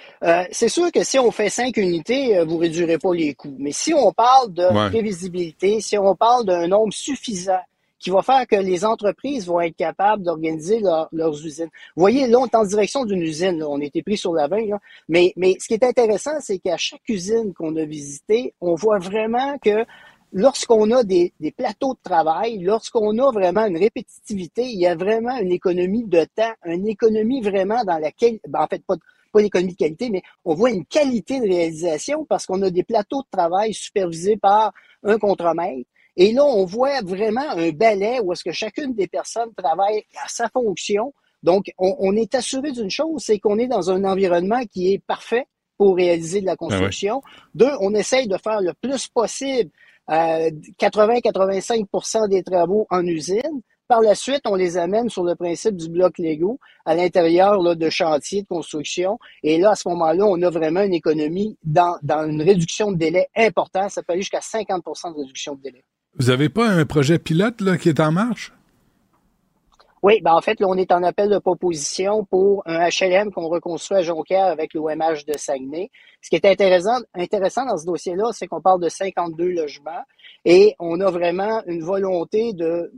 [0.52, 3.56] c'est sûr que si on fait cinq unités, vous réduirez pas les coûts.
[3.58, 7.62] Mais si on parle de prévisibilité, si on parle d'un nombre suffisant
[8.02, 10.82] qui va faire que les entreprises vont être capables d'organiser
[11.12, 11.70] leurs usines.
[11.95, 14.47] Vous voyez, là, on est en direction d'une usine, on a été pris sur la
[14.47, 14.74] veille,
[15.08, 18.97] mais, mais ce qui est intéressant, c'est qu'à chaque usine qu'on a visitée, on voit
[18.97, 19.86] vraiment que
[20.34, 24.95] lorsqu'on a des, des, plateaux de travail, lorsqu'on a vraiment une répétitivité, il y a
[24.95, 28.95] vraiment une économie de temps, une économie vraiment dans laquelle, ben en fait, pas,
[29.32, 32.84] pas d'économie de qualité, mais on voit une qualité de réalisation parce qu'on a des
[32.84, 34.74] plateaux de travail supervisés par
[35.04, 35.88] un contremaître
[36.18, 40.28] et là, on voit vraiment un balai où est-ce que chacune des personnes travaille à
[40.28, 41.14] sa fonction.
[41.43, 45.45] Donc, on, est assuré d'une chose, c'est qu'on est dans un environnement qui est parfait
[45.78, 47.24] pour réaliser de la ah construction.
[47.55, 49.72] Deux, on essaye de faire le plus possible
[50.07, 53.62] 80-85% euh, des travaux en usine.
[53.88, 57.89] Par la suite, on les amène sur le principe du bloc Lego à l'intérieur de
[57.89, 59.18] chantiers de construction.
[59.43, 62.97] Et là, à ce moment-là, on a vraiment une économie dans, dans une réduction de
[62.97, 63.89] délai importante.
[63.89, 65.84] Ça peut aller jusqu'à 50% de réduction de délai.
[66.20, 68.53] Vous n'avez pas un projet pilote là, qui est en marche?
[70.03, 73.47] Oui, ben en fait, là, on est en appel de proposition pour un HLM qu'on
[73.47, 75.91] reconstruit à Jonquière avec l'OMH de Saguenay.
[76.22, 80.03] Ce qui est intéressant, intéressant dans ce dossier-là, c'est qu'on parle de 52 logements
[80.43, 82.91] et on a vraiment une volonté de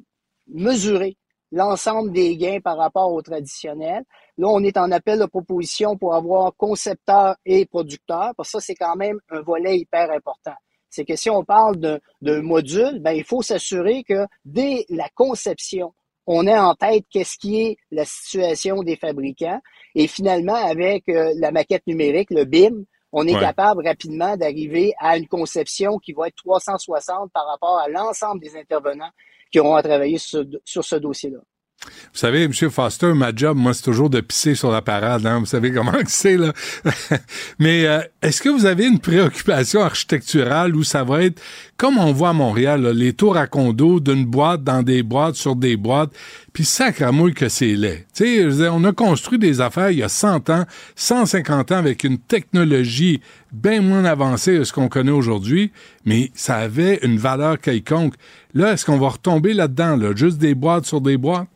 [0.48, 1.18] mesurer
[1.52, 4.04] l'ensemble des gains par rapport au traditionnel.
[4.38, 8.66] Là, on est en appel de proposition pour avoir concepteur et producteur, parce que ça,
[8.66, 10.56] c'est quand même un volet hyper important
[10.94, 11.76] c'est que si on parle
[12.22, 15.92] d'un module, ben, il faut s'assurer que dès la conception,
[16.28, 19.60] on ait en tête qu'est-ce qui est la situation des fabricants.
[19.96, 25.18] Et finalement, avec euh, la maquette numérique, le BIM, on est capable rapidement d'arriver à
[25.18, 29.12] une conception qui va être 360 par rapport à l'ensemble des intervenants
[29.52, 30.46] qui auront à travailler sur
[30.86, 31.40] ce dossier-là.
[32.14, 32.54] Vous savez, M.
[32.54, 35.26] Foster, ma job, moi, c'est toujours de pisser sur la parade.
[35.26, 35.40] Hein?
[35.40, 36.54] Vous savez comment c'est, là.
[37.60, 41.42] Mais euh, est-ce que vous avez une préoccupation architecturale où ça va être,
[41.76, 45.56] comme on voit à Montréal, les tours à condo d'une boîte dans des boîtes sur
[45.56, 46.12] des boîtes,
[46.54, 48.06] puis sacramouille que c'est laid.
[48.14, 50.66] Tu sais, on a construit des affaires il y a 100 ans,
[50.96, 53.22] 150 ans avec une technologie
[53.54, 55.72] bien moins avancée que ce qu'on connaît aujourd'hui,
[56.06, 58.16] mais ça avait une valeur quelconque.
[58.54, 61.48] Là, est-ce qu'on va retomber là-dedans, là, juste des boîtes sur des boîtes?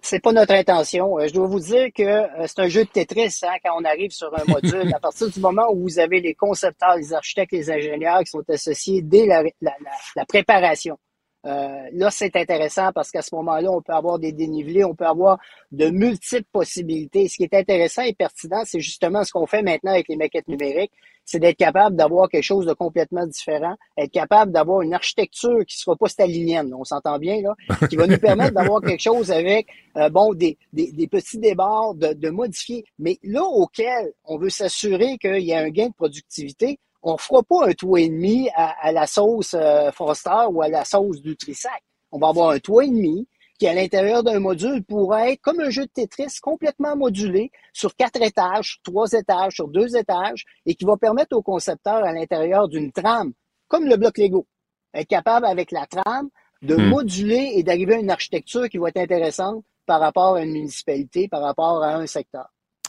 [0.00, 1.18] C'est pas notre intention.
[1.18, 3.84] Euh, je dois vous dire que euh, c'est un jeu de Tetris hein, quand on
[3.84, 4.92] arrive sur un module.
[4.94, 8.48] à partir du moment où vous avez les concepteurs, les architectes, les ingénieurs qui sont
[8.48, 10.98] associés dès la, la préparation
[11.44, 15.06] euh, là, c'est intéressant parce qu'à ce moment-là, on peut avoir des dénivelés, on peut
[15.06, 15.38] avoir
[15.72, 17.28] de multiples possibilités.
[17.28, 20.46] Ce qui est intéressant et pertinent, c'est justement ce qu'on fait maintenant avec les maquettes
[20.46, 20.92] numériques,
[21.24, 25.76] c'est d'être capable d'avoir quelque chose de complètement différent, être capable d'avoir une architecture qui
[25.76, 27.54] ne sera pas stalinienne, on s'entend bien, là,
[27.88, 31.94] qui va nous permettre d'avoir quelque chose avec, euh, bon, des, des, des, petits débords,
[31.94, 32.84] de, de modifier.
[32.98, 37.42] Mais là, auquel on veut s'assurer qu'il y a un gain de productivité, on fera
[37.42, 41.36] pas un toit et demi à, la sauce euh, Foster ou à la sauce du
[41.36, 41.82] Trisac.
[42.12, 43.26] On va avoir un toit et demi
[43.58, 47.94] qui, à l'intérieur d'un module, pourrait être comme un jeu de Tetris complètement modulé sur
[47.94, 52.12] quatre étages, sur trois étages, sur deux étages, et qui va permettre au concepteur, à
[52.12, 53.32] l'intérieur d'une trame,
[53.68, 54.46] comme le bloc Lego,
[54.94, 56.28] être capable, avec la trame,
[56.62, 56.88] de hmm.
[56.88, 61.28] moduler et d'arriver à une architecture qui va être intéressante par rapport à une municipalité,
[61.28, 62.46] par rapport à un secteur.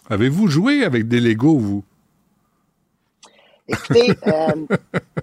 [0.10, 1.84] Avez-vous joué avec des Lego, vous?
[3.68, 4.66] Écoutez, euh,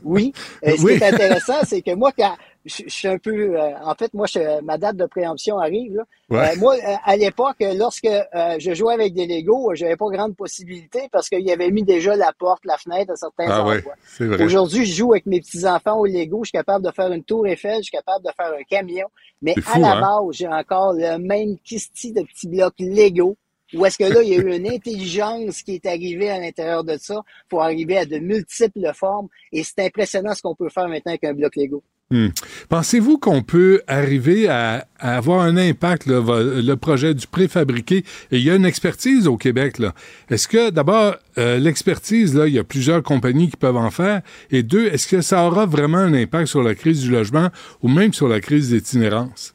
[0.02, 0.32] oui.
[0.66, 2.34] Euh, ce qui est intéressant, c'est que moi, quand
[2.64, 6.02] je, suis un peu, euh, en fait, moi, je, ma date de préemption arrive.
[6.30, 6.54] Là.
[6.56, 8.08] moi, à l'époque, lorsque
[8.58, 12.16] je jouais avec des Lego, j'avais pas grande possibilité parce qu'il y avait mis déjà
[12.16, 14.44] la porte, la fenêtre à certains ah, endroits.
[14.44, 16.40] Aujourd'hui, je joue avec mes petits enfants au Lego.
[16.44, 19.08] Je suis capable de faire une tour Eiffel, je suis capable de faire un camion.
[19.42, 20.00] Mais à la hein?
[20.00, 23.36] base, j'ai encore le même kisti de petits blocs Lego
[23.74, 26.84] ou est-ce que là, il y a eu une intelligence qui est arrivée à l'intérieur
[26.84, 29.28] de ça pour arriver à de multiples formes?
[29.52, 31.82] Et c'est impressionnant ce qu'on peut faire maintenant avec un bloc Lego.
[32.12, 32.30] Hmm.
[32.68, 37.98] Pensez-vous qu'on peut arriver à, avoir un impact, le projet du préfabriqué?
[38.32, 39.78] Et il y a une expertise au Québec.
[39.78, 39.94] là.
[40.28, 44.22] Est-ce que, d'abord, euh, l'expertise, là, il y a plusieurs compagnies qui peuvent en faire.
[44.50, 47.50] Et deux, est-ce que ça aura vraiment un impact sur la crise du logement
[47.80, 49.54] ou même sur la crise d'itinérance?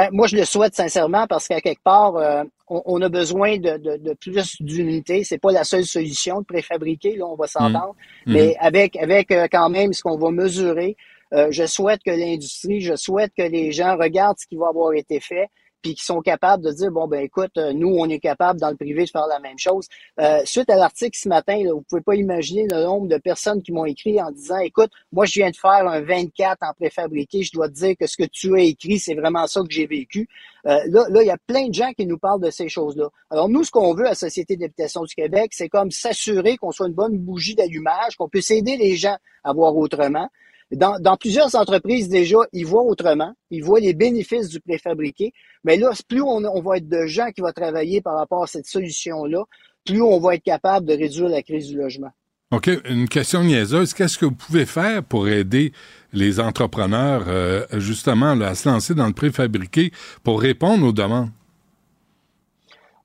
[0.00, 3.76] Ben, moi, je le souhaite sincèrement parce qu'à quelque part, euh, on, a besoin de,
[3.76, 5.24] de, plus d'unités.
[5.24, 7.94] C'est pas la seule solution de préfabriquer, là, on va s'entendre.
[8.24, 8.32] Mmh.
[8.32, 8.54] Mais mmh.
[8.60, 10.96] avec, avec euh, quand même ce qu'on va mesurer,
[11.34, 14.94] euh, je souhaite que l'industrie, je souhaite que les gens regardent ce qui va avoir
[14.94, 15.48] été fait
[15.82, 18.70] puis qui sont capables de dire bon ben écoute, euh, nous on est capable dans
[18.70, 19.86] le privé de faire la même chose.
[20.20, 23.62] Euh, suite à l'article ce matin, là, vous pouvez pas imaginer le nombre de personnes
[23.62, 27.42] qui m'ont écrit en disant écoute, moi je viens de faire un 24 en préfabriqué,
[27.42, 29.86] je dois te dire que ce que tu as écrit c'est vraiment ça que j'ai
[29.86, 30.28] vécu.
[30.66, 33.08] Euh, là, là, il y a plein de gens qui nous parlent de ces choses-là.
[33.30, 36.88] Alors nous, ce qu'on veut à Société d'habitation du Québec, c'est comme s'assurer qu'on soit
[36.88, 40.28] une bonne bougie d'allumage, qu'on puisse aider les gens à voir autrement.
[40.72, 43.32] Dans, dans plusieurs entreprises, déjà, ils voient autrement.
[43.50, 45.32] Ils voient les bénéfices du préfabriqué.
[45.64, 48.46] Mais là, plus on, on va être de gens qui vont travailler par rapport à
[48.46, 49.44] cette solution-là,
[49.84, 52.10] plus on va être capable de réduire la crise du logement.
[52.52, 52.68] OK.
[52.88, 53.94] Une question niaiseuse.
[53.94, 55.72] Qu'est-ce que vous pouvez faire pour aider
[56.12, 59.92] les entrepreneurs, euh, justement, là, à se lancer dans le préfabriqué
[60.24, 61.30] pour répondre aux demandes?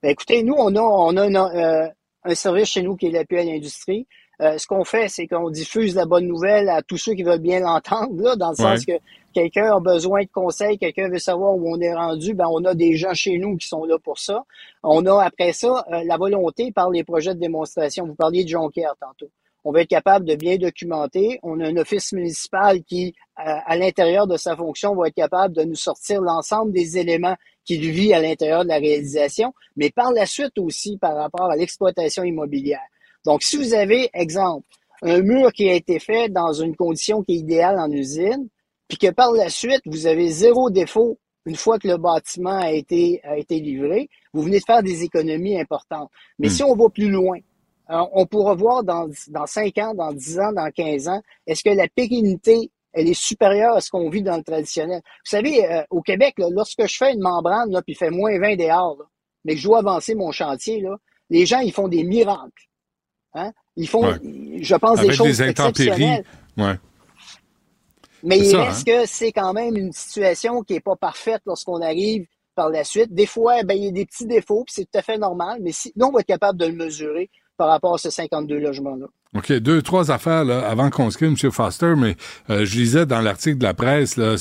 [0.02, 1.86] Ben, écoutez, nous, on a, on a une, euh,
[2.24, 4.06] un service chez nous qui est l'appui à l'industrie.
[4.42, 7.40] Euh, ce qu'on fait, c'est qu'on diffuse la bonne nouvelle à tous ceux qui veulent
[7.40, 8.92] bien l'entendre, là, dans le sens que
[9.32, 12.74] quelqu'un a besoin de conseils, quelqu'un veut savoir où on est rendu, ben on a
[12.74, 14.44] des gens chez nous qui sont là pour ça.
[14.82, 18.06] On a après ça euh, la volonté par les projets de démonstration.
[18.06, 19.30] Vous parliez de Jonquière tantôt.
[19.64, 21.40] On va être capable de bien documenter.
[21.42, 25.54] On a un office municipal qui, à, à l'intérieur de sa fonction, va être capable
[25.54, 30.12] de nous sortir l'ensemble des éléments qu'il vit à l'intérieur de la réalisation, mais par
[30.12, 32.80] la suite aussi par rapport à l'exploitation immobilière.
[33.26, 34.66] Donc, si vous avez, exemple,
[35.02, 38.48] un mur qui a été fait dans une condition qui est idéale en usine,
[38.88, 42.70] puis que par la suite, vous avez zéro défaut une fois que le bâtiment a
[42.70, 46.10] été, a été livré, vous venez de faire des économies importantes.
[46.38, 47.38] Mais si on va plus loin,
[47.88, 51.70] on pourra voir dans, dans 5 ans, dans 10 ans, dans 15 ans, est-ce que
[51.70, 55.00] la pérennité, elle est supérieure à ce qu'on vit dans le traditionnel?
[55.04, 58.10] Vous savez, euh, au Québec, là, lorsque je fais une membrane, là, puis il fait
[58.10, 59.04] moins 20 dehors, là,
[59.44, 60.96] mais que je dois avancer mon chantier, là,
[61.30, 62.66] les gens, ils font des miracles.
[63.36, 63.52] Hein?
[63.76, 64.18] Ils font, Ouais.
[64.62, 65.88] je pense, Avec des choses des intempéries.
[65.90, 66.24] exceptionnelles.
[66.56, 66.74] Ouais.
[68.22, 71.80] Mais il ça, reste que c'est quand même une situation qui est pas parfaite lorsqu'on
[71.82, 73.12] arrive par la suite.
[73.12, 75.58] Des fois, ben, il y a des petits défauts, puis c'est tout à fait normal,
[75.60, 78.58] mais si, nous, on va être capable de le mesurer par rapport à ces 52
[78.58, 79.06] logements-là.
[79.36, 81.50] OK, deux, trois affaires là, avant qu'on se quitte, M.
[81.50, 82.16] Foster, mais
[82.50, 84.36] euh, je lisais dans l'article de la presse là,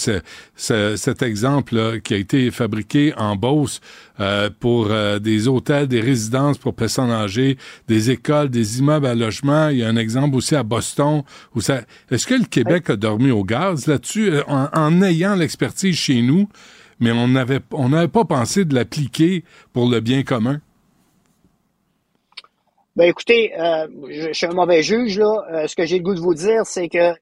[0.56, 3.82] cet exemple là, qui a été fabriqué en Beauce
[4.20, 7.58] euh, pour euh, des hôtels, des résidences pour personnes âgées,
[7.88, 9.70] des écoles, des immeubles à logement.
[9.70, 11.24] Il y a un exemple aussi à Boston.
[11.54, 11.82] Où ça...
[12.10, 16.22] Est-ce que le Québec a dormi au gaz là-dessus euh, en, en ayant l'expertise chez
[16.22, 16.48] nous,
[17.00, 19.44] mais on n'avait on n'avait pas pensé de l'appliquer
[19.74, 20.62] pour le bien commun?
[22.96, 25.46] Ben écoutez, euh, je, suis un mauvais juge là.
[25.52, 27.14] Euh, ce que j'ai le goût de vous dire, c'est que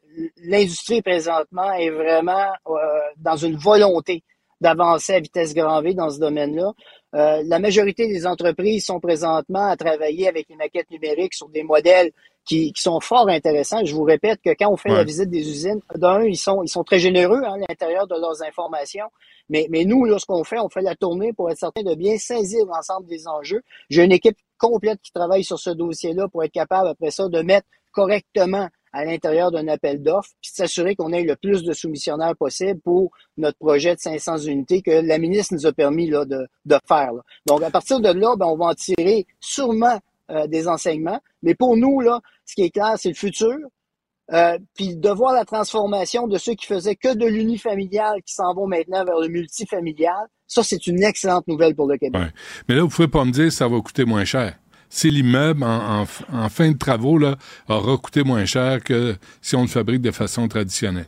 [0.44, 2.78] l'industrie présentement est vraiment euh,
[3.18, 4.24] dans une volonté
[4.62, 6.72] d'avancer à vitesse grand V dans ce domaine-là.
[7.12, 12.12] La majorité des entreprises sont présentement à travailler avec les maquettes numériques sur des modèles
[12.45, 13.84] qui, qui sont fort intéressants.
[13.86, 14.98] Je vous répète que quand on fait Ouais.
[14.98, 18.15] la visite des usines, d'un, ils sont, ils sont très généreux hein, à l'intérieur de
[18.15, 19.06] leurs informations.
[19.49, 21.95] Mais, mais nous, là, ce qu'on fait, on fait la tournée pour être certain de
[21.95, 23.61] bien saisir l'ensemble des enjeux.
[23.90, 27.41] J'ai une équipe complète qui travaille sur ce dossier-là pour être capable, après ça, de
[27.41, 32.36] mettre correctement à l'intérieur d'un appel d'offres, puis s'assurer qu'on ait le plus de soumissionnaires
[32.38, 36.48] possible pour notre projet de 500 unités que la ministre nous a permis là, de,
[36.65, 37.11] de faire.
[37.14, 37.22] là.
[37.48, 39.99] Donc, à partir de là, ben, on va en tirer sûrement
[40.34, 41.19] euh, des enseignements.
[41.41, 43.55] Mais pour nous, là, ce qui est clair, c'est le futur.
[44.31, 48.53] Euh, puis de voir la transformation de ceux qui faisaient que de l'unifamilial qui s'en
[48.53, 52.22] vont maintenant vers le multifamilial, ça, c'est une excellente nouvelle pour le Québec.
[52.68, 54.57] Mais là, vous pouvez pas me dire que ça va coûter moins cher.
[54.89, 56.05] Si l'immeuble, en
[56.49, 57.35] fin de travaux, là,
[57.68, 61.07] aura coûté moins cher que si on le fabrique de façon traditionnelle.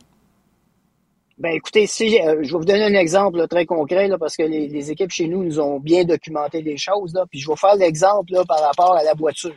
[1.38, 4.36] Ben écoutez, si euh, je vais vous donner un exemple là, très concret là, parce
[4.36, 7.48] que les, les équipes chez nous nous ont bien documenté les choses là, puis je
[7.48, 9.54] vais faire l'exemple là, par rapport à la voiture.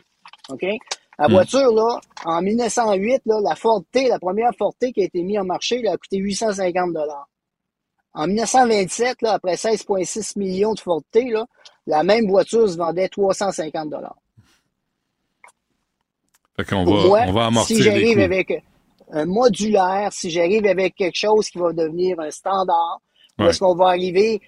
[0.50, 0.62] OK?
[1.18, 1.32] La Mm.
[1.32, 5.22] voiture là, en 1908 là, la Ford T, la première Ford T qui a été
[5.22, 7.28] mise en marché, là, a coûté 850 dollars.
[8.12, 11.46] En 1927 là, après 16.6 millions de Ford T là,
[11.86, 14.16] la même voiture se vendait 350 dollars.
[16.56, 18.58] Fait qu'on va, on va amortir si j'arrive avec un
[19.26, 23.00] modulaire, si j'arrive avec quelque chose qui va devenir un standard,
[23.38, 24.40] est-ce qu'on va arriver,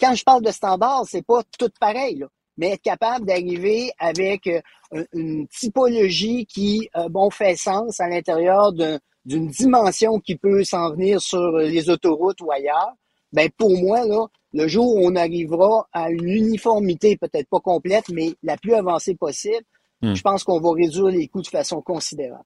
[0.00, 2.26] quand je parle de standard, c'est pas tout pareil, là,
[2.56, 4.60] mais être capable d'arriver avec euh,
[4.92, 10.62] un- une typologie qui, euh, bon, fait sens à l'intérieur d'un- d'une dimension qui peut
[10.64, 12.92] s'en venir sur les autoroutes ou ailleurs,
[13.32, 18.08] ben pour moi, là, le jour où on arrivera à une uniformité, peut-être pas complète,
[18.10, 19.64] mais la plus avancée possible,
[20.00, 20.14] Hmm.
[20.14, 22.44] je pense qu'on va réduire les coûts de façon considérable.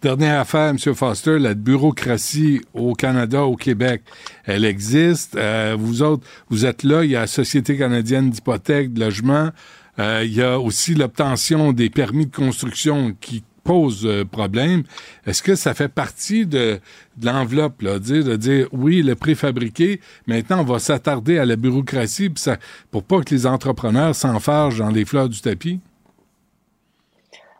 [0.00, 0.78] Dernière affaire, M.
[0.78, 4.02] Foster, la bureaucratie au Canada, au Québec,
[4.44, 5.36] elle existe.
[5.36, 9.50] Euh, vous êtes là, il y a la Société canadienne d'hypothèque, de logement.
[9.98, 14.82] Euh, il y a aussi l'obtention des permis de construction qui pose euh, problème.
[15.26, 16.80] Est-ce que ça fait partie de,
[17.22, 22.56] l'enveloppe, de dire oui, le préfabriqué, maintenant on va s'attarder à la bureaucratie ça,
[22.90, 25.80] pour pas que les entrepreneurs s'enfargent dans les fleurs du tapis?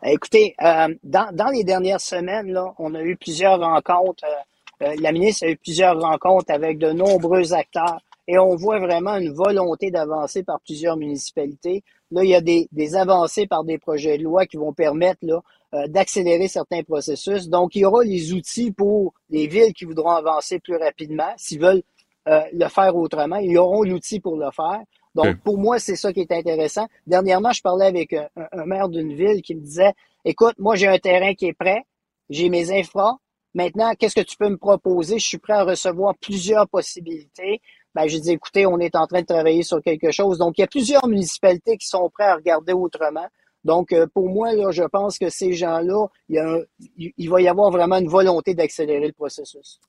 [0.04, 4.24] Écoutez, euh, dans, dans les dernières semaines, là, on a eu plusieurs rencontres.
[4.24, 8.00] euh, euh, la ministre a eu plusieurs rencontres avec de nombreux acteurs.
[8.28, 11.82] et on voit vraiment une volonté d'avancer par plusieurs municipalités.
[12.10, 15.20] Là, il y a des, des avancées par des projets de loi qui vont permettre
[15.22, 15.40] là,
[15.74, 17.48] euh, d'accélérer certains processus.
[17.48, 21.60] Donc, il y aura les outils pour les villes qui voudront avancer plus rapidement, s'ils
[21.60, 21.82] veulent
[22.28, 23.36] euh, le faire autrement.
[23.36, 24.80] Ils auront l'outil pour le faire.
[25.14, 26.88] Donc, pour moi, c'est ça qui est intéressant.
[27.06, 29.92] Dernièrement, je parlais avec un, un maire d'une ville qui me disait,
[30.24, 31.82] écoute, moi, j'ai un terrain qui est prêt,
[32.30, 33.16] j'ai mes infras.
[33.54, 35.18] Maintenant, qu'est-ce que tu peux me proposer?
[35.18, 37.60] Je suis prêt à recevoir plusieurs possibilités.
[37.94, 40.38] Ben, je dis, écoutez, on est en train de travailler sur quelque chose.
[40.38, 43.26] Donc, il y a plusieurs municipalités qui sont prêtes à regarder autrement.
[43.64, 47.70] Donc, euh, pour moi, là, je pense que ces gens-là, il, il, va y avoir
[47.70, 49.80] vraiment une volonté d'accélérer le processus.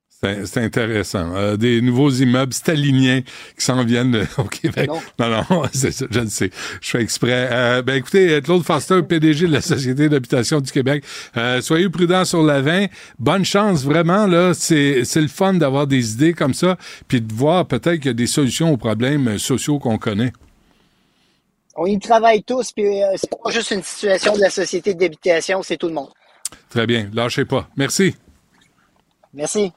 [0.46, 1.36] C'est intéressant.
[1.36, 3.22] Euh, des nouveaux immeubles staliniens
[3.58, 4.90] qui s'en viennent euh, au Québec.
[5.20, 6.50] Non, non, c'est ça, je le sais.
[6.82, 7.50] Je fais exprès.
[7.52, 11.04] Euh, ben écoutez, Claude Foster, PDG de la Société d'habitation du Québec,
[11.62, 12.64] soyez prudents sur la.
[13.20, 14.26] Bonne chance, vraiment.
[14.26, 14.54] là.
[14.54, 16.78] C'est le fun d'avoir des idées comme ça,
[17.10, 20.32] puis de voir peut-être qu'il y a des solutions aux problèmes sociaux qu'on connaît.
[21.76, 25.78] On y travaille tous, puis c'est pas juste une situation de la Société d'habitation, c'est
[25.78, 26.10] tout le monde.
[26.70, 27.10] Très bien.
[27.14, 27.68] Lâchez pas.
[27.76, 28.16] Merci.
[29.34, 29.72] Merci.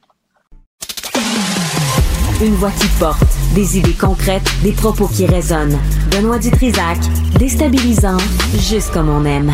[2.42, 3.22] Une voix qui porte,
[3.54, 5.78] des idées concrètes, des propos qui résonnent.
[6.10, 6.98] Benoît Dutrisac,
[7.38, 8.18] déstabilisant,
[8.58, 9.52] juste comme on aime.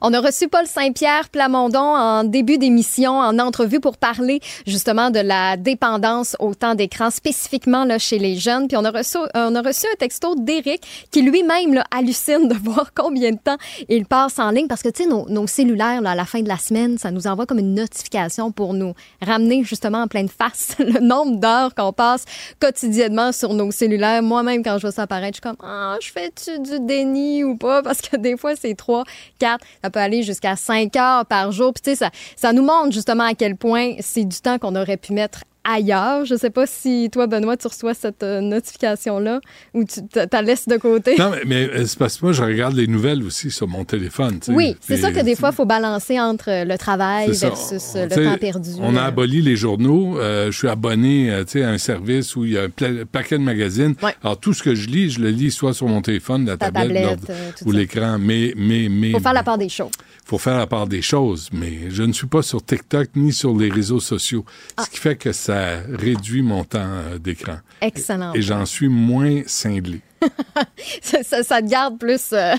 [0.00, 5.18] On a reçu Paul Saint-Pierre Plamondon en début d'émission, en entrevue pour parler justement de
[5.18, 8.68] la dépendance au temps d'écran, spécifiquement là, chez les jeunes.
[8.68, 12.92] Puis on a reçu, on a reçu un texto d'Éric qui lui-même hallucine de voir
[12.94, 13.56] combien de temps
[13.88, 16.42] il passe en ligne parce que, tu sais, nos, nos, cellulaires, là, à la fin
[16.42, 20.28] de la semaine, ça nous envoie comme une notification pour nous ramener justement en pleine
[20.28, 22.24] face le nombre d'heures qu'on passe
[22.60, 24.22] quotidiennement sur nos cellulaires.
[24.22, 27.56] Moi-même, quand je vois ça apparaître, je suis comme, ah, je fais-tu du déni ou
[27.56, 27.82] pas?
[27.82, 29.04] Parce que des fois, c'est 3,
[29.38, 31.72] 4, peut aller jusqu'à 5 heures par jour.
[31.72, 34.76] Puis, tu sais, ça, ça nous montre justement à quel point c'est du temps qu'on
[34.76, 36.24] aurait pu mettre ailleurs.
[36.24, 39.40] Je sais pas si toi, Benoît, tu reçois cette euh, notification-là
[39.74, 41.16] ou tu la laisses de côté.
[41.18, 44.40] Non, mais, euh, c'est parce que moi, je regarde les nouvelles aussi sur mon téléphone.
[44.48, 48.38] Oui, c'est ça que des fois, il faut balancer entre le travail versus le temps
[48.38, 48.70] perdu.
[48.80, 50.18] On a aboli les journaux.
[50.18, 53.94] Euh, je suis abonné à un service où il y a un paquet de magazines.
[54.22, 57.20] Alors, tout ce que je lis, je le lis soit sur mon téléphone, la tablette,
[57.64, 58.18] ou l'écran.
[58.18, 59.12] Mais, mais, mais.
[59.12, 59.90] Faut faire la part des choses.
[60.28, 61.48] Faut faire la part des choses.
[61.52, 64.44] Mais je ne suis pas sur TikTok ni sur les réseaux sociaux.
[64.68, 64.84] Ce ah.
[64.90, 67.56] qui fait que ça réduit mon temps euh, d'écran.
[67.80, 68.34] Excellent.
[68.34, 70.02] Et, j'en suis moins cinglé.
[71.02, 72.32] Ça, ça, te garde plus.
[72.32, 72.54] Euh,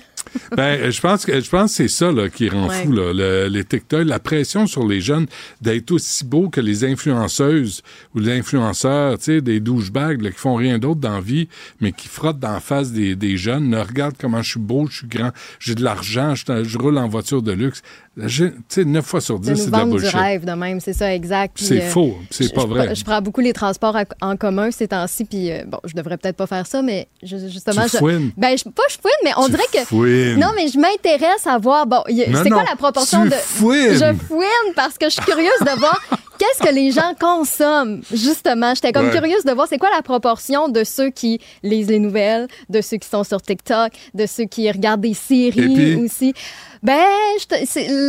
[0.56, 4.06] ben, je pense que je pense c'est ça là, qui rend fou là, les TikTok,
[4.06, 5.28] la pression sur les jeunes
[5.62, 7.82] d'être aussi beaux que les influenceuses
[8.16, 11.48] ou les influenceurs, tu sais, des douchebags là, qui font rien d'autre dans la vie,
[11.80, 13.74] mais qui frottent dans la face des, des jeunes.
[13.76, 17.42] regarde comment je suis beau, je suis grand, j'ai de l'argent, je, roule en voiture
[17.42, 17.82] de luxe.
[18.28, 20.10] Tu sais, 9 fois sur 10, c'est de la bullshit.
[20.10, 21.58] du rêve de même, c'est ça, exact.
[21.58, 22.94] C'est euh, faux, c'est pas vrai.
[22.94, 26.36] Je, prends beaucoup les transports en commun ces temps-ci, puis euh, bon, je devrais peut-être
[26.36, 27.08] pas faire ça, mais
[27.50, 27.84] justement...
[27.84, 28.32] Tu fouines.
[28.38, 30.36] Ben, je, pas je fouine, mais on dirait que...
[30.36, 33.36] Non, mais je m'intéresse à voir, bon, c'est quoi la proportion tu de.
[33.36, 33.94] Fouines.
[33.94, 36.00] Je fouine parce que je suis curieuse de voir
[36.40, 38.02] qu'est-ce que les gens consomment.
[38.12, 42.00] Justement, j'étais comme curieuse de voir c'est quoi la proportion de ceux qui lisent les
[42.00, 46.34] nouvelles, de ceux qui sont sur TikTok, de ceux qui regardent des séries aussi.
[46.82, 46.96] Ben,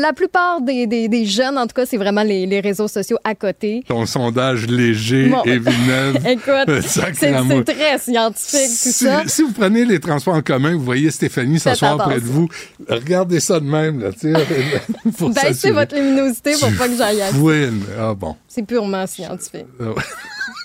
[0.02, 3.18] la plupart des, des, des, jeunes, en tout cas, c'est vraiment les, les, réseaux sociaux
[3.24, 3.82] à côté.
[3.88, 6.26] Ton sondage léger et vinaigre.
[6.26, 9.22] Écoute, c'est très scientifique, tout ça.
[9.26, 12.48] Si vous prenez les transports en commun, vous voyez Stéphanie s'asseoir près de vous,
[12.88, 14.32] regardez ça de même, là, tu
[15.32, 17.66] Baissez votre luminosité pour pas que j'aille à Oui,
[17.98, 18.36] ah bon.
[18.50, 19.66] C'est purement scientifique.
[19.78, 19.94] Ah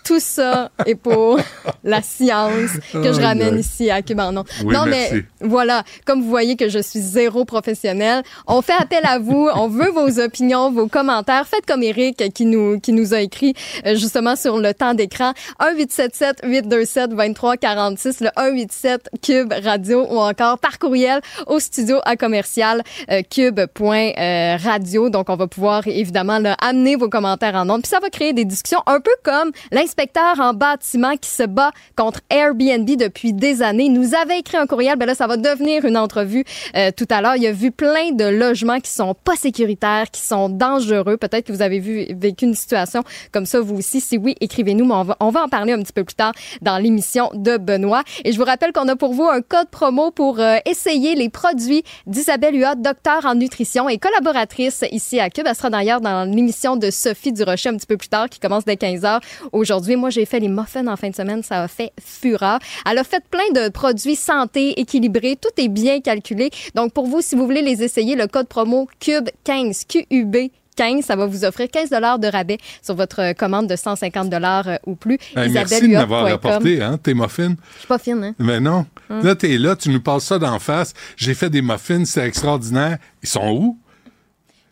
[0.05, 1.39] tout ça est pour
[1.83, 4.31] la science que je ramène ici à Cuba.
[4.31, 9.01] Non, non mais voilà, comme vous voyez que je suis zéro professionnel, on fait appel
[9.03, 11.45] à vous, on veut vos opinions, vos commentaires.
[11.47, 13.55] Faites comme Eric qui nous, qui nous a écrit
[13.85, 15.33] euh, justement sur le temps d'écran.
[15.59, 25.09] 1-877-827-2346, le 187 Cube Radio ou encore par courriel au studio à commercial euh, cube.radio.
[25.09, 28.45] Donc, on va pouvoir évidemment là, amener vos commentaires en Puis ça va créer des
[28.45, 33.61] discussions un peu comme l'inspiration inspecteur en bâtiment qui se bat contre Airbnb depuis des
[33.61, 34.97] années nous avait écrit un courriel.
[34.97, 36.43] Ben là, ça va devenir une entrevue
[36.75, 37.37] euh, tout à l'heure.
[37.37, 41.15] Il a vu plein de logements qui sont pas sécuritaires, qui sont dangereux.
[41.15, 44.01] Peut-être que vous avez vécu une situation comme ça vous aussi.
[44.01, 44.85] Si oui, écrivez-nous.
[44.85, 47.55] Mais on va, on va en parler un petit peu plus tard dans l'émission de
[47.55, 48.03] Benoît.
[48.25, 51.29] Et je vous rappelle qu'on a pour vous un code promo pour euh, essayer les
[51.29, 55.45] produits d'Isabelle Huot, docteur en nutrition et collaboratrice ici à Cube.
[55.47, 58.65] Elle sera d'ailleurs dans l'émission de Sophie Durocher un petit peu plus tard qui commence
[58.65, 59.19] dès 15 h
[59.51, 59.95] aujourd'hui.
[59.95, 61.43] Moi, j'ai fait les muffins en fin de semaine.
[61.43, 62.59] Ça a fait fureur.
[62.89, 65.37] Elle a fait plein de produits santé équilibrés.
[65.39, 66.49] Tout est bien calculé.
[66.73, 71.15] Donc, pour vous, si vous voulez les essayer, le code promo CUBE15, QUB 15, ça
[71.15, 75.17] va vous offrir 15 de rabais sur votre commande de 150 euh, ou plus.
[75.35, 77.55] Hey, merci de m'avoir apporté, hein, tes muffins.
[77.73, 78.35] Je suis pas fine, hein?
[78.39, 78.85] Mais non.
[79.09, 80.93] Là, t'es là, tu nous passes ça d'en face.
[81.15, 82.97] J'ai fait des muffins, c'est extraordinaire.
[83.23, 83.77] Ils sont où?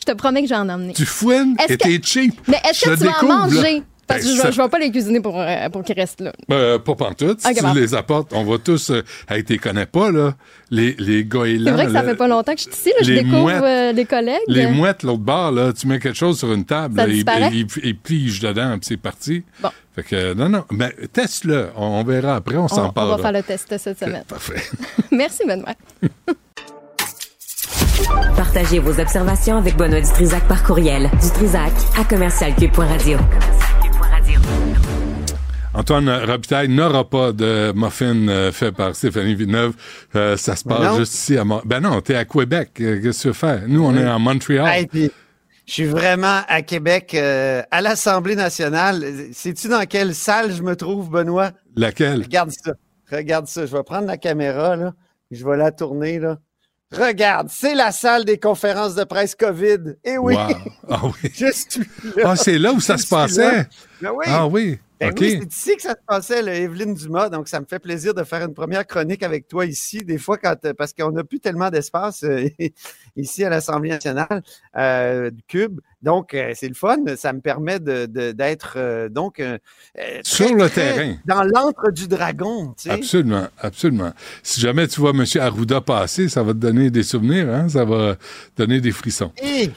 [0.06, 0.94] Je te promets que j'en ai emmené.
[0.94, 1.56] Tu fouines?
[1.70, 2.34] Et t'es cheap?
[2.48, 3.84] Mais est-ce que tu vas en manger?
[4.06, 6.20] Parce que Ben, je, ça- je vais pas les cuisiner pour, euh, pour qu'ils restent
[6.20, 6.34] là.
[6.52, 7.40] Euh, pas pantoute.
[7.40, 8.90] Si Ok, tu les apportes, on va tous...
[8.90, 10.34] Euh, hey, t'es connais pas, là.
[10.70, 11.68] Les, les goélands...
[11.68, 12.90] C'est vrai que ça là, fait pas longtemps que je suis ici.
[12.90, 13.64] Là, je découvre mouettes.
[13.64, 14.42] euh, les collègues.
[14.48, 17.16] Les mouettes, l'autre bord, là, tu mets quelque chose sur une table, Ça là, ils,
[17.16, 17.50] disparaît?
[17.54, 19.44] ils, ils pigent dedans, puis c'est parti.
[19.62, 19.70] Bon.
[19.96, 21.70] Fait que, euh, non, non, mais teste-le.
[21.78, 23.16] On, on verra après, on on, s'en on parlera.
[23.16, 24.26] va faire le test cette semaine.
[24.28, 24.62] Parfait.
[25.12, 25.76] Merci, Benoît.
[28.08, 31.10] Partagez vos observations avec Benoît Dutrisac par courriel.
[31.22, 33.18] Dutrisac à commercialcube.radio.
[35.76, 39.74] Antoine Robitaille n'aura pas de muffin euh, fait par Stéphanie Villeneuve.
[40.16, 42.72] Euh, ça se passe juste ici à Mon- Ben non, t'es à Québec.
[42.82, 43.64] Euh, Qu'est-ce que tu veux faire?
[43.68, 44.68] Nous, on est à Montréal.
[44.72, 45.10] Hey, puis,
[45.66, 49.04] je suis vraiment à Québec, euh, à l'Assemblée nationale.
[49.34, 51.52] Sais-tu dans quelle salle je me trouve, Benoît?
[51.76, 52.22] Laquelle?
[52.24, 52.74] Regarde ça.
[53.12, 53.66] Regarde ça.
[53.66, 54.94] Je vais prendre la caméra, là.
[55.32, 56.38] Je vais la tourner, là.
[56.94, 59.96] Regarde, c'est la salle des conférences de presse COVID.
[60.04, 60.36] Eh oui!
[60.36, 60.56] Wow.
[60.90, 61.32] Ah oui.
[61.34, 61.82] je suis
[62.16, 62.24] là.
[62.26, 63.68] Ah, c'est là où ça Je se passait?
[64.02, 64.26] Ben oui.
[64.28, 64.80] Ah oui.
[65.12, 67.30] Ben oui, c'est ici que ça se passait, là, Evelyne Dumas.
[67.30, 70.00] Donc, ça me fait plaisir de faire une première chronique avec toi ici.
[70.00, 72.48] Des fois, quand euh, parce qu'on n'a plus tellement d'espace euh,
[73.16, 74.42] ici à l'Assemblée nationale
[74.78, 75.80] euh, du Cube.
[76.02, 76.98] Donc, euh, c'est le fun.
[77.16, 79.42] Ça me permet de- de- d'être donc
[80.24, 81.16] Sur très, le très terrain.
[81.26, 82.74] dans l'antre du dragon.
[82.78, 82.92] Tu sais.
[82.92, 84.12] Absolument, absolument.
[84.42, 85.24] Si jamais tu vois M.
[85.40, 87.70] Arruda passer, ça va te donner des souvenirs, hein?
[87.70, 88.16] ça va
[88.58, 89.32] donner des frissons.
[89.42, 89.70] Et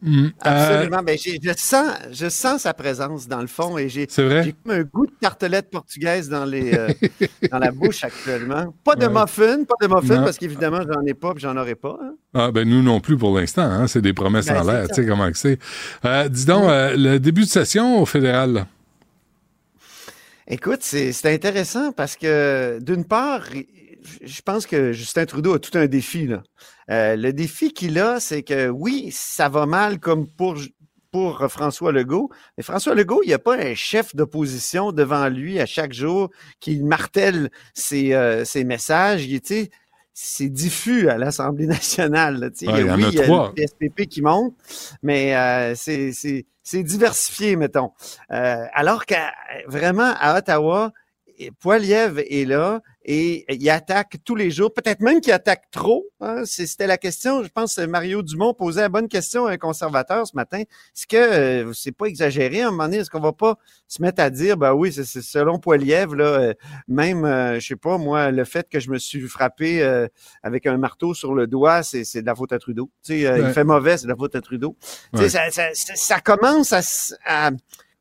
[0.00, 0.24] Mm.
[0.26, 1.02] Euh, absolument.
[1.02, 4.42] Ben, j'ai- je sens, je sens sa présence dans le fond et j'ai C'est vrai?
[4.44, 6.88] j'ai comme un goût de tartelette portugaise dans les euh,
[7.50, 8.74] dans la bouche actuellement.
[8.84, 9.20] Pas de Ouais.
[9.20, 10.24] muffin, pas de muffin Non.
[10.24, 11.98] parce qu'évidemment j'en ai pas, j'en aurai pas.
[12.02, 12.14] hein.
[12.34, 13.86] Ah, ben nous non plus pour l'instant, hein?
[13.86, 15.58] c'est des promesses Ben, en l'air, tu sais comment que c'est.
[16.04, 18.66] Euh, dis donc, euh, le début de session au fédéral, là.
[20.48, 23.42] Écoute, c'est intéressant parce que d'une part,
[24.22, 26.26] je pense que Justin Trudeau a tout un défi.
[26.26, 26.42] Là.
[26.90, 30.56] Euh, le défi qu'il a, c'est que oui, ça va mal comme pour,
[31.10, 35.60] pour François Legault, mais François Legault, il n'y a pas un chef d'opposition devant lui
[35.60, 36.30] à chaque jour
[36.60, 39.24] qui martèle ses, euh, ses messages.
[39.26, 39.40] Il,
[40.14, 42.38] c'est diffus à l'Assemblée nationale.
[42.38, 42.46] là.
[42.46, 43.52] Ouais, il y en oui, a il y a trois.
[43.56, 44.54] le PSPP qui monte,
[45.02, 47.90] mais euh, c'est- c'est c'est diversifié, mettons.
[48.30, 49.32] Euh, alors qu'à
[49.66, 50.92] vraiment à Ottawa,
[51.60, 56.04] Poiliev est là et il attaque tous les jours, peut-être même qu'il attaque trop.
[56.20, 56.42] hein.
[56.44, 60.26] C'était la question, je pense que Mario Dumont posait la bonne question à un conservateur
[60.26, 60.60] ce matin.
[60.60, 62.98] Est-ce que euh, c'est pas exagéré à un moment donné?
[62.98, 63.56] Est-ce qu'on va pas
[63.88, 66.54] se mettre à dire, ben oui, c'est selon Poiliev, là, euh,
[66.88, 70.06] même, euh, je sais pas, moi, le fait que je me suis frappé euh,
[70.42, 72.90] avec un marteau sur le doigt, c'est de la faute à Trudeau.
[73.04, 73.48] Tu sais, euh, Ouais.
[73.48, 74.76] Il fait mauvais, c'est de la faute à Trudeau.
[75.14, 76.80] Tu sais, ça, ça- ça- ça commence à,
[77.26, 77.50] à-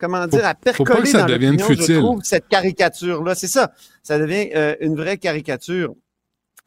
[0.01, 1.85] comment dire, à faut pas percoler que ça dans devienne futile.
[1.95, 3.35] Je trouve, cette caricature-là.
[3.35, 3.71] C'est ça.
[4.03, 5.93] Ça devient euh, une vraie caricature.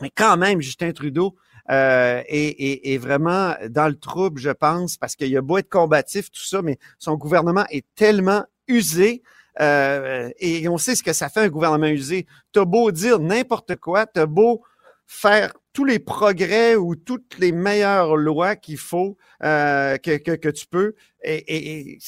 [0.00, 1.34] Mais quand même, Justin Trudeau
[1.70, 5.68] euh, est, est- est vraiment dans le trouble, je pense, parce qu'il a beau être
[5.68, 9.22] combatif, tout ça, mais son gouvernement est tellement usé.
[9.60, 12.26] euh, et on sait ce que ça fait un gouvernement usé.
[12.52, 14.62] T'as beau dire n'importe quoi, t'as beau
[15.06, 20.48] faire tous les progrès ou toutes les meilleures lois qu'il faut euh, que, que, que
[20.48, 21.98] tu peux, et, et- et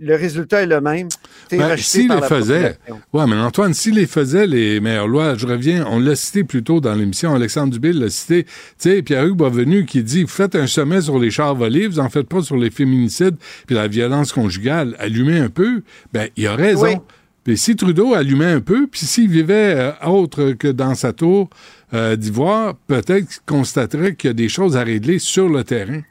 [0.00, 1.08] le résultat est le même.
[1.50, 2.78] Ben, s'il par les la faisait,
[3.12, 6.64] ouais, mais Antoine, s'il les faisait, les meilleures lois, je reviens, on l'a cité plus
[6.64, 10.54] tôt dans l'émission, Alexandre Dubé l'a cité, tu sais, Pierre-Hugues Boisvenu qui dit, vous faites
[10.56, 13.36] un sommet sur les chars volés, vous en faites pas sur les féminicides
[13.66, 15.82] puis la violence conjugale, allumez un peu,
[16.12, 16.84] ben, il a raison.
[16.86, 16.96] Oui.
[17.44, 21.50] Puis si Trudeau allumait un peu, puis s'il vivait euh, autre que dans sa tour
[21.94, 26.02] euh, d'ivoire, peut-être qu'il constaterait qu'il y a des choses à régler sur le terrain.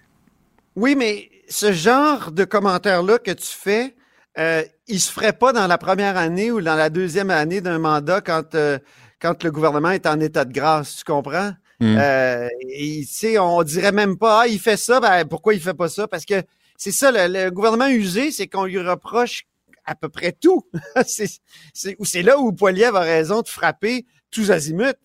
[0.76, 3.95] Oui, mais ce genre de commentaire-là que tu fais,
[4.39, 7.80] euh, il se ferait pas dans la première année ou dans la deuxième année d'un
[7.80, 8.80] mandat quand, euh,
[9.22, 11.51] quand le gouvernement est en état de grâce, tu comprends?
[11.80, 11.97] Mm.
[11.99, 15.61] Euh, et, tu sais, on dirait même pas, ah, il fait ça, ben, pourquoi il
[15.61, 16.07] fait pas ça?
[16.07, 16.41] Parce que
[16.77, 19.43] c'est ça, le, le gouvernement usé, c'est qu'on lui reproche
[19.85, 20.65] à peu près tout.
[21.05, 21.30] c'est,
[21.73, 24.95] c'est, ou c'est là où Poiliev a raison de frapper tous azimuts.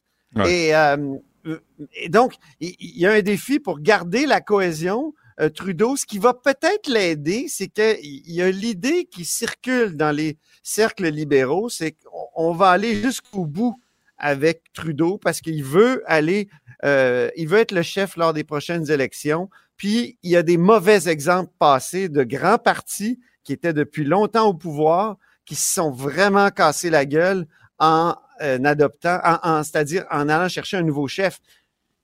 [0.46, 1.16] Et, euh,
[2.08, 5.14] donc, il y, a un défi pour garder la cohésion.
[5.40, 10.10] euh, Trudeau, ce qui va peut-être l'aider, c'est qu'il y a l'idée qui circule dans
[10.10, 13.80] les cercles libéraux, c'est qu'on on va aller jusqu'au bout
[14.18, 16.48] avec Trudeau parce qu'il veut aller,
[16.84, 19.48] euh, il veut être le chef lors des prochaines élections.
[19.76, 24.48] Puis il y a des mauvais exemples passés de grands partis qui étaient depuis longtemps
[24.48, 27.46] au pouvoir, qui se sont vraiment cassés la gueule
[27.78, 28.16] en
[28.64, 31.40] adoptant, en, en- c'est-à-dire en allant chercher un nouveau chef.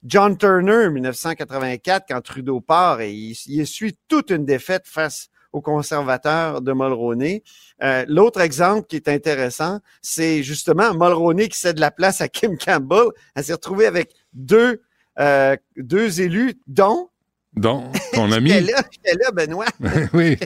[0.03, 5.61] John Turner, 1984, quand Trudeau part et il, il essuie toute une défaite face aux
[5.61, 7.41] conservateurs de Mulroney.
[7.81, 12.57] Euh, L'autre exemple qui est intéressant, c'est justement Mulroney qui cède la place à Kim
[12.57, 13.07] Campbell.
[13.35, 14.81] Elle s'est retrouvée avec deux,
[15.19, 17.09] euh, deux élus, dont...
[17.53, 18.49] Dont ton ami.
[18.51, 18.81] J'étais là,
[19.23, 19.65] là, Benoît.
[20.13, 20.37] oui.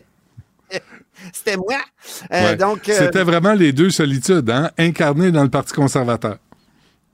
[1.34, 1.80] C'était moi.
[2.34, 2.56] Euh, Ouais.
[2.56, 6.38] donc, euh, C'était vraiment les deux solitudes, hein, incarnées dans le Parti conservateur.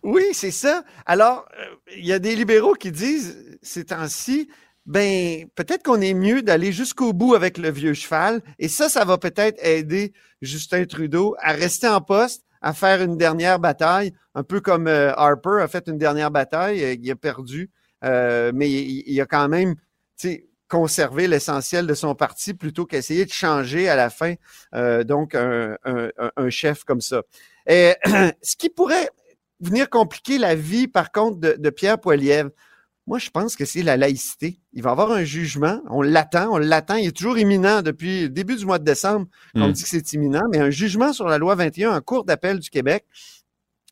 [0.03, 0.83] Oui, c'est ça.
[1.05, 1.63] Alors, euh,
[1.97, 4.49] il y a des libéraux qui disent ces temps-ci,
[4.85, 9.03] ben peut-être qu'on est mieux d'aller jusqu'au bout avec le vieux cheval, et ça, ça
[9.03, 10.13] va peut-être aider
[10.43, 15.11] Justin Trudeau à rester en poste, à faire une dernière bataille, un peu comme euh,
[15.15, 17.71] Harper a fait une dernière bataille, euh, il a perdu,
[18.03, 19.81] euh, mais il, il a quand même, tu
[20.29, 24.33] sais, conservé l'essentiel de son parti plutôt qu'essayer de changer à la fin,
[24.73, 27.21] euh, donc un, un- chef comme ça.
[27.67, 27.93] Et,
[28.41, 29.09] ce qui pourrait
[29.59, 32.49] venir compliquer la vie, par contre, de, de Pierre Poilievre,
[33.07, 34.59] moi, je pense que c'est la laïcité.
[34.73, 35.79] Il va y avoir un jugement.
[35.91, 36.95] On l'attend, on l'attend.
[36.95, 39.27] Il est toujours imminent depuis le début du mois de décembre.
[39.53, 39.71] On Mm.
[39.73, 42.71] dit que c'est imminent, mais un jugement sur la loi 21 en cours d'appel du
[42.71, 43.05] Québec.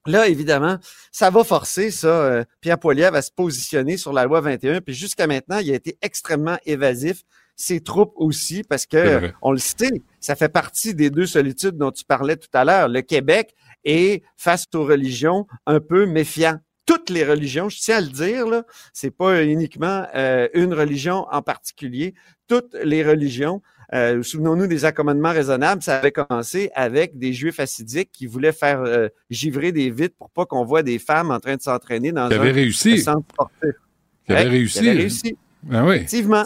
[0.05, 0.77] Là, évidemment,
[1.11, 4.81] ça va forcer ça, euh, Pierre Poilievre à se positionner sur la loi 21.
[4.81, 7.23] Puis jusqu'à maintenant, il a été extrêmement évasif.
[7.55, 11.91] Ses troupes aussi, parce que on le sait, ça fait partie des deux solitudes dont
[11.91, 12.89] tu parlais tout à l'heure.
[12.89, 13.53] Le Québec
[13.85, 16.57] est, face aux religions, un peu méfiant.
[16.85, 21.27] Toutes les religions, je tiens à le dire, là, c'est pas uniquement euh, une religion
[21.31, 22.13] en particulier.
[22.47, 23.61] Toutes les religions,
[23.93, 28.81] euh, souvenons-nous des accommodements raisonnables, ça avait commencé avec des juifs assidiques qui voulaient faire
[28.81, 32.31] euh, givrer des vitres pour pas qu'on voit des femmes en train de s'entraîner dans
[32.31, 32.99] un réussi.
[32.99, 33.75] centre sportif.
[34.25, 34.79] Qui avait réussi.
[34.79, 35.37] qui avait réussi.
[35.69, 35.95] Oui.
[35.95, 36.43] Effectivement.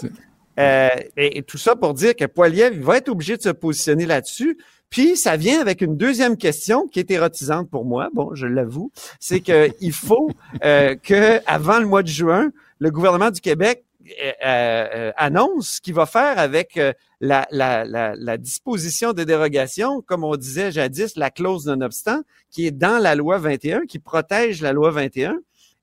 [0.59, 3.49] Euh, et, et tout ça pour dire que Poiliev il va être obligé de se
[3.49, 4.57] positionner là-dessus.
[4.89, 8.09] Puis ça vient avec une deuxième question qui est érotisante pour moi.
[8.13, 10.29] Bon, je l'avoue, c'est que il faut
[10.63, 13.83] euh, que avant le mois de juin, le gouvernement du Québec
[14.21, 19.23] euh, euh, annonce ce qu'il va faire avec euh, la, la, la, la disposition de
[19.23, 23.99] dérogation, comme on disait jadis, la clause non-obstant, qui est dans la loi 21, qui
[23.99, 25.37] protège la loi 21.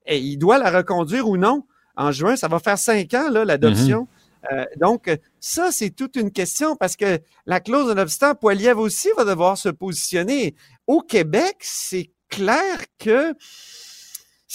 [0.06, 1.64] Et il doit la reconduire ou non
[1.96, 2.36] en juin.
[2.36, 4.08] Ça va faire cinq ans, là, l'adoption.
[4.52, 5.10] Euh, donc,
[5.40, 9.56] ça, c'est toute une question parce que la clause de l'obstant, Poiliev aussi va devoir
[9.56, 10.54] se positionner.
[10.86, 13.34] Au Québec, c'est clair que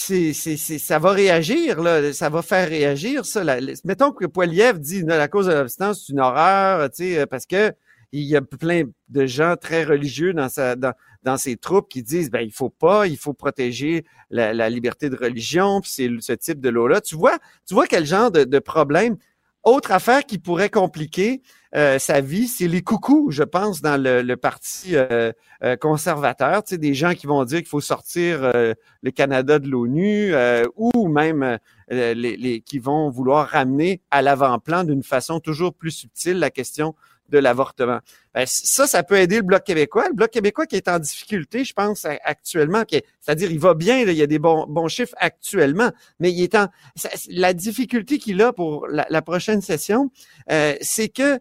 [0.02, 3.44] c'est, c'est, ça va réagir, là, ça va faire réagir ça.
[3.84, 7.74] Mettons que Poiliev dit la cause de l'obstant, c'est une horreur, tu sais, parce que
[8.12, 10.94] il y a plein de gens très religieux dans sa dans,
[11.24, 15.18] dans ses troupes qui disent ben il faut pas, il faut protéger la, liberté de
[15.18, 17.02] religion, puis c'est ce type de loi-là.
[17.02, 19.18] Tu vois, tu vois quel genre de, de problème.
[19.64, 21.42] Autre affaire qui pourrait compliquer
[21.76, 25.32] euh, sa vie, c'est les coucous, je pense, dans le, parti euh,
[25.64, 26.64] euh, conservateur.
[26.64, 30.34] Tu sais, des gens qui vont dire qu'il faut sortir le Canada de l'ONU
[30.76, 31.60] ou même
[31.90, 36.96] les- qui vont vouloir ramener à l'avant-plan d'une façon toujours plus subtile la question
[37.30, 38.00] de l'avortement.
[38.34, 40.08] Ben, ça, ça peut aider le Bloc québécois.
[40.08, 42.84] Le Bloc québécois qui est en difficulté, je pense, actuellement,
[43.22, 46.42] c'est-à-dire il va bien, là, il y a des bons, bons chiffres actuellement, mais il
[46.44, 50.12] est en ça- la difficulté qu'il a pour la, la prochaine session,
[50.52, 51.40] euh, c'est que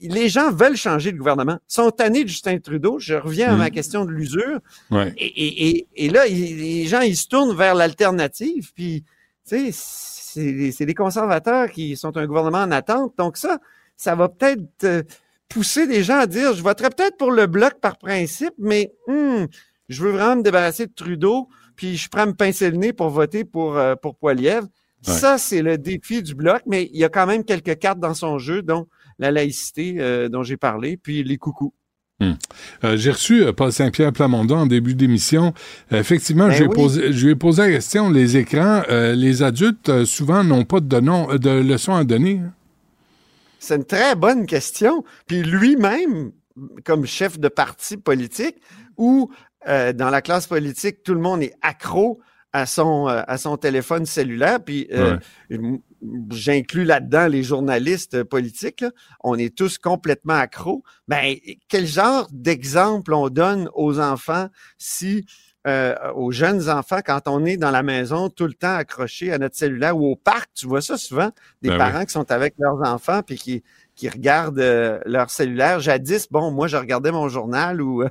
[0.00, 1.58] les gens veulent changer de gouvernement.
[1.70, 2.98] Ils sont tannés de Justin Trudeau.
[2.98, 4.60] Je reviens à ma question de l'usure.
[4.90, 5.12] Ouais.
[5.16, 8.72] Et, et, et, et là, il- les gens, ils se tournent vers l'alternative.
[8.74, 9.04] Puis,
[9.48, 13.14] tu sais, c'est c'est des conservateurs qui sont un gouvernement en attente.
[13.16, 13.58] Donc ça,
[13.96, 15.02] ça va peut-être euh,
[15.48, 19.44] pousser des gens à dire, je voterai peut-être pour le bloc par principe, mais hmm,
[19.88, 22.92] je veux vraiment me débarrasser de Trudeau, puis je prends à me pincer le nez
[22.92, 24.64] pour voter pour, euh, pour Poiliev.
[25.06, 25.12] Ouais.
[25.12, 28.14] Ça, c'est le défi du bloc, mais il y a quand même quelques cartes dans
[28.14, 28.86] son jeu, dont
[29.18, 31.74] la laïcité euh, dont j'ai parlé, puis les coucous.
[32.22, 35.52] Euh, J'ai reçu euh, Paul Saint-Pierre Plamondon en début d'émission.
[35.92, 36.74] Euh, effectivement, Ben je, lui ai oui.
[36.74, 41.00] posé, je lui ai posé la question, les écrans, les adultes, souvent, n'ont pas de,
[41.00, 42.40] nom, de leçons à donner.
[42.42, 42.52] hein?
[43.64, 45.04] C'est une très bonne question.
[45.26, 46.32] Puis lui-même,
[46.84, 48.56] comme chef de parti politique,
[48.98, 49.32] où
[49.66, 52.20] euh, dans la classe politique, tout le monde est accro
[52.52, 54.62] à son, euh, à son téléphone cellulaire.
[54.62, 55.16] Puis euh,
[56.30, 58.82] j'inclus là-dedans les journalistes politiques.
[58.82, 58.90] là.
[59.20, 60.84] On est tous complètement accros.
[61.08, 61.34] Ben,
[61.68, 65.24] quel genre d'exemple on donne aux enfants si
[65.66, 69.38] euh, aux jeunes enfants quand on est dans la maison tout le temps accroché à
[69.38, 71.30] notre cellulaire ou au parc, tu vois ça souvent,
[71.62, 71.78] des Ben oui.
[71.78, 73.62] parents qui sont avec leurs enfants puis qui,
[73.94, 75.80] qui regardent euh, leur cellulaire.
[75.80, 78.08] Jadis, bon, moi, je regardais mon journal ou euh,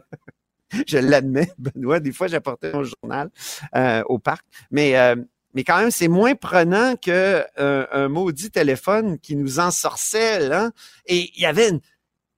[0.87, 3.29] je l'admets, Benoît, des fois, j'apportais mon journal
[3.75, 4.45] euh, au parc.
[4.71, 5.15] Mais, euh,
[5.53, 10.51] mais quand même, c'est moins prenant que euh, un maudit téléphone qui nous ensorcelle.
[10.51, 10.71] Hein?
[11.05, 11.79] Et il y avait une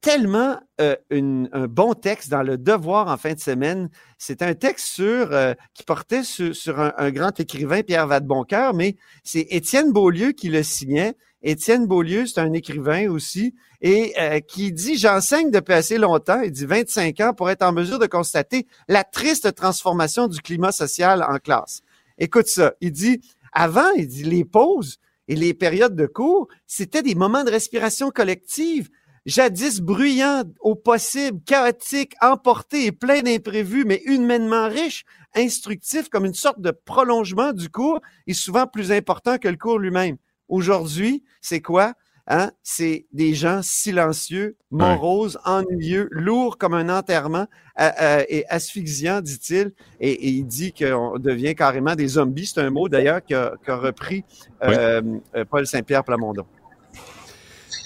[0.06, 3.90] tellement euh, un bon texte dans le Devoir en fin de semaine.
[4.20, 9.48] C'est un texte sur euh, qui portait sur, un grand écrivain, Pierre Vadeboncoeur, mais c'est
[9.50, 11.16] Étienne Beaulieu qui le signait.
[11.42, 16.52] Étienne Beaulieu, c'est un écrivain aussi, et euh, qui dit J'enseigne depuis assez longtemps, il
[16.52, 21.26] dit 25 ans, pour être en mesure de constater la triste transformation du climat social
[21.28, 21.82] en classe.
[22.20, 23.22] Écoute ça, il dit
[23.54, 28.12] Avant, il dit les pauses et les périodes de cours, c'était des moments de respiration
[28.12, 28.88] collective
[29.26, 36.34] jadis bruyants au possible, chaotiques, emportés et pleins d'imprévus, mais humainement riches, instructifs comme une
[36.34, 40.18] sorte de prolongement du cours et souvent plus important que le cours lui-même.
[40.48, 41.94] Aujourd'hui, c'est quoi?
[42.28, 42.52] Hein?
[42.64, 47.46] C'est des gens silencieux, moroses, ennuyeux, lourds comme un enterrement
[47.80, 49.74] euh, euh, et asphyxiants, dit-il.
[50.00, 52.48] Et, et il dit qu'on devient carrément des zombies.
[52.48, 54.24] C'est un mot d'ailleurs qu'a qu'a repris
[54.64, 55.02] euh,
[55.36, 56.46] euh, Paul Saint-Pierre Plamondon.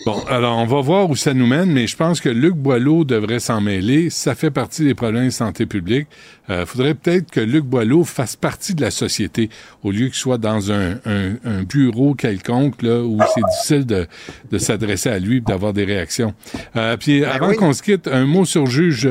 [0.06, 3.04] Bon, alors on va voir où ça nous mène, mais je pense que Luc Boileau
[3.04, 4.10] devrait s'en mêler.
[4.10, 6.08] Ça fait partie des problèmes de santé publique.
[6.48, 9.50] Il faudrait peut-être que Luc Boileau fasse partie de la société
[9.84, 14.08] au lieu qu'il soit dans un, un- un bureau quelconque là, où c'est difficile de,
[14.52, 16.34] de s'adresser à lui et d'avoir des réactions.
[16.78, 17.56] Euh, puis avant oui.
[17.58, 19.10] qu'on se quitte, un mot sur juge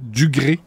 [0.00, 0.58] Dugré.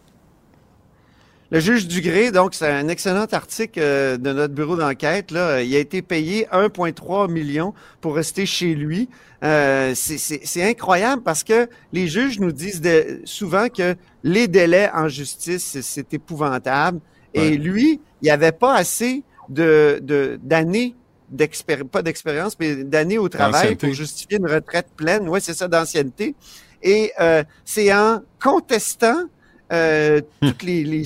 [1.55, 5.31] Le juge Dugré, donc, c'est un excellent article euh, de notre bureau d'enquête.
[5.31, 9.07] Là, il a été payé 1,3 million pour rester chez lui.
[9.41, 13.95] Euh, c'est- incroyable parce que les juges nous disent de- souvent que
[14.25, 16.99] les délais en justice, c'est- épouvantable.
[17.33, 20.93] Et lui, il n'y avait pas assez de de- d'années
[21.29, 25.29] d'expérience, pas d'expérience, mais d'années au travail pour justifier une retraite pleine.
[25.29, 26.35] Oui, c'est ça, d'ancienneté.
[26.83, 29.23] Et euh, c'est en contestant
[29.71, 31.03] euh, toutes les, les,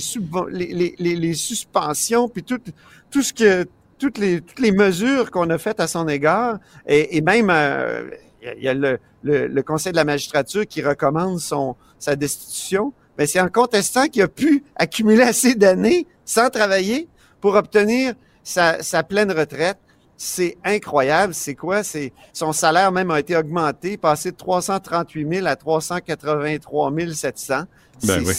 [0.50, 2.60] les, les, les- suspensions, puis tout,
[3.10, 3.66] tout ce que
[3.98, 8.10] toutes les, toutes les mesures qu'on a faites à son égard, et, et même euh,
[8.42, 11.38] il y a- il y a le, le, le Conseil de la magistrature qui recommande
[11.40, 17.08] son, sa destitution, mais c'est en contestant qu'il a pu accumuler assez d'années sans travailler
[17.40, 19.78] pour obtenir sa, sa pleine retraite.
[20.22, 21.32] C'est incroyable.
[21.32, 21.82] C'est quoi?
[21.82, 27.62] C'est son salaire même a été augmenté, passé de 338 000 à 383 700.
[28.06, 28.34] Ben C'est- oui.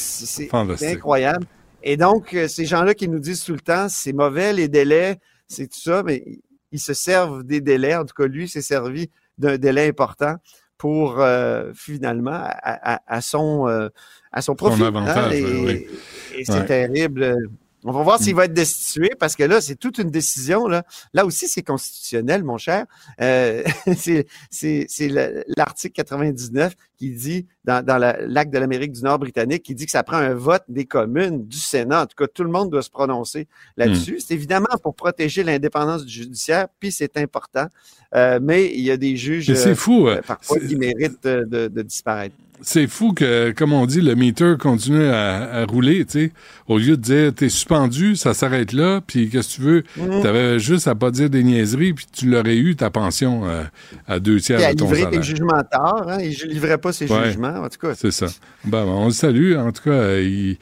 [0.94, 1.46] incroyable.
[1.84, 5.20] Et donc, euh, ces gens-là qui nous disent tout le temps, c'est mauvais les délais,
[5.48, 6.24] c'est tout ça, mais
[6.72, 7.96] ils- se servent des délais.
[7.96, 10.36] En tout cas, lui s'est servi d'un délai important
[10.78, 13.90] pour euh, finalement à, à- à son euh,
[14.32, 14.82] à son profit.
[14.84, 15.88] avantage, et oui,
[16.36, 16.66] et c'est Ouais.
[16.66, 17.36] terrible.
[17.84, 20.68] On va voir s'il va être destitué parce que là, c'est toute une décision.
[20.68, 20.84] Là,
[21.16, 22.86] là aussi, c'est constitutionnel, mon cher.
[23.20, 23.64] Euh,
[23.98, 29.02] c'est c'est- c'est le- l'article 99 qui dit, dans, dans la- l'acte de l'Amérique du
[29.04, 32.04] Nord britannique, qui dit que ça prend un vote des communes, du Sénat.
[32.04, 33.48] En tout cas, tout le monde doit se prononcer
[33.78, 34.20] là-dessus.
[34.20, 37.68] C'est évidemment pour protéger l'indépendance du judiciaire, puis c'est important.
[38.16, 41.82] Euh, mais il y a des juges c'est euh, fou, euh, parfois qui méritent de,
[41.82, 42.36] disparaître.
[42.64, 46.32] C'est fou que, comme on dit, le meter continue à, à rouler, tu sais.
[46.68, 49.84] Au lieu de dire, t'es suspendu, ça s'arrête là, puis qu'est-ce que tu veux?
[49.98, 50.22] Mhm.
[50.22, 53.64] T'avais juste à pas dire des niaiseries, puis tu l'aurais eu, ta pension, euh,
[54.08, 55.10] à deux tiers Puis à de ton salaire.
[55.10, 57.26] des jugements tard, hein, il ne livrait pas ses Ouais.
[57.30, 57.96] jugements, en tout cas.
[57.96, 58.28] C'est ça.
[58.66, 59.56] Ben, on le salue.
[59.58, 60.58] En tout cas, euh, il,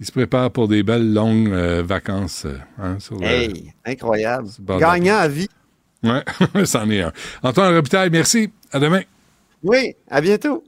[0.00, 2.44] il se prépare pour des belles longues euh, vacances.
[2.46, 4.48] euh, hein, sur le- Hey, incroyable.
[4.78, 5.48] Gagnant à vie.
[6.02, 6.22] Ouais,
[6.66, 7.12] c'en est un.
[7.42, 8.50] Antoine Robitaille, merci.
[8.72, 9.02] À demain.
[9.62, 10.62] Oui, à bientôt.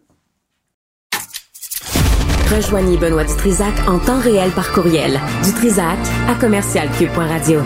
[2.55, 5.20] Rejoignez Benoît Dutrisac en temps réel par courriel.
[5.44, 5.98] Dutrisac
[6.28, 7.61] à commercialcube.radio.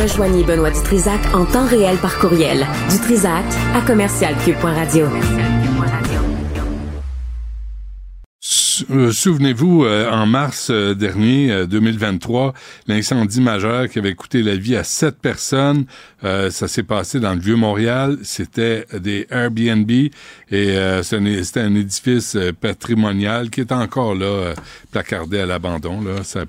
[0.00, 2.66] Rejoignez Benoît Dutrisac en temps réel par courriel.
[2.90, 3.44] Dutrisac
[3.74, 5.06] à commercialcube.radio.
[8.90, 12.54] Euh, Souvenez-vous, euh, en mars euh, dernier, euh, 2023,
[12.86, 15.84] l'incendie majeur qui avait coûté la vie à sept personnes,
[16.24, 18.18] euh, ça s'est passé dans le Vieux-Montréal.
[18.22, 20.12] C'était des Airbnb et
[20.52, 24.54] euh, c'était un édifice euh, patrimonial qui est encore là, euh,
[24.90, 26.00] placardé à l'abandon.
[26.00, 26.44] Là, ça,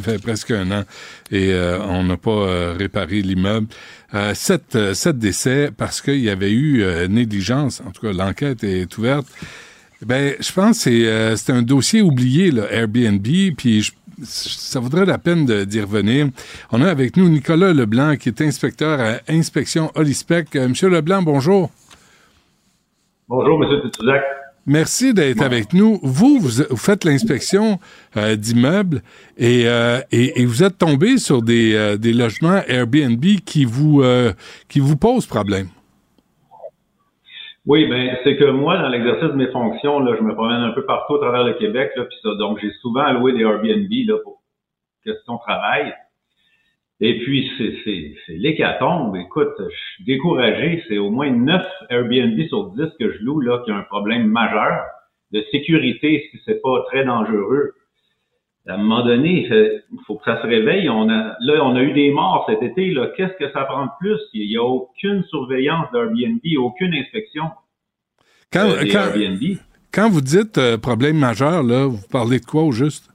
[0.00, 0.84] fait presque un an
[1.30, 3.68] et euh, on n'a pas euh, réparé l'immeuble.
[4.14, 7.82] Euh, sept, euh, sept décès parce qu'il y avait eu euh, négligence.
[7.86, 9.26] En tout cas, l'enquête est ouverte.
[10.06, 13.26] Ben, je pense que c'est euh, c'est un dossier oublié, là, Airbnb,
[13.56, 13.92] puis je-
[14.22, 16.28] ça vaudrait la peine de- d'y revenir.
[16.70, 20.54] On a avec nous Nicolas Leblanc, qui est inspecteur à Inspection Holispec.
[20.54, 21.70] Euh, Monsieur Leblanc, bonjour.
[23.28, 23.80] Bonjour, M.
[23.90, 24.22] Tituzac.
[24.68, 25.98] Merci d'être avec nous.
[26.02, 27.78] Vous, vous, vous faites l'inspection
[28.16, 29.02] euh, d'immeubles
[29.36, 34.02] et, euh, et, et vous êtes tombé sur des, euh, des logements Airbnb qui vous,
[34.02, 34.32] euh,
[34.68, 35.68] qui vous posent problème.
[37.66, 40.70] Oui, ben c'est que moi, dans l'exercice de mes fonctions, là, je me promène un
[40.70, 43.90] peu partout à travers le Québec, là, puis ça, donc j'ai souvent alloué des Airbnb
[44.06, 44.40] là, pour
[45.04, 45.92] question travail.
[47.00, 49.16] Et puis, c'est l'hécatombe.
[49.16, 50.82] Écoute, je suis découragé.
[50.88, 54.28] C'est au moins 9 Airbnb sur 10 que je loue là qui ont un problème
[54.28, 54.86] majeur
[55.32, 57.74] de sécurité si c'est pas très dangereux.
[58.68, 60.88] À un moment donné, il faut que ça se réveille.
[60.90, 62.90] On a, là, on a eu des morts cet été.
[62.90, 64.18] Là, qu'est-ce que ça prend de plus?
[64.32, 67.44] Il n'y a aucune surveillance d'Airbnb, aucune inspection.
[68.52, 69.12] Quand, quand,
[69.92, 73.10] quand vous dites euh, problème majeur, là, vous parlez de quoi au juste?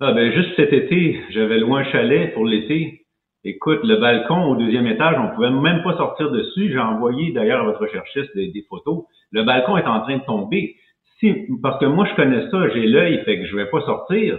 [0.00, 3.04] Ah ben juste cet été, j'avais loué un chalet pour l'été.
[3.42, 6.70] Écoute, le balcon au deuxième étage, on pouvait même pas sortir dessus.
[6.70, 9.04] J'ai envoyé d'ailleurs à votre recherchiste des, des, photos.
[9.30, 10.76] Le balcon est en train de tomber.
[11.20, 14.38] Si, parce que moi je connais ça, j'ai l'œil, fait que je vais pas sortir.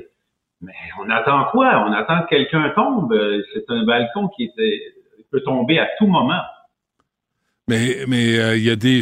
[0.61, 1.85] Mais on attend quoi?
[1.87, 3.13] On attend que quelqu'un tombe.
[3.53, 4.81] C'est un balcon qui était,
[5.31, 6.41] peut tomber à tout moment.
[7.69, 9.01] Mais mais euh, il y a des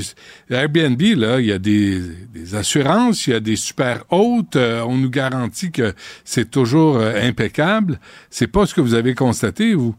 [0.50, 2.00] Airbnb là, il y a des,
[2.34, 4.58] des, assurances, il y a des super hautes.
[4.58, 5.94] Euh, on nous garantit que
[6.26, 7.98] c'est toujours euh, impeccable.
[8.30, 9.96] C'est pas ce que vous avez constaté vous?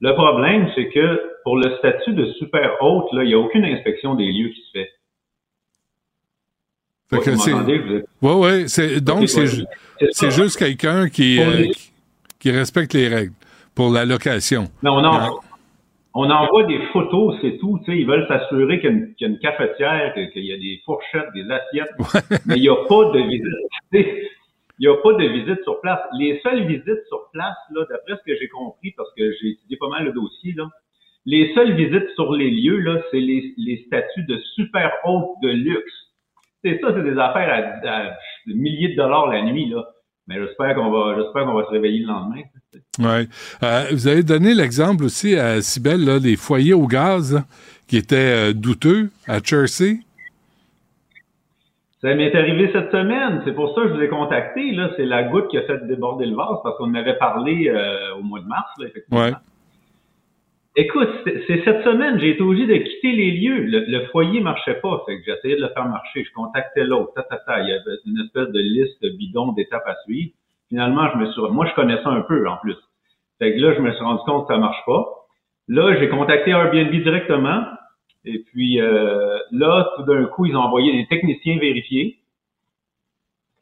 [0.00, 3.64] Le problème, c'est que pour le statut de super haute, là, il n'y a aucune
[3.64, 4.90] inspection des lieux qui se fait.
[7.10, 7.52] Fait que c'est.
[7.52, 8.68] Ouais, ouais.
[8.68, 9.46] C'est donc c'est
[10.12, 11.40] c'est juste quelqu'un qui,
[11.72, 11.92] qui,
[12.38, 13.32] qui respecte les règles
[13.74, 14.64] pour la location.
[14.82, 15.40] Mais on en,
[16.20, 17.80] on envoie des photos, c'est tout.
[17.86, 21.94] ils veulent s'assurer qu'il y, a une cafetière, qu'il y a des fourchettes, des assiettes,
[22.46, 24.28] mais il n'y a pas de visite.
[24.80, 26.00] Il n'y a pas de visite sur place.
[26.18, 29.76] Les seules visites sur place, là, d'après ce que j'ai compris, parce que j'ai étudié
[29.76, 30.68] pas mal le dossier, là,
[31.24, 35.50] les seules visites sur les lieux, là, c'est les, les statuts de super haute de
[35.50, 35.92] luxe.
[36.64, 38.10] C'est ça, c'est des affaires à, à,
[38.46, 39.84] milliers de dollars la nuit, là.
[40.26, 42.42] Mais j'espère qu'on va, j'espère qu'on va se réveiller le lendemain.
[42.98, 43.28] Oui.
[43.62, 47.42] Euh, vous avez donné l'exemple aussi à Sibelle, là, des foyers au gaz
[47.86, 50.00] qui étaient euh, douteux à Jersey.
[52.02, 53.40] Ça m'est arrivé cette semaine.
[53.44, 54.72] C'est pour ça que je vous ai contacté.
[54.72, 54.90] Là.
[54.96, 58.22] C'est la goutte qui a fait déborder le vase parce qu'on m'avait parlé euh, au
[58.22, 59.20] mois de mars, là, effectivement.
[59.20, 59.32] Ouais.
[60.80, 63.64] Écoute, c'est cette semaine, j'ai été obligé de quitter les lieux.
[63.64, 66.22] Le, le foyer marchait pas, fait que j'essayais de le faire marcher.
[66.22, 70.30] Je contactais l'autre, Il y avait une espèce de liste bidon d'étapes à suivre.
[70.68, 72.76] Finalement, je me suis, moi, je connais ça un peu, en plus.
[73.40, 75.04] Fait que là, je me suis rendu compte que ça marche pas.
[75.66, 77.64] Là, j'ai contacté Airbnb directement.
[78.24, 82.18] Et puis, euh, là, tout d'un coup, ils ont envoyé des techniciens vérifier.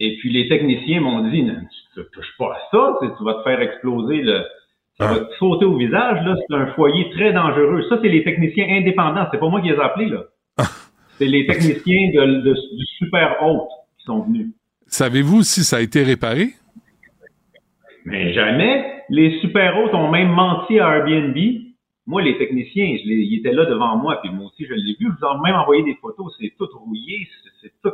[0.00, 1.50] Et puis, les techniciens m'ont dit,
[1.94, 4.44] tu touches pas à ça, tu vas te faire exploser le,
[4.98, 6.34] ça va te sauter au visage, là.
[6.48, 7.82] C'est un foyer très dangereux.
[7.88, 9.26] Ça, c'est les techniciens indépendants.
[9.30, 10.24] C'est pas moi qui les ai appelés, là.
[11.18, 13.68] c'est les techniciens de, de, du super haute
[13.98, 14.48] qui sont venus.
[14.86, 16.50] Savez-vous si ça a été réparé?
[18.06, 19.02] Mais jamais.
[19.10, 21.36] Les super hautes ont même menti à Airbnb.
[22.06, 24.96] Moi, les techniciens, je les, ils étaient là devant moi, puis moi aussi, je l'ai
[24.98, 25.08] vu.
[25.10, 26.32] Je vous ai même envoyé des photos.
[26.40, 27.28] C'est tout rouillé.
[27.60, 27.92] C'est tout.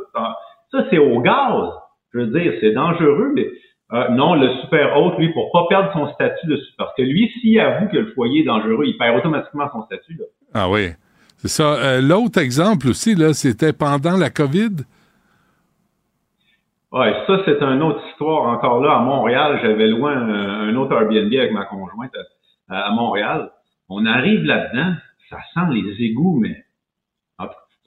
[0.71, 1.69] Ça, c'est au gaz.
[2.13, 3.33] Je veux dire, c'est dangereux.
[3.35, 3.47] Mais
[3.93, 6.85] euh, non, le super haute, lui, pour pas perdre son statut de super.
[6.85, 10.13] Parce que lui, s'il avoue que le foyer est dangereux, il perd automatiquement son statut.
[10.13, 10.25] Là.
[10.53, 10.89] Ah oui.
[11.37, 11.75] C'est ça.
[11.75, 14.77] Euh, L'autre exemple aussi, là, c'était pendant la COVID.
[16.91, 18.47] Oui, ça, c'est une autre histoire.
[18.47, 22.11] Encore là, à Montréal, j'avais loin un, autre Airbnb avec ma conjointe
[22.69, 23.51] à, à Montréal.
[23.89, 24.93] On arrive là-dedans,
[25.29, 26.63] ça sent les égouts, mais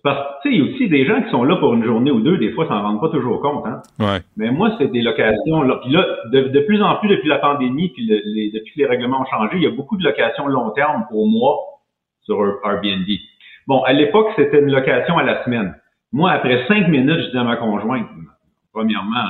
[0.06, 1.82] parce que, tu sais, il y a aussi des gens qui sont là pour une
[1.82, 3.82] journée ou deux, des fois, ça s'en rendent pas toujours compte, hein.
[3.98, 4.20] Ouais.
[4.36, 5.80] Mais moi, c'est des locations, là.
[5.82, 8.78] Puis là, de, de, plus en plus, depuis la pandémie, puis le, les, depuis que
[8.78, 11.58] les règlements ont changé, il y a beaucoup de locations long terme pour moi
[12.22, 13.04] sur Airbnb.
[13.66, 15.74] Bon, à l'époque, c'était une location à la semaine.
[16.12, 18.06] Moi, après cinq minutes, je dis à ma conjointe,
[18.72, 19.26] premièrement,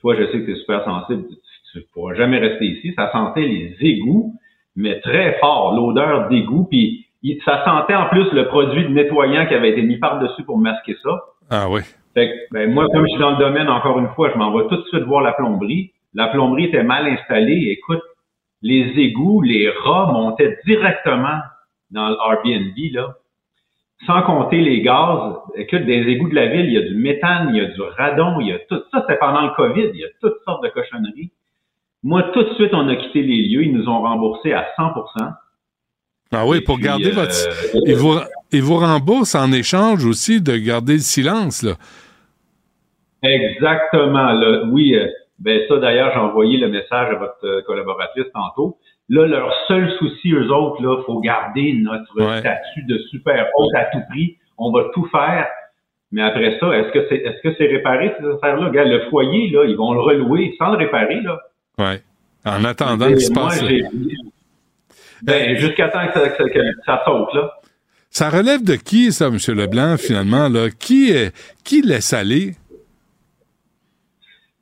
[0.00, 1.24] toi, je sais que tu es super sensible,
[1.72, 2.92] tu ne pourras jamais rester ici.
[2.94, 4.34] Ça sentait les égouts,
[4.76, 7.03] mais très fort, l'odeur d'égout, puis
[7.44, 10.96] ça sentait en plus le produit de nettoyant qui avait été mis par-dessus pour masquer
[11.02, 11.20] ça.
[11.50, 11.80] Ah oui.
[12.12, 14.56] Fait que, ben, moi, comme je suis dans le domaine, encore une fois, je m'en
[14.56, 15.92] vais tout de suite voir la plomberie.
[16.12, 17.68] La plomberie était mal installée.
[17.70, 18.02] Écoute,
[18.62, 21.38] les égouts, les rats montaient directement
[21.90, 23.14] dans l'Airbnb, là.
[24.06, 25.36] Sans compter les gaz.
[25.54, 27.80] Écoute, des égouts de la ville, il y a du méthane, il y a du
[27.80, 28.80] radon, il y a tout.
[28.92, 29.90] Ça, c'était pendant le COVID.
[29.94, 31.30] Il y a toutes sortes de cochonneries.
[32.02, 33.64] Moi, tout de suite, on a quitté les lieux.
[33.64, 34.92] Ils nous ont remboursé à 100
[36.36, 37.34] ah oui, pour garder votre.
[37.48, 38.18] Euh, ils vous,
[38.52, 41.72] ils vous remboursent en échange aussi de garder le silence, là.
[43.22, 44.32] Exactement.
[44.32, 44.64] Là.
[44.70, 45.06] Oui, euh,
[45.38, 48.78] ben ça d'ailleurs, j'ai envoyé le message à votre euh, collaboratrice tantôt.
[49.08, 53.84] Là, leur seul souci, eux autres, là, faut garder notre statut de super haut à
[53.92, 54.36] tout prix.
[54.56, 55.46] On va tout faire.
[56.12, 58.68] Mais après ça, est-ce que c'est est-ce que c'est réparé ces affaires-là?
[58.68, 61.38] Regarde, le foyer, là, ils vont le relouer sans le réparer, là.
[61.78, 61.96] Oui.
[62.46, 63.62] En attendant qu'il se passe.
[65.24, 67.50] Ben, jusqu'à temps que ça, que ça, saute, là.
[68.10, 69.38] Ça relève de qui, ça, M.
[69.56, 70.68] Leblanc, finalement, là?
[70.70, 71.12] Qui,
[71.64, 72.52] qui laisse aller?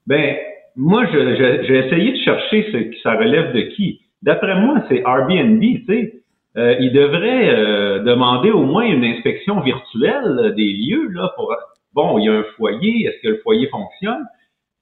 [0.07, 0.37] Ben,
[0.77, 4.03] moi, j'ai essayé de chercher ce ça relève de qui.
[4.23, 6.15] D'après moi, c'est Airbnb, tu sais.
[6.57, 11.57] Euh, il devrait euh, demander au moins une inspection virtuelle des lieux là pour
[11.95, 14.27] bon, il y a un foyer, est-ce que le foyer fonctionne?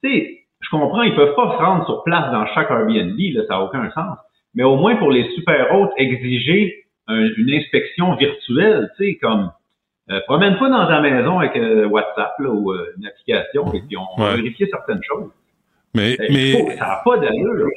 [0.03, 3.43] Tu sais, je comprends, ils peuvent pas se rendre sur place dans chaque Airbnb, là,
[3.47, 4.17] ça n'a aucun sens.
[4.53, 9.51] Mais au moins pour les super hôtes, exiger une inspection virtuelle, tu sais, comme
[10.11, 13.81] euh, promène pas dans ta maison avec euh, WhatsApp là, ou euh, une application et
[13.81, 15.29] puis on va vérifier certaines choses.
[15.93, 17.67] Mais, Euh, mais ça n'a pas d'allure.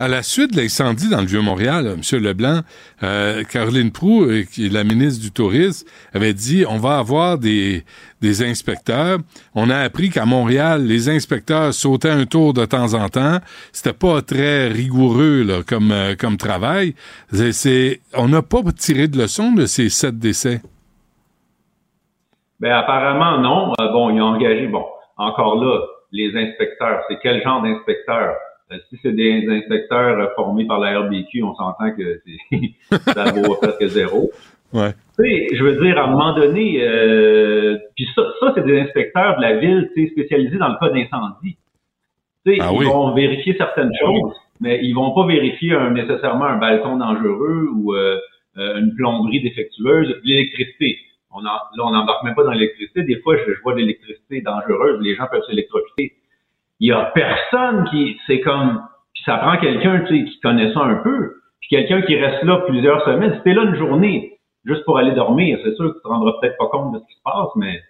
[0.00, 2.20] À la suite de l'incendie dans le Vieux-Montréal, M.
[2.22, 2.60] Leblanc,
[3.02, 7.38] euh, Caroline Proux, euh, qui est la ministre du Tourisme, avait dit on va avoir
[7.38, 7.84] des,
[8.20, 9.18] des inspecteurs.
[9.54, 13.38] On a appris qu'à Montréal, les inspecteurs sautaient un tour de temps en temps.
[13.72, 16.94] C'était pas très rigoureux là, comme, euh, comme travail.
[18.14, 20.60] On n'a pas tiré de leçon de ces sept décès.
[22.60, 23.72] Ben apparemment non.
[23.80, 24.84] Euh, bon, il a engagé, bon,
[25.16, 25.80] encore là,
[26.12, 27.02] les inspecteurs.
[27.08, 28.34] C'est quel genre d'inspecteurs?
[28.70, 33.32] Euh, si c'est des inspecteurs euh, formés par la RBQ, on s'entend que c'est ça
[33.32, 34.30] vaut presque zéro.
[34.74, 34.92] Ouais.
[35.18, 38.78] Tu sais, je veux dire, à un moment donné, euh, puis ça, ça c'est des
[38.80, 41.56] inspecteurs de la ville, tu sais, spécialisés dans le cas d'incendie.
[42.44, 42.84] Tu sais, Ah ils oui.
[42.84, 47.94] vont vérifier certaines choses, mais ils vont pas vérifier un- nécessairement un balcon dangereux ou
[47.94, 48.18] euh,
[48.58, 50.98] euh, une plomberie défectueuse, l'électricité.
[51.30, 53.02] On en, là, on n'embarque même pas dans l'électricité.
[53.04, 56.12] Des fois, je, je vois de l'électricité dangereuse, les gens peuvent s'électrocuter.
[56.80, 58.82] Il y a personne qui, c'est comme,
[59.14, 62.42] puis ça prend quelqu'un, tu sais, qui connaît ça un peu, puis quelqu'un qui reste
[62.44, 63.34] là plusieurs semaines.
[63.36, 66.34] Si t'es là une journée, juste pour aller dormir, c'est sûr que tu te rendras
[66.40, 67.82] peut-être pas compte de ce qui se passe, mais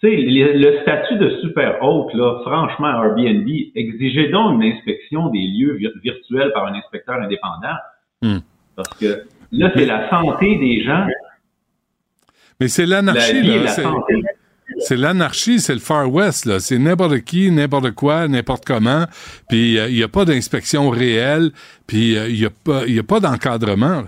[0.00, 5.28] tu sais, le, le statut de super hôte, là, franchement, Airbnb, exigez donc une inspection
[5.28, 7.76] des lieux vir- virtuels par un inspecteur indépendant.
[8.20, 8.38] Hmm.
[8.76, 11.06] Parce que là, c'est la santé des gens.
[12.60, 13.72] Mais c'est La l'anarchie, et là.
[14.78, 16.58] C'est- l'anarchie, c'est le Far West, là.
[16.60, 19.04] C'est n'importe qui, n'importe quoi, n'importe comment.
[19.48, 21.50] Puis il n'y a pas d'inspection réelle,
[21.86, 24.04] puis il n'y a pas, pas d'encadrement.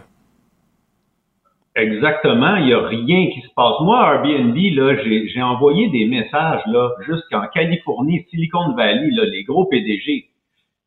[1.75, 3.75] Exactement, il n'y a rien qui se passe.
[3.83, 6.63] Moi, Airbnb, là, j'ai envoyé des messages
[7.07, 10.31] jusqu'en Californie, Silicon Valley, les gros PDG.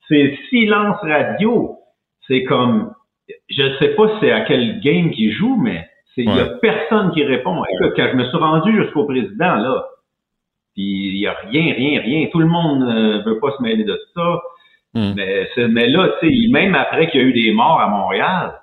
[0.08, 1.76] C'est silence radio.
[2.28, 2.92] C'est comme,
[3.50, 6.46] je ne sais pas c'est à quel game qu'ils jouent, mais c'est il y a
[6.62, 7.64] personne qui répond.
[7.66, 9.86] Écoute, quand je me suis rendu jusqu'au président là,
[10.76, 12.28] puis il y a rien, rien, rien.
[12.32, 14.42] Tout le monde ne veut pas se mêler de ça.
[14.94, 15.14] Hmm.
[15.16, 18.60] Mais, mais là, tu sais, même après qu'il y a eu des morts à Montréal,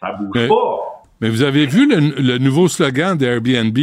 [0.00, 0.92] ça bouge Mais- pas.
[1.20, 3.78] Mais vous avez vu le, le nouveau slogan d'Airbnb?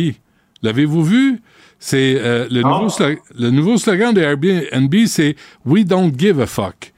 [0.61, 1.41] L'avez-vous vu?
[1.79, 2.87] C'est euh, le, nouveau
[3.37, 5.35] le nouveau slogan d'Airbnb, c'est
[5.65, 6.93] We don't give a fuck.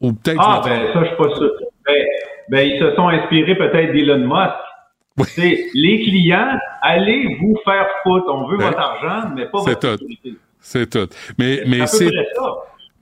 [0.00, 0.40] Ou peut-être.
[0.40, 1.49] Ah, ben, ça, je suis pas sûr.
[2.50, 4.54] Ben, ils se sont inspirés peut-être d'Elon Musk.
[5.18, 5.24] Oui.
[5.28, 8.26] C'est les clients, allez vous faire foutre.
[8.28, 8.64] On veut Ouais.
[8.64, 9.98] votre argent, mais pas C'est votre tout.
[9.98, 10.34] sécurité.
[10.60, 11.08] C'est tout.
[11.38, 12.10] Mais, mais C'est.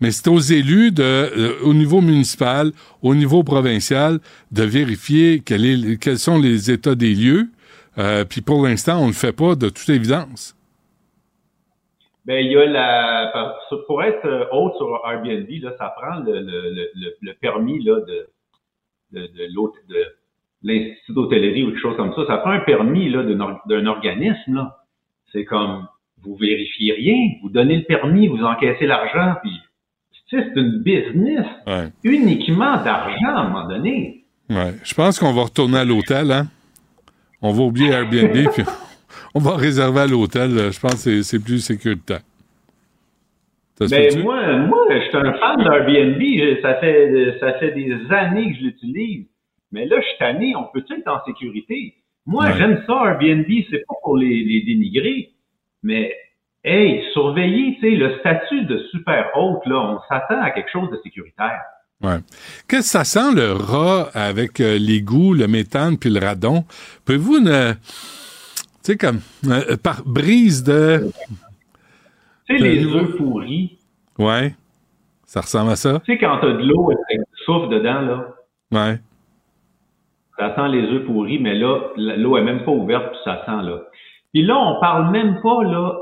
[0.01, 2.71] Mais c'est aux élus de, euh, au niveau municipal,
[3.03, 4.21] au niveau provincial,
[4.53, 7.49] de vérifier quel est- quels sont les états des lieux.
[7.99, 10.55] Euh, Puis pour l'instant, on ne le fait pas de toute évidence.
[12.27, 13.33] Ben, il y a la,
[13.87, 17.83] pour être euh, hôte sur Airbnb, là, ça prend le, le, le, le- le permis,
[17.83, 18.29] là, de,
[19.13, 20.05] de, de
[20.63, 22.27] l'Institut d'hôtellerie ou quelque chose comme ça.
[22.27, 24.77] Ça prend un permis, là, d'un or- d'un organisme, là.
[25.33, 25.87] C'est comme,
[26.23, 29.53] vous vérifiez rien, vous donnez le permis, vous encaissez l'argent, puis,
[30.29, 31.89] tu sais, c'est une business Ouais.
[32.03, 34.25] uniquement d'argent à un moment donné.
[34.51, 34.75] Ouais.
[34.83, 36.47] Je pense qu'on va retourner à l'hôtel, hein.
[37.43, 38.65] On va oublier Airbnb, puis
[39.35, 40.73] on va réserver à l'hôtel.
[40.73, 42.21] Je pense que c'est plus sécuritaire.
[43.79, 46.61] Se Ben, moi, moi, je suis un fan d'Airbnb.
[46.63, 49.27] Ça fait, ça fait des années que je l'utilise.
[49.73, 50.55] Mais là, je suis tanné.
[50.57, 51.95] On peut-tu être en sécurité?
[52.27, 52.53] Moi, Ouais.
[52.59, 53.47] j'aime ça, Airbnb.
[53.71, 55.31] C'est pas pour les, les dénigrer.
[55.83, 56.15] Mais,
[56.65, 60.91] hey, surveillez, tu sais, le statut de super hôte, là, on s'attend à quelque chose
[60.91, 61.61] de sécuritaire.
[62.03, 62.19] Ouais.
[62.69, 66.65] Qu'est-ce que ça sent le rat avec euh, l'égout, le méthane puis le radon?
[67.05, 67.73] Pouvez-vous ne.
[67.73, 67.79] Tu
[68.83, 71.11] sais, comme euh, par brise de.
[72.49, 73.79] Tu sais, Le les œufs pourris.
[74.19, 74.55] Ouais.
[75.25, 76.01] Ça ressemble à ça?
[76.01, 78.29] Tu sais, quand t'as de l'eau avec du souffle dedans, là,
[78.73, 78.99] Ouais.
[80.39, 83.63] ça sent les œufs pourris, mais là, l'eau est même pas ouverte, puis ça sent,
[83.63, 83.81] là.
[84.33, 85.95] Puis là, on parle même pas, là,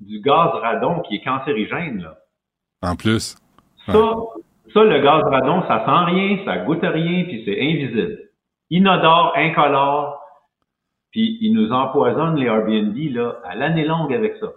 [0.00, 2.18] du gaz radon qui est cancérigène, là.
[2.82, 3.36] En plus.
[3.86, 3.92] Ça,
[4.72, 8.18] ça, le gaz radon, ça sent rien, ça goûte à rien, puis c'est invisible.
[8.70, 10.20] Inodore, incolore,
[11.10, 14.48] puis ils nous empoisonnent les Airbnb, là, à l'année longue avec ça.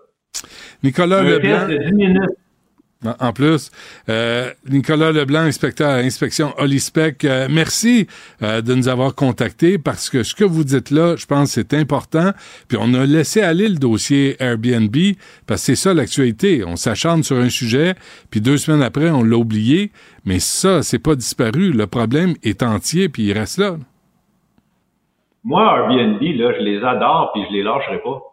[0.84, 1.68] Nicolas Leblanc.
[1.68, 2.38] de 10 minutes.
[3.20, 3.72] En plus,
[4.10, 8.06] euh, Nicolas Leblanc, inspecteur à inspection Olispec, euh, merci
[8.44, 11.74] euh, de nous avoir contactés parce que ce que vous dites là, je pense c'est
[11.74, 12.32] important.
[12.68, 14.96] Puis on a laissé aller le dossier Airbnb
[15.48, 16.64] parce que c'est ça l'actualité.
[16.64, 17.96] On s'acharne sur un sujet,
[18.30, 19.92] puis deux semaines après, on l'a oublié.
[20.24, 21.72] Mais ça, c'est pas disparu.
[21.72, 23.78] Le problème est entier, puis il reste là.
[25.44, 28.31] Moi, Airbnb, là, je les adore, puis je les lâcherai pas.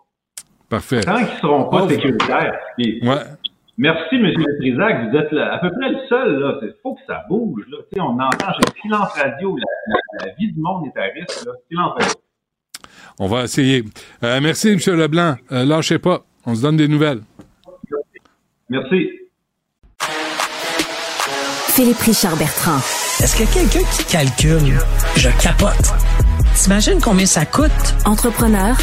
[0.69, 1.01] Parfait.
[1.01, 2.59] Tant qu'ils seront pas sécuritaires.
[2.79, 2.99] ouais.
[3.79, 4.33] Merci, M.
[4.59, 5.09] Trisac.
[5.09, 6.59] Vous êtes à peu près le seul.
[6.63, 7.65] Il faut que ça bouge.
[7.71, 7.79] Là.
[8.05, 9.57] on entend chez Silence Radio,
[10.21, 11.47] la, vie du monde est à risque.
[11.47, 11.53] Là.
[11.71, 12.15] Silence Radio.
[13.21, 13.85] On va essayer.
[14.25, 14.79] Euh, merci, M.
[14.97, 15.37] Leblanc.
[15.53, 16.25] Euh, lâchez pas.
[16.45, 17.21] On se donne des nouvelles.
[18.69, 19.11] Merci.
[21.69, 22.79] Philippe Richard Bertrand.
[23.23, 24.79] Est-ce que quelqu'un qui calcule,
[25.17, 25.95] je capote.
[26.55, 27.71] T'imagines combien ça coûte?
[28.05, 28.77] Entrepreneur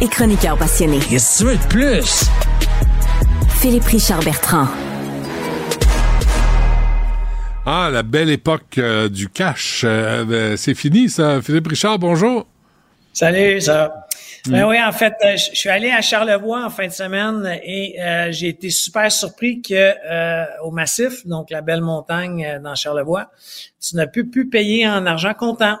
[0.00, 0.98] et chroniqueur passionné.
[0.98, 2.24] Qu'est-ce que tu veux de plus?
[3.60, 4.68] Philippe Richard Bertrand.
[7.66, 9.82] Ah, la belle époque euh, du cash.
[9.84, 11.42] Euh, ben, c'est fini, ça.
[11.42, 12.46] Philippe Richard, bonjour.
[13.12, 14.06] Salut, ça.
[14.46, 17.96] Ben oui, en fait, euh, je suis allé à Charlevoix en fin de semaine et
[18.30, 19.92] j'ai été super surpris que
[20.62, 23.30] au Massif, donc la belle montagne dans Charlevoix,
[23.80, 25.76] tu n'as plus pu payer en argent comptant.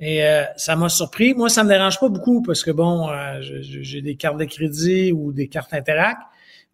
[0.00, 0.22] Et
[0.56, 1.34] ça m'a surpris.
[1.34, 3.08] Moi, ça me dérange pas beaucoup parce que bon,
[3.40, 6.18] j'ai des cartes de crédit ou des cartes Interac.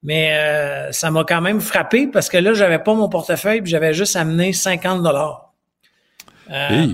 [0.04, 3.70] Mais euh, ça m'a quand même frappé parce que là, j'avais pas mon portefeuille puis
[3.70, 5.52] j'avais juste amené 50 dollars.
[6.50, 6.88] Euh,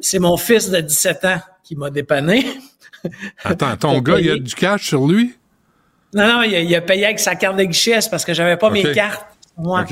[0.00, 2.46] c'est mon, fils de 17 ans qui m'a dépanné.
[3.44, 5.34] Attends, ton gars, il a du cash sur lui?
[6.14, 8.92] Non, non, il a, payé avec sa carte de guichet parce que j'avais pas mes
[8.92, 9.26] cartes.
[9.56, 9.84] Moi.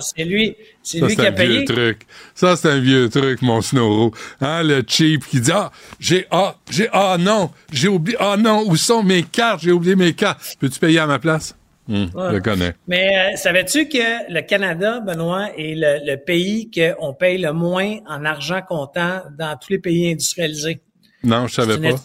[0.00, 1.58] C'est lui, c'est lui qui a payé.
[1.58, 2.06] Vieux truc.
[2.34, 4.12] Ça, c'est un vieux truc, mon Snoro.
[4.40, 8.64] Hein, le cheap qui dit, ah, j'ai, ah, j'ai, ah non, j'ai oublié, ah non,
[8.66, 9.62] où sont mes cartes?
[9.62, 10.56] J'ai oublié mes cartes.
[10.58, 11.54] Peux-tu payer à ma place?
[11.88, 12.74] Hum, je connais.
[12.88, 18.24] Mais euh, savais-tu que le Canada, Benoît, est le, pays qu'on paye le moins en
[18.24, 20.80] argent comptant dans tous les pays industrialisés?
[21.22, 21.96] Non, je savais pas.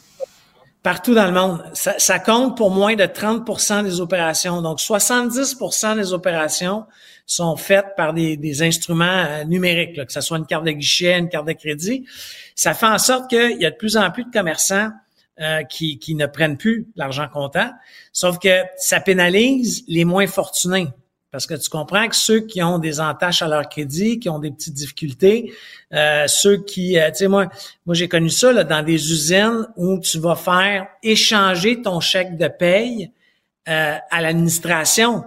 [0.84, 1.64] Partout dans le monde.
[1.74, 4.62] Ça, compte pour moins de 30% des opérations.
[4.62, 6.86] Donc, 70% des opérations
[7.26, 11.30] sont faites par des, instruments euh, numériques, que ce soit une carte de guichet, une
[11.30, 12.06] carte de crédit.
[12.56, 14.89] Ça fait en sorte qu'il y a de plus en plus de commerçants
[15.41, 17.72] euh, qui, ne prennent plus l'argent comptant.
[18.14, 20.89] Sauf que ça pénalise les moins fortunés.
[21.31, 24.38] Parce que tu comprends que ceux qui ont des entaches à leur crédit, qui ont
[24.38, 25.52] des petites difficultés,
[25.93, 27.48] euh, ceux qui, euh, tu sais, moi,
[27.88, 32.38] moi j'ai connu ça là, dans des usines où tu vas faire échanger ton chèque
[32.38, 33.10] de paye
[33.65, 35.23] à l'administration.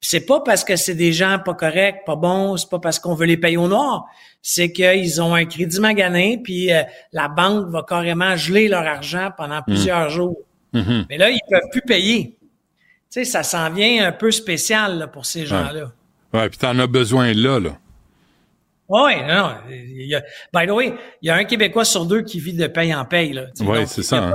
[0.00, 3.14] C'est pas parce que c'est des gens pas corrects, pas bons, c'est pas parce qu'on
[3.14, 4.06] veut les payer au noir
[4.42, 9.30] c'est qu'ils ont un crédit magané, puis euh, la banque va carrément geler leur argent
[9.36, 10.10] pendant plusieurs mmh.
[10.10, 10.38] jours.
[10.72, 11.02] Mmh.
[11.08, 12.36] Mais là, ils peuvent plus payer.
[12.40, 12.40] Tu
[13.10, 15.92] sais, ça s'en vient un peu spécial pour ces gens-là.
[16.32, 17.78] Ouais, puis t'en as besoin là, là.
[18.88, 19.50] Oui, non.
[19.70, 20.22] Il y a,
[20.54, 23.04] by the way, il y a un Québécois sur deux qui vit de paye en
[23.04, 23.38] paye.
[23.60, 24.34] Oui, c'est ça.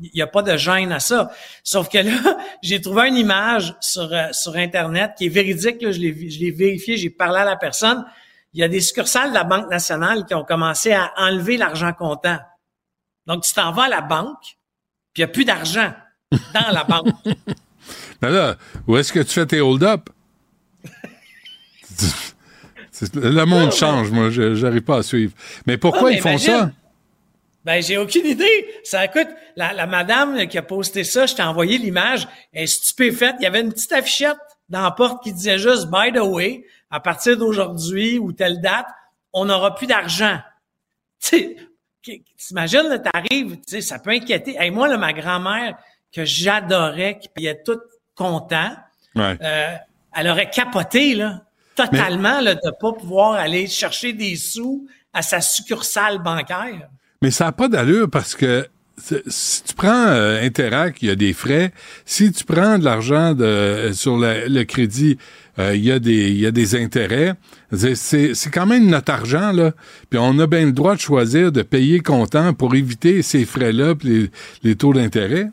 [0.00, 1.30] Il n'y a pas de gêne à ça.
[1.64, 2.12] Sauf que là,
[2.62, 5.82] j'ai trouvé une image sur, euh, sur Internet qui est véridique.
[5.82, 8.04] Là, je l'ai vérifié, j'ai parlé à la personne
[8.54, 11.92] il y a des succursales de la Banque nationale qui ont commencé à enlever l'argent
[11.92, 12.38] comptant.
[13.26, 14.56] Donc, tu t'en vas à la banque,
[15.12, 15.92] puis il n'y a plus d'argent
[16.32, 17.14] dans la banque.
[18.22, 18.56] Mais là,
[18.86, 20.08] où est-ce que tu fais tes hold-up?
[23.14, 25.32] le monde change, moi, je n'arrive pas à suivre.
[25.66, 26.70] Mais pourquoi ils font ça?
[27.68, 28.66] Ben, j'ai aucune idée.
[28.82, 32.66] Ça écoute, la, la madame qui a posté ça, je t'ai envoyé l'image, elle est
[32.66, 33.34] stupéfaite.
[33.40, 34.38] Il y avait une petite affichette
[34.70, 38.86] dans la porte qui disait juste By the way, à partir d'aujourd'hui ou telle date,
[39.34, 40.38] on n'aura plus d'argent.
[41.20, 41.58] Tu
[42.38, 44.56] t'imagines, t'arrives, tu sais, ça peut inquiéter.
[44.58, 45.76] Et moi, là, ma grand-mère,
[46.10, 47.80] que j'adorais, qui payait tout
[48.14, 48.70] content,
[49.14, 49.74] euh,
[50.16, 51.42] elle aurait capoté, là,
[51.74, 56.88] totalement, là, de pas pouvoir aller chercher des sous à sa succursale bancaire.
[57.22, 58.66] Mais ça n'a pas d'allure parce que
[59.26, 61.72] si tu prends euh, Interac, il y a des frais.
[62.04, 65.18] Si tu prends de l'argent de, sur le, crédit,
[65.58, 67.34] euh, il, y a des, intérêts.
[67.72, 69.72] C'est, quand même notre argent, là.
[70.10, 73.94] Puis on a bien le droit de choisir de payer comptant pour éviter ces frais-là
[74.02, 74.30] les,
[74.62, 75.50] les taux d'intérêt.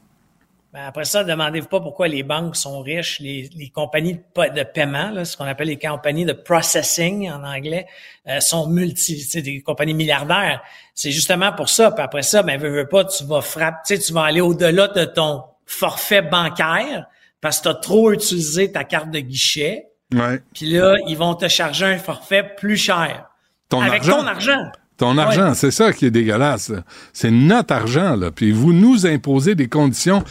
[0.76, 4.64] Ben après ça, demandez-vous pas pourquoi les banques sont riches, les, les compagnies de, de
[4.64, 7.88] paiement, là, ce qu'on appelle les compagnies de processing en anglais,
[8.28, 10.62] euh, sont multi, c'est des compagnies milliardaires.
[10.94, 11.92] C'est justement pour ça.
[11.92, 15.06] Puis après ça, ben veux, veux pas, tu vas frapper, tu vas aller au-delà de
[15.06, 17.06] ton forfait bancaire
[17.40, 19.86] parce que tu as trop utilisé ta carte de guichet.
[20.14, 20.42] Ouais.
[20.54, 23.30] Puis là, ils vont te charger un forfait plus cher.
[23.70, 24.20] Ton avec argent.
[24.20, 24.72] ton argent.
[24.98, 26.72] Ton argent, c'est ça qui est dégueulasse.
[27.12, 28.32] C'est notre argent, là.
[28.32, 30.24] Puis vous nous imposez des conditions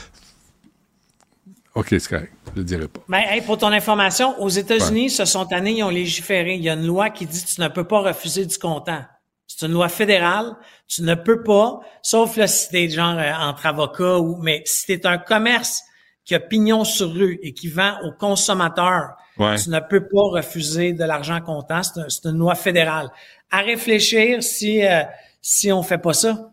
[1.74, 2.32] OK, c'est correct.
[2.52, 3.00] Je le dirai pas.
[3.08, 6.54] Mais hey, pour ton information, aux États-Unis, ce sont année, ils ont légiféré.
[6.54, 9.02] Il y a une loi qui dit que tu ne peux pas refuser du comptant.
[9.46, 10.54] C'est une loi fédérale.
[10.86, 14.86] Tu ne peux pas, sauf là, si t'es genre euh, entre avocats ou, mais si
[14.86, 15.82] t'es un commerce
[16.24, 19.56] qui a pignon sur rue et qui vend aux consommateurs, Ouais.
[19.56, 21.82] tu ne peux pas refuser de l'argent comptant.
[21.82, 23.08] C'est un- c'est une loi fédérale.
[23.50, 25.02] À réfléchir si euh,
[25.42, 26.50] si on fait pas ça.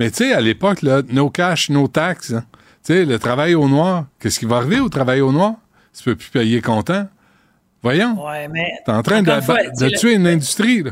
[0.00, 2.32] Mais tu sais, à l'époque, là, no cash, no tax.
[2.32, 2.44] hein.
[2.84, 5.54] Tu sais, le travail au noir, qu'est-ce qui va arriver au travail au noir?
[5.96, 7.06] Tu peux plus payer comptant.
[7.82, 8.24] Voyons.
[8.26, 9.58] Ouais, mais T'es en train de, fois,
[9.98, 10.90] tuer une industrie, là.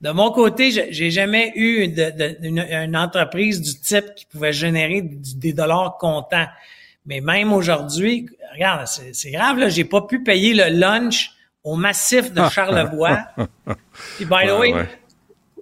[0.00, 4.24] De mon côté, je- j'ai jamais eu de- de- une, une entreprise du type qui
[4.24, 6.46] pouvait générer du- des dollars comptants.
[7.04, 11.32] Mais même aujourd'hui, regarde, c'est grave, là, j'ai pas pu payer le lunch
[11.64, 13.18] au massif de Charlevoix.
[14.16, 14.88] Puis, by the way, ouais.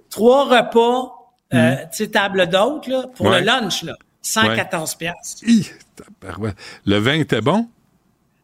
[0.08, 1.76] trois repas, euh, Mhm.
[1.90, 3.40] tu sais, table d'hôtes, là, pour Ouais.
[3.40, 5.42] le lunch, là, 114 piastres.
[5.46, 5.66] Hi,
[5.96, 6.56] tabarouette.
[6.84, 7.68] Le vin était bon?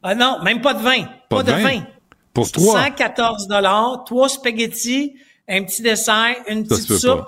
[0.03, 1.07] Ah non, même pas de vin.
[1.29, 1.83] Pas, de vin?
[2.33, 2.83] Pour trois?
[2.83, 5.15] 114 dollars, trois spaghettis,
[5.49, 7.27] un petit dessert, une petite soupe.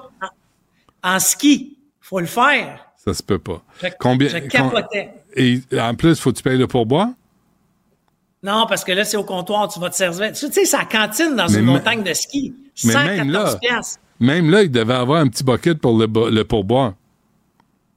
[1.03, 2.87] En, en ski, faut le faire.
[2.97, 3.63] Ça se peut pas.
[3.83, 4.29] Je, Combien?
[4.29, 5.11] je capotais.
[5.37, 7.09] Et en plus, faut que tu payes le pourboire?
[8.43, 10.33] Non, parce que là, c'est au comptoir, tu vas te servir.
[10.33, 12.55] Tu sais, c'est la cantine dans Mais une montagne de ski.
[12.85, 14.01] Mais 114 même là, piastres.
[14.21, 16.95] même là, il devait avoir un petit bucket pour le pourboire.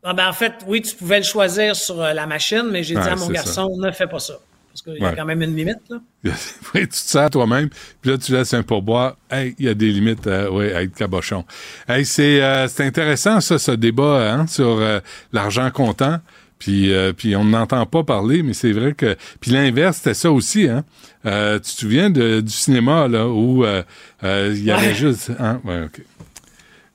[0.04, 2.96] Ah ben, en fait, oui, tu pouvais le choisir sur euh, la machine, mais j'ai
[2.96, 4.36] dit à mon garçon, ne fais pas ça.
[4.72, 5.98] Parce qu'il y a quand même une limite, là.
[6.74, 7.70] Oui, tu te sers toi-même,
[8.02, 9.18] puis là, tu laisses un pourboire.
[9.30, 11.44] Hey, il y a des limites euh, ouais, à être cabochon.
[11.88, 15.00] Hey, c'est euh, c'est intéressant, ça, ce débat hein, sur euh,
[15.34, 16.20] l'argent comptant.
[16.60, 19.16] Puis, euh, puis on n'entend pas parler, mais c'est vrai que...
[19.40, 20.68] Puis l'inverse, c'était ça aussi.
[20.68, 20.84] Hein?
[21.26, 24.94] Euh, tu te souviens de- du cinéma, là, où il y avait Ouais.
[24.94, 25.32] juste...
[25.40, 25.62] Hein?
[25.64, 26.02] Ouais, OK.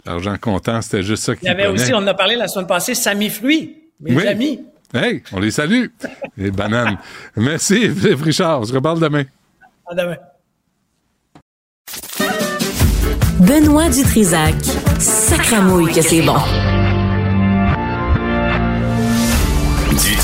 [0.07, 2.47] L'argent comptant, c'était juste ça Il qui y avait aussi, on en a parlé la
[2.49, 4.27] semaine passée, Samy Fruit, mes Oui.
[4.27, 4.61] amis.
[4.93, 5.87] Hey, on les salue.
[6.37, 6.99] Les bananes.
[7.37, 8.61] Merci, Philippe Richard.
[8.61, 9.25] On se reparle demain.
[9.91, 10.17] À demain.
[13.41, 14.55] Benoît Dutrisac.
[15.01, 16.37] Sacramouille que c'est bon.
[19.91, 20.17] Du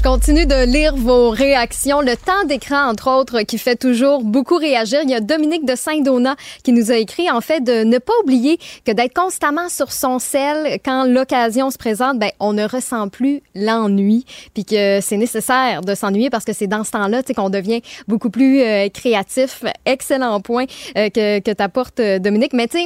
[0.00, 2.00] Je continue de lire vos réactions.
[2.00, 5.00] Le temps d'écran, entre autres, qui fait toujours beaucoup réagir.
[5.02, 8.14] Il y a Dominique de Saint-Donat qui nous a écrit, en fait, de ne pas
[8.22, 13.10] oublier que d'être constamment sur son sel quand l'occasion se présente, ben, on ne ressent
[13.10, 14.24] plus l'ennui.
[14.54, 18.30] Puis que c'est nécessaire de s'ennuyer parce que c'est dans ce temps-là, qu'on devient beaucoup
[18.30, 19.64] plus euh, créatif.
[19.84, 20.64] Excellent point
[20.96, 22.54] euh, que, que t'apportes, euh, Dominique.
[22.54, 22.78] Mais tu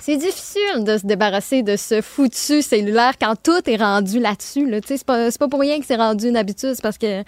[0.00, 4.68] c'est difficile de se débarrasser de ce foutu cellulaire quand tout est rendu là-dessus.
[4.68, 4.78] Là.
[4.84, 7.22] C'est pas, pas pour rien que c'est rendu une habitude, c'est parce que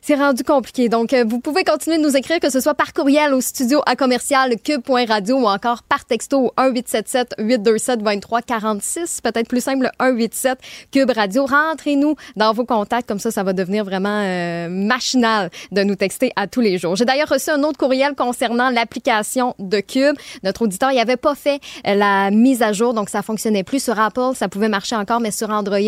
[0.00, 0.88] c'est rendu compliqué.
[0.88, 3.80] Donc, euh, vous pouvez continuer de nous écrire, que ce soit par courriel au studio
[3.86, 9.20] à commercial cube.radio ou encore par texto au 1877-827-2346.
[9.22, 10.58] Peut-être plus simple, le 187
[10.92, 11.46] Cube Radio.
[11.46, 16.32] Rentrez-nous dans vos contacts, comme ça, ça va devenir vraiment euh, machinal de nous texter
[16.36, 16.96] à tous les jours.
[16.96, 20.16] J'ai d'ailleurs reçu un autre courriel concernant l'application de Cube.
[20.42, 23.82] Notre auditeur, il n'avait pas fait euh, la mise à jour, donc ça fonctionnait plus
[23.82, 24.34] sur Apple.
[24.34, 25.78] Ça pouvait marcher encore, mais sur Android,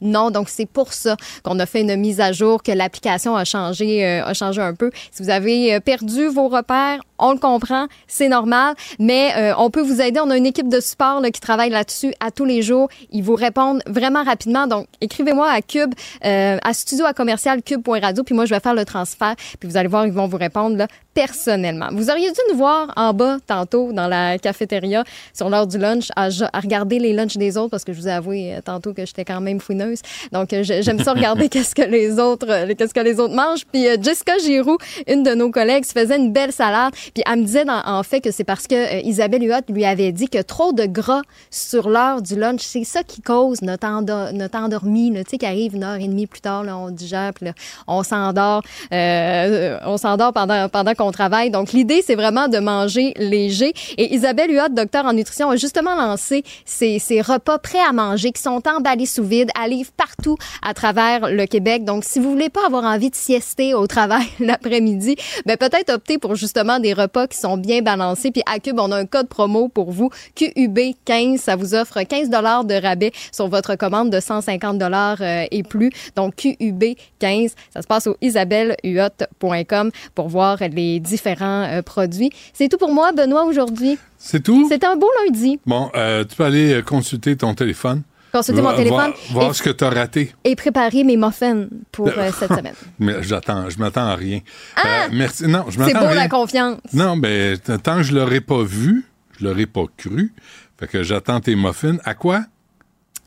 [0.00, 0.30] non.
[0.30, 3.59] Donc, c'est pour ça qu'on a fait une mise à jour, que l'application a changé,
[4.04, 4.90] euh, a changé un peu.
[5.10, 9.70] Si vous avez euh, perdu vos repères, on le comprend, c'est normal, mais euh, on
[9.70, 10.20] peut vous aider.
[10.22, 12.88] On a une équipe de support là, qui travaille là-dessus à tous les jours.
[13.10, 14.66] Ils vous répondent vraiment rapidement.
[14.66, 15.94] Donc, écrivez-moi à Cube,
[16.24, 19.34] euh, à studio à commercial cube.radio, puis moi, je vais faire le transfert.
[19.58, 21.88] Puis vous allez voir, ils vont vous répondre là, personnellement.
[21.92, 26.08] Vous auriez dû nous voir en bas tantôt dans la cafétéria sur l'heure du lunch
[26.16, 28.94] à, à regarder les lunchs des autres parce que je vous ai avoué euh, tantôt
[28.94, 30.00] que j'étais quand même fouineuse.
[30.32, 33.66] Donc, euh, j'aime ça regarder qu'est-ce que les autres, euh, qu'est-ce que les autres mangent.
[33.72, 34.78] Puis Jessica Giroux,
[35.08, 36.92] une de nos collègues, se faisait une belle salade.
[37.14, 40.12] Puis elle me disait en fait que c'est parce que euh, Isabelle Huot lui avait
[40.12, 44.32] dit que trop de gras sur l'heure du lunch, c'est ça qui cause notre, endo-
[44.32, 47.32] notre endormi, tu sais, qui arrive une heure et demie plus tard, là, on digère,
[47.34, 47.52] puis là,
[47.86, 48.62] on s'endort,
[48.92, 51.50] euh, on s'endort pendant, pendant qu'on travaille.
[51.50, 53.72] Donc, l'idée, c'est vraiment de manger léger.
[53.98, 58.32] Et Isabelle Huot, docteur en nutrition, a justement lancé ces, ces repas prêts à manger
[58.32, 61.84] qui sont emballés sous vide, à livre partout à travers le Québec.
[61.84, 65.16] Donc, si vous voulez pas avoir envie de siester au travail l'après-midi,
[65.46, 68.30] ben peut-être opter pour justement des repas qui sont bien balancés.
[68.30, 71.38] Puis à Cube, on a un code promo pour vous, QUB15.
[71.38, 75.62] Ça vous offre 15 dollars de rabais sur votre commande de 150 dollars euh, et
[75.62, 75.90] plus.
[76.16, 82.30] Donc QUB15, ça se passe au isabellehuot.com pour voir les différents euh, produits.
[82.52, 83.98] C'est tout pour moi, Benoît, aujourd'hui.
[84.18, 84.68] C'est tout?
[84.68, 85.58] C'était un beau lundi.
[85.66, 88.02] Bon, euh, tu peux aller consulter ton téléphone.
[88.32, 90.32] Consulter mon Voir- téléphone Voir, voir et- ce que tu as raté.
[90.44, 92.74] et préparer mes muffins pour euh, cette semaine.
[92.98, 94.40] Mais j'attends, je m'attends à rien.
[94.84, 95.46] Euh, merci.
[95.46, 95.84] Non, je Ah!
[95.86, 96.20] C'est m'attends beau à rien.
[96.22, 96.78] la confiance.
[96.92, 99.04] Non, mais t- tant que je l'aurais pas vu,
[99.38, 100.32] je l'aurais pas cru.
[100.78, 101.96] Fait que j'attends tes muffins.
[102.04, 102.42] À quoi?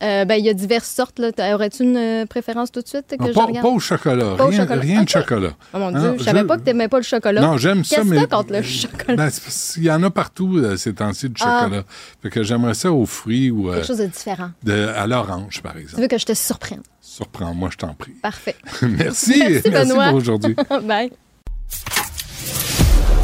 [0.02, 1.20] Euh, ben, il y a diverses sortes.
[1.20, 1.30] Là.
[1.56, 3.66] Aurais-tu une euh, préférence tout de suite que Non, je pas, regarde?
[3.66, 4.36] pas au chocolat.
[4.38, 4.82] Pas au rien chocolat.
[4.82, 5.06] rien Ok.
[5.06, 5.50] de chocolat.
[5.74, 7.42] Oh mon Hein, Dieu, je savais je- pas que t'aimais pas le chocolat.
[7.42, 8.16] Non, j'aime ça, Qu'est-ce mais.
[8.18, 9.16] que t'as contre le chocolat?
[9.16, 11.62] Ben, qu'il y en a partout euh, ces temps-ci du Ah.
[11.64, 11.84] chocolat.
[12.22, 14.50] Fait que j'aimerais ça aux fruits ou euh, Quelque chose de différent.
[14.64, 16.02] de- à l'orange, par Tu exemple.
[16.02, 16.82] veux que je te surprenne?
[17.00, 18.14] Surprends-moi, je t'en prie.
[18.22, 18.56] Parfait.
[18.82, 19.42] Merci.
[19.48, 20.08] Merci, Benoît.
[20.10, 20.56] pour aujourd'hui.
[20.84, 21.12] Bye.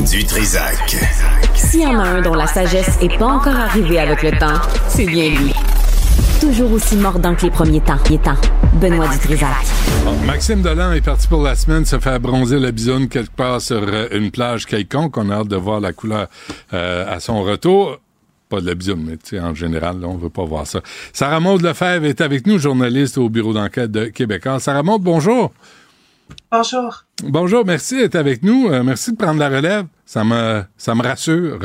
[0.09, 0.95] Du Trisac.
[1.55, 4.59] S'il y en a un dont la sagesse est pas encore arrivée avec le temps,
[4.87, 5.53] c'est bien lui.
[6.39, 7.97] Toujours aussi mordant que les premiers temps.
[8.09, 8.37] Il est temps.
[8.79, 9.49] Benoît Dutrisac.
[10.05, 13.59] Bon, Maxime Delan est parti pour la semaine se faire bronzer la bisonne quelque part
[13.59, 15.17] sur euh, une plage quelconque.
[15.17, 16.27] On a hâte de voir la couleur
[16.73, 17.97] euh, à son retour.
[18.47, 20.79] Pas de la bisonne, mais tu sais, en général, là, on veut pas voir ça.
[21.11, 24.61] Sarah Maud Lefebvre est avec nous, journaliste au bureau d'enquête de Québécois.
[24.61, 25.51] Sarah Maud, bonjour.
[26.51, 27.03] Bonjour.
[27.23, 28.69] Bonjour, merci d'être avec nous.
[28.69, 29.85] Euh, merci de prendre la relève.
[30.09, 31.59] Ça me, ça me rassure.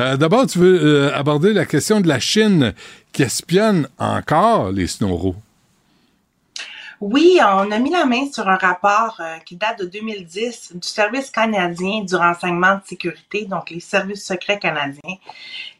[0.00, 2.74] Euh, D'abord, tu veux euh, aborder la question de la Chine
[3.12, 5.36] qui espionne encore les snowros.
[7.00, 10.88] Oui, on a mis la main sur un rapport euh, qui date de 2010 du
[10.88, 15.14] Service canadien du renseignement de sécurité, donc les services secrets canadiens,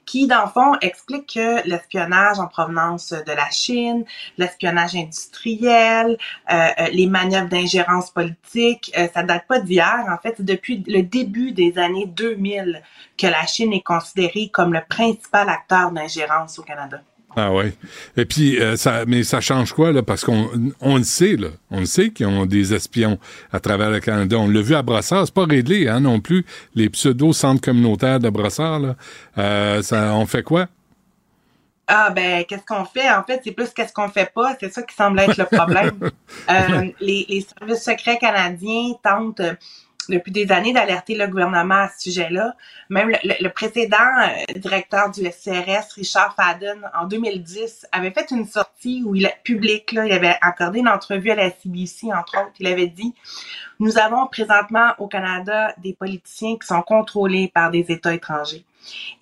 [0.07, 4.05] qui, dans le fond, explique que l'espionnage en provenance de la Chine,
[4.39, 6.17] l'espionnage industriel,
[6.53, 10.05] euh, euh, les manœuvres d'ingérence politique, euh, ça date pas d'hier.
[10.09, 12.83] En fait, c'est depuis le début des années 2000
[13.17, 17.01] que la Chine est considérée comme le principal acteur d'ingérence au Canada.
[17.37, 17.73] Ah oui.
[18.17, 20.03] Et puis, euh, ça, mais ça change quoi, là?
[20.03, 20.51] Parce qu'on
[20.81, 21.49] on le sait, là.
[21.71, 23.19] On le sait qu'ils ont des espions
[23.53, 24.37] à travers le Canada.
[24.39, 25.27] On l'a vu à Brossard.
[25.27, 26.45] C'est pas réglé, hein, non plus.
[26.75, 28.97] Les pseudo-centres communautaires de Brossard, là.
[29.39, 30.69] Euh, ça, on fait quoi?
[31.87, 33.11] Ah ben qu'est-ce qu'on fait?
[33.11, 35.99] En fait c'est plus qu'est-ce qu'on fait pas c'est ça qui semble être le problème
[36.51, 39.43] Euh, les, les services secrets canadiens tentent
[40.09, 42.55] depuis des années d'alerter le gouvernement à ce sujet-là
[42.91, 48.31] même le, le- le précédent euh, directeur du SCRS Richard Fadden en 2010 avait fait
[48.31, 52.39] une sortie où il public là il avait accordé une entrevue à la CBC entre
[52.39, 53.15] autres il avait dit
[53.81, 58.65] nous avons présentement au Canada des politiciens qui sont contrôlés par des États étrangers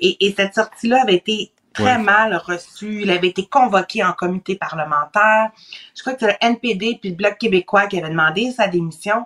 [0.00, 1.98] et, et cette sortie-là avait été très Ouais.
[2.02, 3.00] mal reçu.
[3.00, 5.50] Il avait été convoqué en comité parlementaire.
[5.96, 9.24] Je crois que c'est le NPD puis le Bloc québécois qui avait demandé sa démission.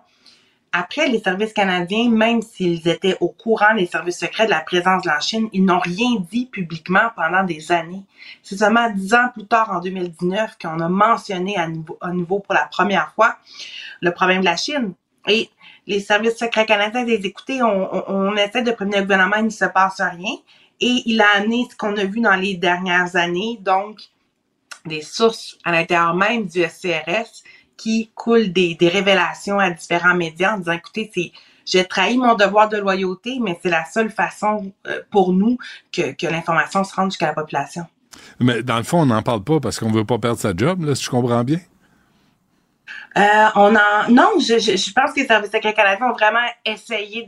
[0.79, 5.03] Après, les services canadiens, même s'ils étaient au courant des services secrets de la présence
[5.05, 8.03] de la Chine, ils n'ont rien dit publiquement pendant des années.
[8.43, 11.67] C'est seulement dix ans plus tard, en 2019, qu'on a mentionné à
[12.13, 13.39] nouveau, pour la première fois
[14.03, 14.93] le problème de la Chine.
[15.27, 15.49] Et
[15.87, 19.45] les services secrets canadiens, les écouter, on, on, on essaie de prévenir le gouvernement, il
[19.47, 20.37] ne se passe rien.
[20.81, 23.99] Et il a amené ce qu'on a vu dans les dernières années, donc
[24.85, 27.43] des sources à l'intérieur même du SCRS
[27.77, 31.33] qui coulent des, des révélations à différents médias en disant, écoutez, c'est
[31.67, 35.59] j'ai trahi mon devoir de loyauté, mais c'est la seule façon euh, pour nous
[35.93, 37.87] que, que l'information se rende jusqu'à la population.
[38.39, 40.85] Mais dans le fond, on n'en parle pas parce qu'on veut pas perdre sa job,
[40.85, 41.59] là, si je comprends bien.
[43.17, 46.47] Euh, on en non, je, je, je pense que les services secrets canadiens ont vraiment
[46.65, 47.25] essayé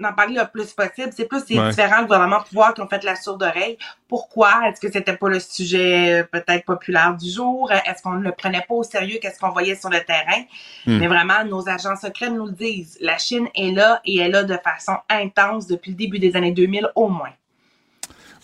[0.00, 1.10] d'en, parler le plus possible.
[1.16, 1.70] C'est plus les Ouais.
[1.70, 3.76] différents gouvernements pouvoirs qui ont fait la sourde oreille.
[4.08, 4.68] Pourquoi?
[4.68, 7.70] Est-ce que c'était pas le sujet euh, peut-être populaire du jour?
[7.72, 9.18] Est-ce qu'on ne le prenait pas au sérieux?
[9.20, 10.42] Qu'est-ce qu'on voyait sur le terrain?
[10.86, 10.98] Hmm.
[10.98, 12.96] Mais vraiment, nos agents secrets nous le disent.
[13.00, 16.52] La Chine est là et est là de façon intense depuis le début des années
[16.52, 17.30] 2000 au moins.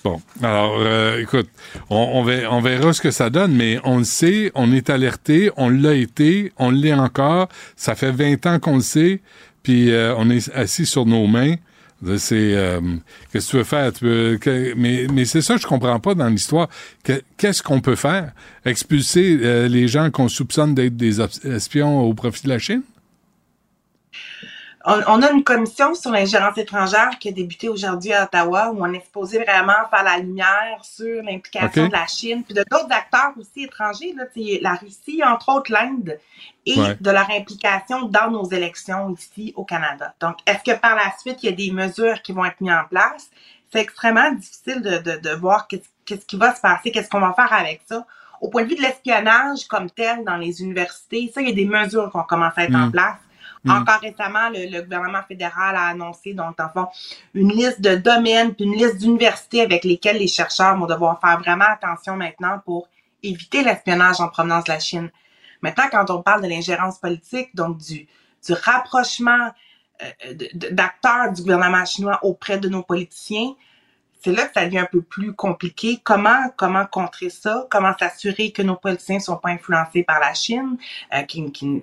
[0.05, 1.49] Bon, alors, euh, écoute,
[1.89, 5.71] on, on verra ce que ça donne, mais on le sait, on est alerté, on
[5.71, 7.49] l'a été, on l'est encore.
[7.75, 9.23] Ça fait 20 ans qu'on le sait,
[9.65, 11.57] puis euh, on est assis sur nos mains.
[12.19, 12.81] C'est euh,
[13.33, 13.91] qu'est-ce que tu veux faire?
[14.77, 16.69] Mais c'est ça que je comprends pas dans l'histoire.
[17.03, 18.33] Que- Qu'est-ce qu'on peut faire?
[18.67, 22.83] Expulser euh, les gens qu'on soupçonne d'être des espions au profit de la Chine?
[24.87, 28.85] On, on a une commission sur l'ingérence étrangère qui a débuté aujourd'hui à Ottawa où
[28.85, 32.93] on est supposé vraiment faire la lumière sur l'implication de la Chine puis de d'autres
[32.93, 34.25] acteurs aussi étrangers, là,
[34.61, 36.19] la Russie, entre autres l'Inde,
[36.67, 36.97] et Ouais.
[37.01, 40.15] de leur implication dans nos élections ici au Canada.
[40.21, 42.73] Donc, est-ce que par la suite, il y a des mesures qui vont être mises
[42.73, 43.29] en place?
[43.73, 47.21] C'est extrêmement difficile de, de, de voir qu'est-ce qu'est-ce qui va se passer, qu'est-ce qu'on
[47.21, 48.05] va faire avec ça.
[48.43, 51.55] Au point de vue de l'espionnage comme tel dans les universités, ça, il y a
[51.55, 52.93] des mesures qui ont commencé à être en Mm.
[52.93, 53.17] place.
[53.65, 53.71] Mm.
[53.71, 56.87] Encore récemment, le, le gouvernement fédéral a annoncé, donc, en fond,
[57.35, 61.39] une liste de domaines puis une liste d'universités avec lesquelles les chercheurs vont devoir faire
[61.39, 62.89] vraiment attention maintenant pour
[63.23, 65.11] éviter l'espionnage en provenance de la Chine.
[65.63, 68.07] Maintenant, quand on parle de l'ingérence politique, donc du,
[68.47, 69.51] du rapprochement
[70.03, 73.55] euh, d'acteurs du gouvernement chinois auprès de nos politiciens,
[74.25, 76.01] c'est là que ça devient un peu plus compliqué.
[76.03, 77.67] Comment comment contrer ça?
[77.71, 80.77] Comment s'assurer que nos politiciens sont pas influencés par la Chine
[81.15, 81.83] euh, qui, qui-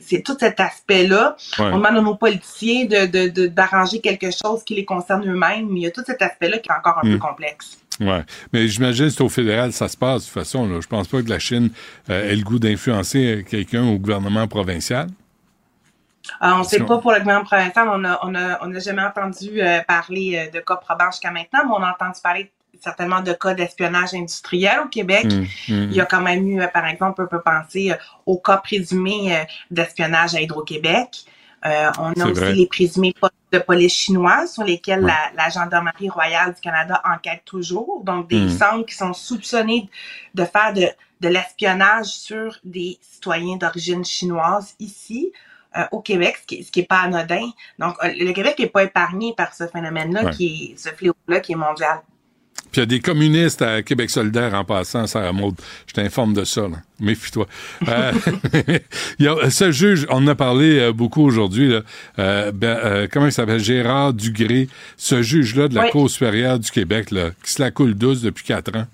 [0.00, 1.36] c'est- tout cet aspect-là.
[1.58, 1.66] Ouais.
[1.66, 5.68] On demande à nos politiciens de de- de- d'arranger quelque chose qui les concerne eux-mêmes,
[5.70, 7.12] mais il y a tout cet aspect-là qui est encore un Mm.
[7.12, 7.78] peu complexe.
[8.00, 8.22] Ouais,
[8.52, 10.66] mais j'imagine que c'est au fédéral ça se passe de toute façon.
[10.66, 10.80] Là.
[10.80, 11.68] Je pense pas que la Chine
[12.08, 15.08] euh, ait le goût d'influencer quelqu'un au gouvernement provincial.
[16.40, 18.78] Ah, on ne sait pas pour le gouvernement provincial, on n'a on a, on a
[18.78, 22.52] jamais entendu euh, parler euh, de cas probants jusqu'à maintenant, mais on a entendu parler
[22.80, 25.24] certainement de cas d'espionnage industriel au Québec.
[25.26, 25.82] Mmh, mmh.
[25.90, 27.92] Il y a quand même eu, par exemple, on peut penser
[28.26, 31.24] au cas présumé d'espionnage à Hydro-Québec.
[31.64, 32.52] Euh, on a aussi vrai.
[32.54, 33.14] les présumés
[33.52, 38.02] de police chinoise sur lesquels la, la Gendarmerie royale du Canada enquête toujours.
[38.04, 38.48] Donc, des Mm.
[38.48, 39.88] centres qui sont soupçonnés
[40.34, 40.88] de faire de,
[41.20, 45.32] de l'espionnage sur des citoyens d'origine chinoise ici.
[45.76, 47.46] Euh, au Québec, ce qui, ce qui est pas anodin.
[47.78, 50.30] Donc, euh, le Québec n'est pas épargné par ce phénomène-là, Ouais.
[50.32, 52.00] qui est, ce fléau-là qui est mondial.
[52.70, 55.54] Puis il y a des communistes à Québec solidaire en passant, Sarah Maud.
[55.86, 56.78] Je t'informe de ça, là.
[57.00, 57.46] Méfie-toi.
[57.86, 58.12] Euh,
[59.18, 61.80] il y a ce juge, on en a parlé beaucoup aujourd'hui, là.
[62.18, 63.60] Euh, ben, euh, comment il s'appelle?
[63.60, 64.68] Gérard Dugré.
[64.96, 65.90] Ce juge-là de la Oui.
[65.90, 68.86] Cour supérieure du Québec, là, qui se la coule douce depuis quatre ans.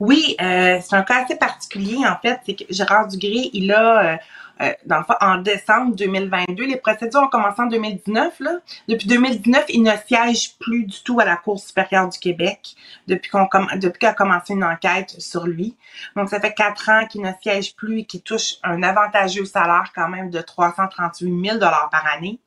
[0.00, 2.40] Oui, c'est un cas assez particulier, en fait.
[2.44, 4.18] C'est que Gérard Dugré, il a,
[4.62, 8.40] euh, dans en décembre 2022, les procédures ont commencé en 2019.
[8.40, 8.52] Là.
[8.88, 12.74] Depuis 2019, il ne siège plus du tout à la Cour supérieure du Québec
[13.06, 15.76] depuis qu'on depuis qu'a commencé une enquête sur lui.
[16.16, 19.92] Donc, ça fait quatre ans qu'il ne siège plus et qu'il touche un avantageux salaire
[19.94, 22.38] quand même de 338 000 par année.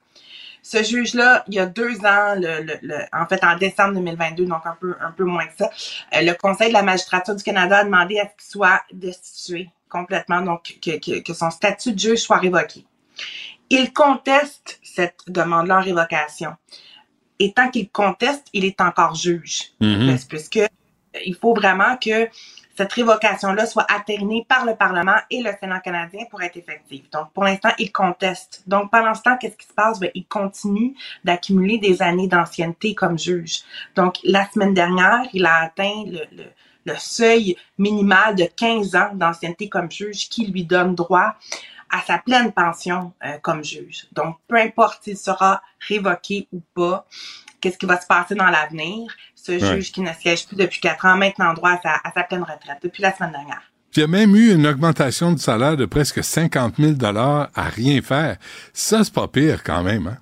[0.62, 4.46] Ce juge-là, il y a deux ans, le, le- le- en fait en décembre 2022,
[4.46, 5.70] donc un peu, un peu moins que ça,
[6.16, 9.70] euh, le Conseil de la magistrature du Canada a demandé à ce qu'il soit destitué
[9.90, 12.86] complètement, donc que, que, que son statut de juge soit révoqué.
[13.70, 16.56] Il conteste cette demande-là en révocation.
[17.40, 19.72] Et tant qu'il conteste, il est encore juge.
[19.80, 20.18] Mhm.
[20.28, 20.68] Puisque euh,
[21.26, 22.28] il faut vraiment que
[22.76, 27.04] cette révocation-là soit atteignée par le Parlement et le Sénat canadien pour être effective.
[27.12, 28.64] Donc, pour l'instant, il conteste.
[28.68, 30.00] Donc, pendant ce temps, qu'est-ce qui se passe?
[30.00, 30.96] Ben, il continue
[31.26, 33.64] d'accumuler des années d'ancienneté comme juge.
[33.96, 36.46] Donc, la semaine dernière, il a atteint le, le,
[36.90, 41.36] le seuil minimal de 15 ans d'ancienneté comme juge qui lui donne droit
[41.92, 44.06] à sa pleine pension euh, comme juge.
[44.12, 47.06] Donc, peu importe s'il sera révoqué ou pas,
[47.62, 49.60] qu'est-ce qui va se passer dans l'avenir, ce Ouais.
[49.60, 52.24] juge qui ne siège plus depuis quatre ans a maintenant droit à sa, à sa
[52.24, 53.62] pleine retraite depuis la semaine dernière.
[53.92, 57.50] Puis il y a même eu une augmentation de salaire de presque 50 000 à
[57.64, 58.38] rien faire.
[58.72, 60.18] Ça, c'est pas pire quand même, hein?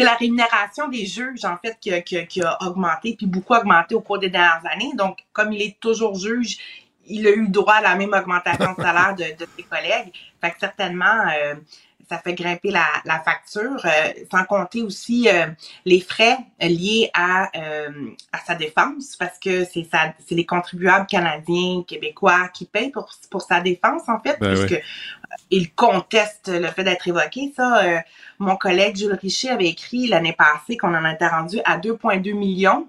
[0.00, 4.18] C'est la rémunération des juges, en fait, qui a, augmenté, puis beaucoup augmenté au cours
[4.18, 4.92] des dernières années.
[4.94, 6.56] Donc, comme il est toujours juge,
[7.06, 10.10] il a eu droit à la même augmentation de salaire de, de ses collègues.
[10.40, 11.54] Fait que certainement, euh,
[12.10, 15.46] ça fait grimper la, la facture, euh, sans compter aussi euh,
[15.84, 17.88] les frais liés à, euh,
[18.32, 19.86] à sa défense, parce que c'est
[20.32, 25.38] les contribuables canadiens, québécois qui payent pour, pour sa défense, en fait, Ben puisque oui.
[25.50, 27.52] il conteste le fait d'être évoqué.
[27.56, 28.02] Ça,
[28.40, 32.88] mon collègue Jules Richer avait écrit l'année passée qu'on en était rendu à 2,2 millions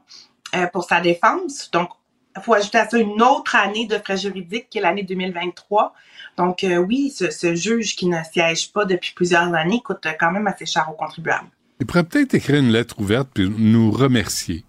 [0.74, 1.70] pour sa défense.
[1.72, 1.90] Donc,
[2.36, 5.94] il faut ajouter à ça une autre année de frais juridiques qui est l'année 2023.
[6.38, 10.32] Donc, euh, oui, ce, ce juge qui ne siège pas depuis plusieurs années coûte quand
[10.32, 11.50] même assez cher aux contribuables.
[11.80, 14.64] Il pourrait peut-être écrire une lettre ouverte puis nous remercier.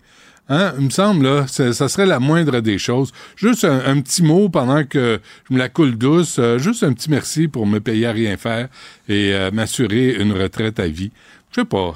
[0.49, 0.75] Hein?
[0.79, 3.13] Il me semble, là, ça, ça serait la moindre des choses.
[3.37, 6.93] Juste un, un petit mot pendant que je me la coule douce, euh, juste un
[6.93, 8.69] petit merci pour me payer à rien faire
[9.09, 11.13] et euh, m'assurer une retraite à vie.
[11.51, 11.95] Je sais pas.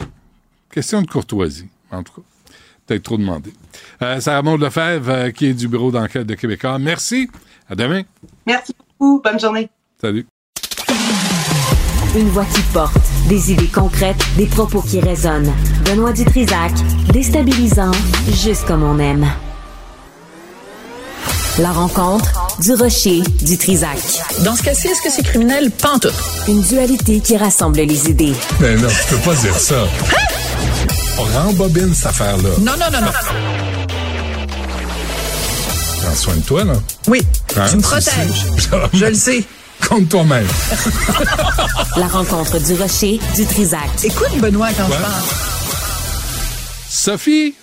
[0.71, 2.23] Question de courtoisie, en tout cas.
[2.87, 3.53] Peut-être trop demandé.
[4.03, 6.79] Euh, Sarah Maud Lefebvre, qui est du bureau d'enquête de Québécois.
[6.79, 7.29] Merci.
[7.69, 8.03] À demain.
[8.47, 9.21] Merci beaucoup.
[9.23, 9.69] Bonne journée.
[10.01, 10.27] Salut.
[12.15, 12.97] Une voix qui porte,
[13.29, 15.53] des idées concrètes, des propos qui résonnent.
[15.85, 16.73] Benoît Dutrisac,
[17.13, 17.93] déstabilisant,
[18.33, 19.27] juste comme on aime.
[21.59, 23.99] La rencontre du rocher du Trisac.
[24.45, 25.71] Dans ce cas-ci, est-ce que c'est criminel?
[25.73, 26.09] Tout.
[26.49, 28.35] Une dualité qui rassemble les idées.
[28.61, 29.87] Mais non, tu peux pas dire ça.
[31.19, 32.51] On rembobine cette affaire-là.
[32.61, 33.86] Non, non, non, non.
[36.07, 36.75] Prends soin de toi, là.
[37.09, 37.21] Oui,
[37.57, 38.47] Hein, tu me protèges.
[38.93, 39.45] Je le sais.
[39.89, 40.47] Compte toi-même.
[41.97, 43.91] La rencontre du rocher du Trisac.
[44.05, 44.97] Écoute, Benoît, quand Ouais.
[44.97, 45.23] je parle.
[46.89, 47.57] Sophie,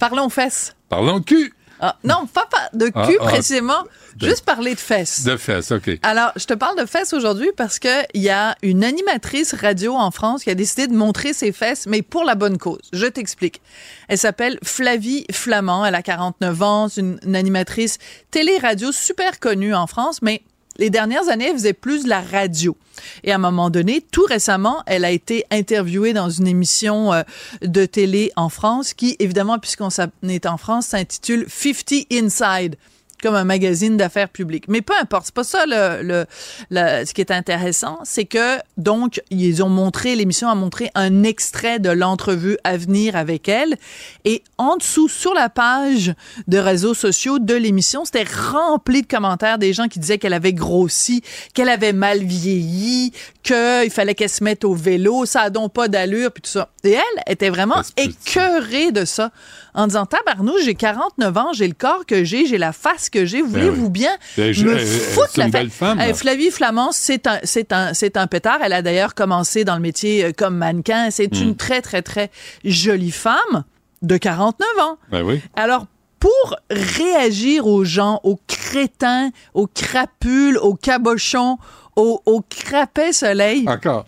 [0.00, 0.74] Parlons fesses.
[0.88, 1.54] parlons cul.
[1.80, 3.24] Ah, non, pas pas de Ah, cul ah.
[3.26, 3.84] précisément,
[4.20, 5.24] juste parler de fesses.
[5.24, 5.90] De fesses, OK.
[6.02, 9.94] Alors, je te parle de fesses aujourd'hui parce que il y a une animatrice radio
[9.94, 12.82] en France qui a décidé de montrer ses fesses, mais pour la bonne cause.
[12.92, 13.60] Je t'explique.
[14.08, 15.84] Elle s'appelle Flavie Flamand.
[15.84, 16.88] Elle a 49 ans.
[16.88, 17.98] C'est une, une animatrice
[18.30, 20.42] télé-radio super connue en France, mais
[20.80, 22.76] les dernières années, elle faisait plus de la radio.
[23.22, 27.22] Et à un moment donné, tout récemment, elle a été interviewée dans une émission euh,
[27.62, 29.90] de télé en France qui, évidemment, puisqu'on
[30.26, 32.76] est en France, s'intitule 50 Inside.
[33.22, 34.64] Comme un magazine d'affaires publiques.
[34.68, 36.26] Mais peu importe, c'est pas ça le, le,
[36.70, 41.22] le- ce qui est intéressant, c'est que donc ils ont montré l'émission a montré un
[41.22, 43.76] extrait de l'entrevue à venir avec elle
[44.24, 46.14] et en dessous sur la page
[46.48, 50.52] de réseaux sociaux de l'émission, c'était rempli de commentaires des gens qui disaient qu'elle avait
[50.52, 51.22] grossi,
[51.54, 55.88] qu'elle avait mal vieilli, qu'il fallait qu'elle se mette au vélo, ça a donc pas
[55.88, 56.68] d'allure puis tout ça.
[56.84, 59.30] Et elle était vraiment écœurée de ça
[59.74, 63.24] en disant tabarnouche, j'ai 49 ans, j'ai le corps que j'ai, j'ai la face que
[63.24, 63.90] j'ai, voulez-vous oui.
[63.90, 66.00] bien Ben, je- me foutre la femme.
[66.14, 68.58] Flavie Flamand, c'est un, c'est un, c'est un pétard.
[68.62, 71.10] Elle a d'ailleurs commencé dans le métier euh, comme mannequin.
[71.10, 71.42] C'est Mm.
[71.42, 72.30] une très, très, très
[72.64, 73.64] jolie femme
[74.02, 74.98] de 49 ans.
[75.10, 75.40] Ben oui.
[75.56, 75.86] Alors,
[76.18, 81.56] pour réagir aux gens, aux crétins, aux crapules, aux cabochons,
[81.96, 84.06] aux, aux crapets soleil, Encore.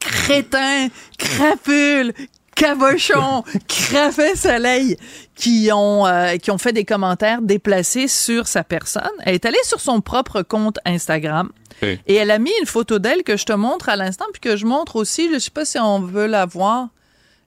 [0.00, 0.88] crétins,
[1.18, 2.12] crapules,
[2.54, 4.96] cabochons, crapets soleil,
[5.34, 9.02] qui ont, euh, qui ont fait des commentaires déplacés sur sa personne.
[9.20, 11.50] Elle est allée sur son propre compte Instagram.
[12.06, 14.56] Et elle a mis une photo d'elle que je te montre à l'instant, puis que
[14.56, 15.32] je montre aussi.
[15.32, 16.90] Je sais pas si on veut la voir,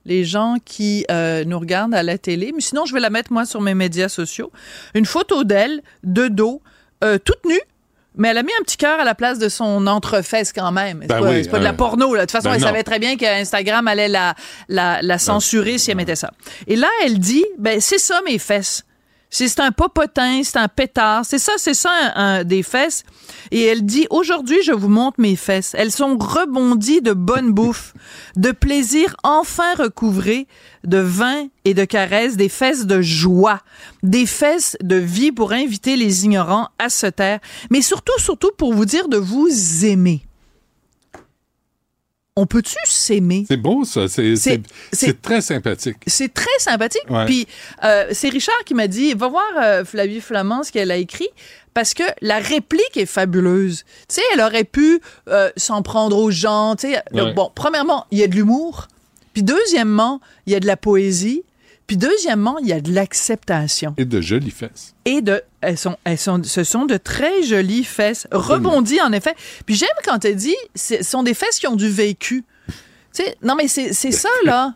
[0.06, 3.34] les gens qui euh, nous regardent à la télé, mais sinon je vais la mettre
[3.34, 4.52] moi sur mes médias sociaux.
[4.94, 6.61] Une photo d'elle de dos,
[7.03, 7.61] euh, toute nue.
[8.18, 11.00] Mais elle a mis un petit cœur à la place de son entrefesse quand même.
[11.02, 12.14] C'est Ben pas, oui, c'est pas de la euh, porno.
[12.14, 12.22] Là.
[12.22, 12.68] De toute façon, ben elle non.
[12.68, 14.36] savait très bien qu'Instagram allait la,
[14.70, 16.32] la, la censurer si elle mettait ça.
[16.68, 18.84] Et là, elle dit, ben c'est ça mes fesses.
[19.30, 21.26] C'est un popotin, c'est un pétard.
[21.26, 23.04] C'est ça, c'est ça un- des fesses.
[23.52, 25.74] Et elle dit aujourd'hui, je vous montre mes fesses.
[25.78, 27.94] Elles sont rebondies de bonne bouffe,
[28.38, 30.48] de plaisir enfin recouvré,
[30.86, 33.60] de vin et de caresses, des fesses de joie,
[34.04, 37.40] des fesses de vie pour inviter les ignorants à se taire,
[37.70, 39.50] mais surtout, surtout pour vous dire de vous
[39.86, 40.26] aimer.
[42.38, 43.45] On peut-tu s'aimer?
[43.48, 44.10] C'est beau, ça.
[44.10, 45.95] C'est- très sympathique.
[46.06, 47.10] C'est très sympathique.
[47.10, 47.26] Ouais.
[47.26, 47.48] Puis
[47.84, 51.30] euh, c'est Richard qui m'a dit va voir euh, Flavie Flamand ce qu'elle a écrit
[51.74, 53.84] parce que la réplique est fabuleuse.
[54.10, 54.99] Tu sais, elle aurait pu
[55.30, 56.76] euh, s'en prendre aux gens.
[56.76, 57.34] Tu sais, Ouais.
[57.34, 58.88] bon, premièrement, il y a de l'humour.
[59.34, 61.44] Puis deuxièmement, il y a de la poésie.
[61.88, 63.94] Puis deuxièmement, il y a de l'acceptation.
[63.98, 64.95] Et de jolies fesses.
[65.06, 69.36] Et de, elles sont, elles sont, ce sont de très jolies fesses, rebondies en effet.
[69.66, 72.44] Puis j'aime quand elle dit, ce sont des fesses qui ont du vécu.
[72.68, 74.74] Tu sais, non mais c'est c'est ça là.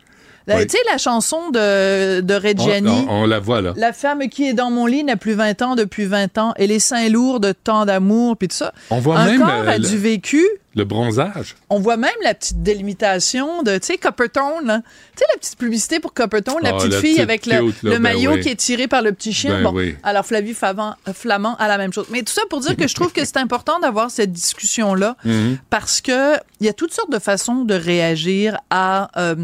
[0.50, 0.68] La- Oui.
[0.68, 3.06] Tu sais la chanson de, Reggiani.
[3.08, 3.74] on- on la voit, là.
[3.78, 6.54] La femme qui est dans mon lit n'a plus 20 ans depuis 20 ans.
[6.58, 8.74] Et les seins lourds de tant d'amour, puis tout ça.
[8.90, 10.46] On voit Un même corps euh, a le, du vécu.
[10.76, 11.56] le bronzage.
[11.70, 14.82] On voit même la petite délimitation de, tu sais, Coppertone.
[15.16, 17.60] Tu sais, la petite publicité pour Coppertone, la Ah, petite la fille petite avec le,
[17.72, 18.40] cute, là, le ben maillot oui.
[18.42, 19.56] qui est tiré par le petit chien.
[19.58, 19.96] Ben bon, oui.
[20.04, 22.08] alors Flavie Flamand, Flamand a la même chose.
[22.12, 25.58] Mais tout ça pour dire que je trouve que c'est important d'avoir cette discussion-là Mhm.
[25.70, 29.36] parce que il y a toutes sortes de façons de réagir à, euh,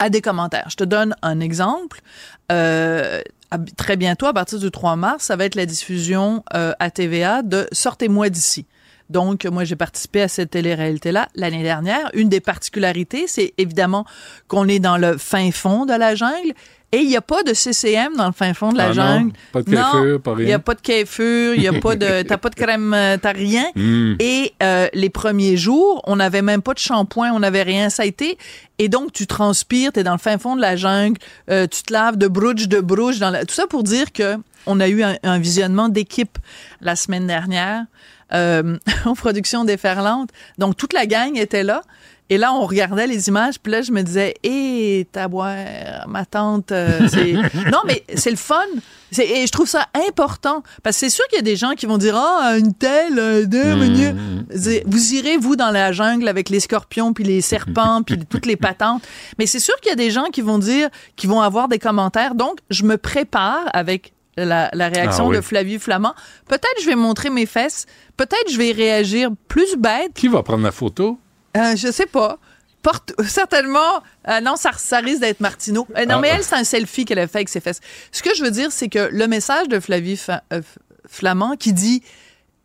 [0.00, 0.66] à des commentaires.
[0.68, 2.00] Je te donne un exemple.
[2.50, 3.20] Euh,
[3.76, 7.42] très bientôt, à partir du 3 mars, ça va être la diffusion euh, à TVA
[7.42, 8.66] de Sortez-moi d'ici.
[9.10, 12.10] Donc, moi, j'ai participé à cette télé-réalité-là l'année dernière.
[12.14, 14.06] Une des particularités, c'est évidemment
[14.46, 16.54] qu'on est dans le fin fond de la jungle
[16.92, 18.94] et il n'y a pas de CCM dans le fin fond de la Ah non,
[18.94, 19.32] jungle.
[19.52, 20.44] pas de Non, kéfur, pas rien.
[20.44, 22.92] Il n'y a pas de kéfur, il y a pas de, t'as pas de crème,
[22.94, 23.64] euh, t'as rien.
[23.76, 24.14] Mm.
[24.18, 27.90] Et euh, les premiers jours, on n'avait même pas de shampoing, on n'avait rien.
[27.90, 28.38] Ça a été.
[28.78, 31.18] Et donc, tu transpires, tu es dans le fin fond de la jungle,
[31.50, 33.18] euh, tu te laves de brouche de brouche.
[33.18, 33.44] Dans la...
[33.44, 34.36] Tout ça pour dire que
[34.66, 36.38] on a eu un, un visionnement d'équipe
[36.80, 37.84] la semaine dernière
[38.32, 40.30] euh, en production déferlante.
[40.58, 41.82] Donc, toute la gang était là.
[42.32, 45.56] Et là, on regardait les images, puis là, je me disais, hé, taboire,
[46.08, 47.32] ma tante, euh, c'est...
[47.72, 48.62] non, mais c'est le fun.
[49.10, 50.62] C'est- Et je trouve ça important.
[50.84, 53.18] Parce que c'est sûr qu'il y a des gens qui vont dire, ah, une telle,
[53.18, 53.80] euh, deux, Mmh.
[53.80, 54.16] minutes.
[54.54, 58.46] C'est- Vous irez, vous, dans la jungle avec les scorpions, puis les serpents, puis toutes
[58.46, 59.02] les patentes.
[59.38, 61.80] Mais c'est sûr qu'il y a des gens qui vont dire, qui vont avoir des
[61.80, 62.36] commentaires.
[62.36, 65.36] Donc, je me prépare avec la, la réaction Ah oui.
[65.36, 66.14] de Flavie Flamand.
[66.46, 67.86] Peut-être je vais montrer mes fesses.
[68.16, 70.12] Peut-être je vais réagir plus bête.
[70.14, 71.18] Qui va prendre la photo?
[71.56, 72.38] Euh, je sais pas.
[72.82, 74.02] Porte, certainement.
[74.28, 75.86] euh, non, ça, ça risque d'être Martineau.
[75.96, 76.20] Euh, non, Ah.
[76.20, 77.80] mais elle, c'est un selfie qu'elle a fait avec ses fesses.
[78.12, 80.62] Ce que je veux dire, c'est que le message de Flavie Fa- euh,
[81.06, 82.02] Flamand qui dit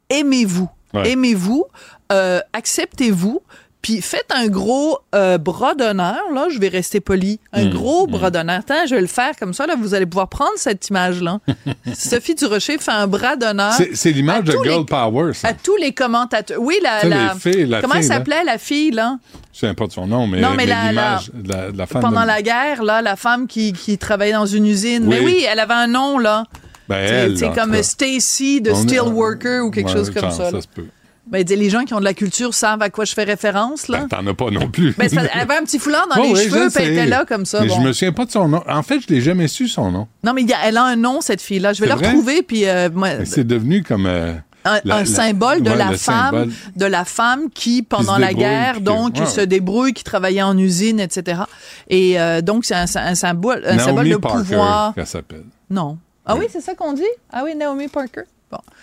[0.09, 0.69] aimez-vous,
[1.05, 1.65] aimez-vous,
[2.11, 3.41] euh, acceptez-vous.
[3.85, 7.39] Puis faites un gros euh, bras d'honneur, là, je vais rester poli.
[7.53, 8.57] Un Mm, gros bras d'honneur.
[8.61, 11.39] Attends, je vais le faire comme ça, là, vous allez pouvoir prendre cette image-là.
[11.93, 13.73] Sophie Durocher fait un bras d'honneur.
[13.93, 15.49] C'est l'image de les- Girl Power, ça.
[15.49, 16.59] À tous les commentateurs.
[16.59, 17.35] Oui, la.
[17.35, 19.19] Filles, comment fille, s'appelait, la fille, là?
[19.53, 21.77] Je sais pas de son nom, mais, Non, mais mais la- l'image de la, de
[21.77, 22.01] la femme.
[22.01, 25.03] Pendant de- la guerre, là, la femme qui, qui travaillait dans une usine.
[25.03, 25.09] Oui.
[25.19, 26.45] Mais oui, elle avait un nom, là.
[26.89, 27.83] Ben, C'est- elle, C'est en tout comme.
[27.83, 30.49] Stacy de Steelworker ou quelque Ouais, chose comme ça.
[30.49, 30.87] Ça se peut.
[31.27, 34.01] Ben, les gens qui ont de la culture savent à quoi je fais référence, là.
[34.01, 34.93] Ben, T'en as pas non plus.
[34.97, 37.25] Ben, elle avait un petit foulard dans Oh, les oui, cheveux, puis elle était là
[37.27, 37.61] comme ça.
[37.61, 37.75] Mais bon.
[37.81, 38.61] je me souviens pas de son nom.
[38.69, 40.07] En fait, je l'ai jamais su son nom.
[40.23, 41.73] Non, mais il y a- elle a un nom, cette fille-là.
[41.73, 42.89] Je vais la retrouver, puis euh,
[43.25, 44.05] C'est devenu comme.
[44.05, 44.33] euh,
[44.67, 45.97] un, la- un la- symbole de ouais, la femme,
[46.31, 46.51] symbole.
[46.75, 50.99] de la femme qui pendant la guerre, donc, ouais, se débrouille, qui travaillait en usine,
[50.99, 51.41] etc.
[51.89, 54.93] Et euh, donc, c'est un, un symbole, un symbole Naomi de Parker, pouvoir.
[54.95, 55.43] qu'elle s'appelle.
[55.69, 55.97] Non.
[56.25, 57.03] Ah oui, c'est ça qu'on dit?
[57.31, 58.21] Ah oui, Naomi Parker.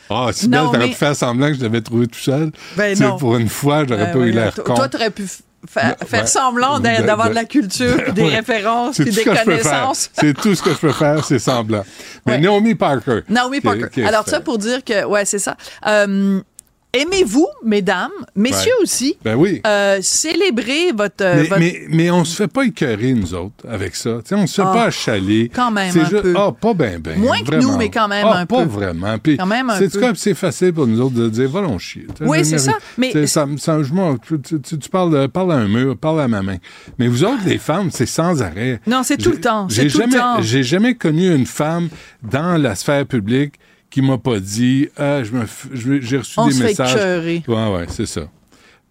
[0.09, 0.27] Bon.
[0.27, 2.51] Ah, si belle, Naomi- t'aurais pu faire semblant que je l'avais trouvé tout seul.
[2.77, 3.17] Ben Tu sais, non.
[3.17, 4.75] Pour une fois, j'aurais Euh, pas eu l'air toi- con.
[4.75, 5.27] Toi, t'aurais pu
[5.77, 8.35] Ben, faire semblant De- d'avoir de, de- la culture, puis des Ouais.
[8.37, 10.11] références, puis des connaissances.
[10.13, 11.85] C'est tout ce que je peux faire, c'est semblant.
[12.27, 13.21] Mais Naomi Parker.
[13.29, 13.87] Naomi qui- Parker.
[13.93, 15.57] qui est Alors, ça pour dire que, ouais, c'est ça.
[15.87, 16.41] Euh,
[16.95, 18.83] Aimez-vous, mesdames, messieurs Ouais.
[18.83, 19.63] aussi, Ben oui.
[19.67, 23.97] euh, célébrer votre, Mais, votre- mais, mais on se fait pas écœurer, nous autres, avec
[23.97, 24.17] ça.
[24.23, 25.51] Tu sais, on se fait Ah, pas achaler.
[25.55, 26.35] quand même C'est un juste- peu.
[26.37, 27.17] Ah, pas bien, bien.
[27.17, 28.69] Moins que nous, mais quand même ah, un pas peu.
[28.69, 29.17] vraiment.
[29.19, 30.01] Puis, Quand même un c'est peu.
[30.01, 32.07] comme c'est facile pour nous autres de dire, va chier.
[32.21, 33.91] Oui, c'est ça, mais- ça, ça- je
[34.27, 36.59] tu, tu- tu- tu parles, de- parles à un mur, parle à ma main.
[36.99, 38.83] Mais vous autres, les femmes, c'est sans arrêt.
[38.87, 40.19] Non, c'est tout le temps, J'ai jamais,
[40.63, 41.89] jamais connu une femme
[42.23, 43.55] dans la sphère publique
[43.93, 46.93] qui m'a pas dit, ah, je me, f- j'ai reçu On des se fait messages.
[46.95, 47.43] écœurer.
[47.47, 48.23] Ouais, ouais, c'est ça.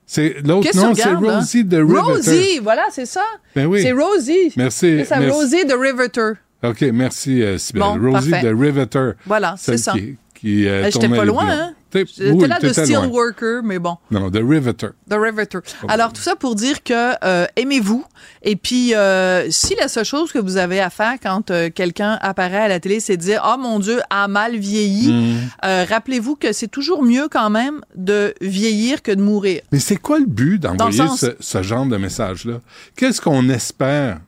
[0.06, 1.16] C'est l'autre que nom, c'est là?
[1.38, 2.00] Rosie de Riveter.
[2.02, 3.24] Rosie, voilà, c'est ça.
[3.56, 3.82] Ben oui.
[3.82, 4.54] C'est Rosie.
[4.58, 5.30] Merci, C'est.
[5.30, 6.34] Rosie de Riveter.
[6.64, 7.82] OK, merci, euh, Sybelle.
[7.82, 8.46] Bon, Rosie parfait.
[8.48, 9.12] de Riveter.
[9.26, 9.94] Voilà, c'est ça.
[9.94, 11.74] Qui, qui, euh, Ben, J'étais pas loin, hein?
[11.92, 13.08] T'es- J'étais oui, là de t'étais Steel loin.
[13.08, 13.98] Worker, mais bon.
[14.12, 14.88] Non, de Riveter.
[15.10, 15.60] The Riveter.
[15.84, 15.88] Oh.
[15.90, 18.06] Alors, tout ça pour dire que euh, aimez-vous.
[18.44, 22.18] Et puis, euh, si la seule chose que vous avez à faire quand euh, quelqu'un
[22.22, 25.50] apparaît à la télé, c'est de dire Oh mon Dieu, a mal vieilli, Mm.
[25.90, 29.62] rappelez-vous que c'est toujours mieux quand même de vieillir que de mourir.
[29.72, 32.62] Mais c'est quoi le but d'envoyer sens- ce, ce genre de message-là?
[32.96, 34.20] Qu'est-ce qu'on espère?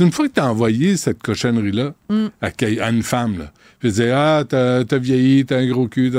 [0.00, 2.26] Une fois que tu as envoyé cette cochonnerie-là Mm.
[2.40, 6.12] à, une femme, là, puis dire Ah, t'as t'as vieilli, t'as un gros cul.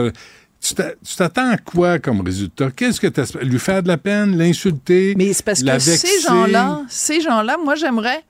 [0.61, 2.69] Tu t'a- tu t'attends à quoi comme résultat?
[2.72, 3.44] Qu'est-ce que tu espères?
[3.44, 5.14] Lui faire de la peine, l'insulter?
[5.18, 8.23] Mais c'est parce la que ces gens-là, ces gens-là, moi j'aimerais,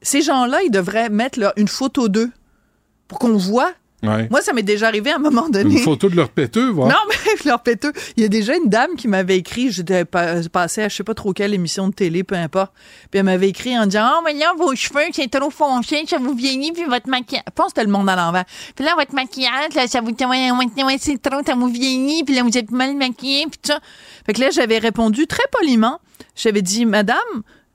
[0.00, 2.30] ces gens-là, ils devraient mettre là, une photo d'eux
[3.08, 3.72] pour qu'on voit.
[4.06, 4.28] Ouais.
[4.30, 5.74] Moi, ça m'est déjà arrivé à un moment donné.
[5.76, 6.88] Une photo de leur péteux, voir.
[6.88, 7.92] Non, mais leur péteux.
[8.16, 11.04] Il y a déjà une dame qui m'avait écrit, j'étais pa- passée à je sais
[11.04, 12.72] pas trop quelle émission de télé, peu importe.
[13.10, 16.18] Puis elle m'avait écrit en disant, oh, mais là, vos cheveux, c'est trop foncé, ça
[16.18, 17.44] vous vieillit, puis votre maquillage.
[17.46, 18.44] Je pense que le monde à l'envers.
[18.74, 20.10] Puis là, votre maquillage, là, ça vous,
[20.98, 23.80] c'est trop, ça vous vieillit, puis là, vous êtes mal maquillé, puis tout ça.
[24.26, 26.00] Fait que là, j'avais répondu très poliment.
[26.36, 27.16] J'avais dit, madame,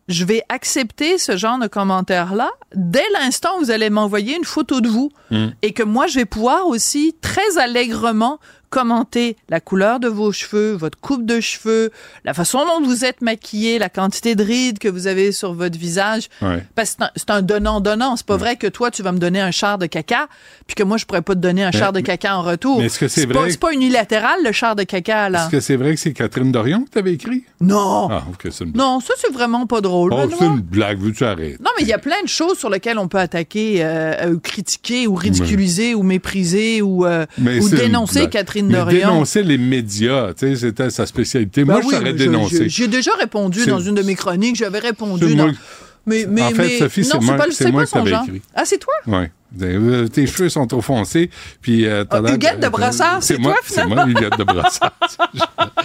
[0.09, 4.81] je vais accepter ce genre de commentaire-là dès l'instant où vous allez m'envoyer une photo
[4.81, 5.49] de vous Mm.
[5.61, 8.39] et que moi, je vais pouvoir aussi très allègrement
[8.69, 11.91] commenter la couleur de vos cheveux, votre coupe de cheveux,
[12.25, 15.77] la façon dont vous êtes maquillé, la quantité de rides que vous avez sur votre
[15.77, 16.29] visage.
[16.41, 16.63] Ouais.
[16.75, 18.15] Parce que c'est un- donnant-donnant.
[18.15, 20.27] C'est pas vrai que toi, tu vas me donner un char de caca,
[20.67, 22.79] puis que moi, je pourrais pas te donner un Mais- char de caca en retour.
[22.79, 25.43] mais est-ce que c'est pas- vrai- C'est pas unilatéral, le char de caca, là.
[25.43, 27.43] Est-ce que c'est vrai que c'est Catherine Dorion que t'avais écrit?
[27.61, 28.07] Non!
[28.11, 28.85] Ah, c'est une blague.
[28.85, 30.13] Non, ça, c'est vraiment pas drôle.
[30.13, 31.57] Oh, c'est une blague, veux-tu arrêter?
[31.59, 35.07] Non, mais il y a plein de choses sur lesquelles on peut attaquer, euh, critiquer,
[35.07, 38.31] ou ridiculiser, ou mépriser, ou, euh, ou dénoncer blague.
[38.61, 39.13] Catherine Mais Dorion.
[39.13, 41.63] dénoncer les médias, tu sais, c'était sa spécialité.
[41.63, 42.69] Ben moi, oui, je t'aurais dénoncé.
[42.69, 45.35] J'ai déjà répondu dans une de mes chroniques, j'avais répondu.
[45.35, 45.45] Non.
[45.45, 45.53] moi-
[46.05, 48.23] Mais, mais, En fait, mais- Sophie, c'est moi- pas moi pas son genre.
[48.23, 48.41] écrit.
[48.55, 48.93] Ah, c'est toi?
[49.05, 49.25] Oui.
[49.61, 51.29] Euh, Tes cheveux sont trop foncés,
[51.61, 54.19] puis euh, t'as Ah, l'air- Huguette de Brassard, c'est moi, toi, C'est moi, finalement?
[54.19, 54.91] Huguette de Brassard.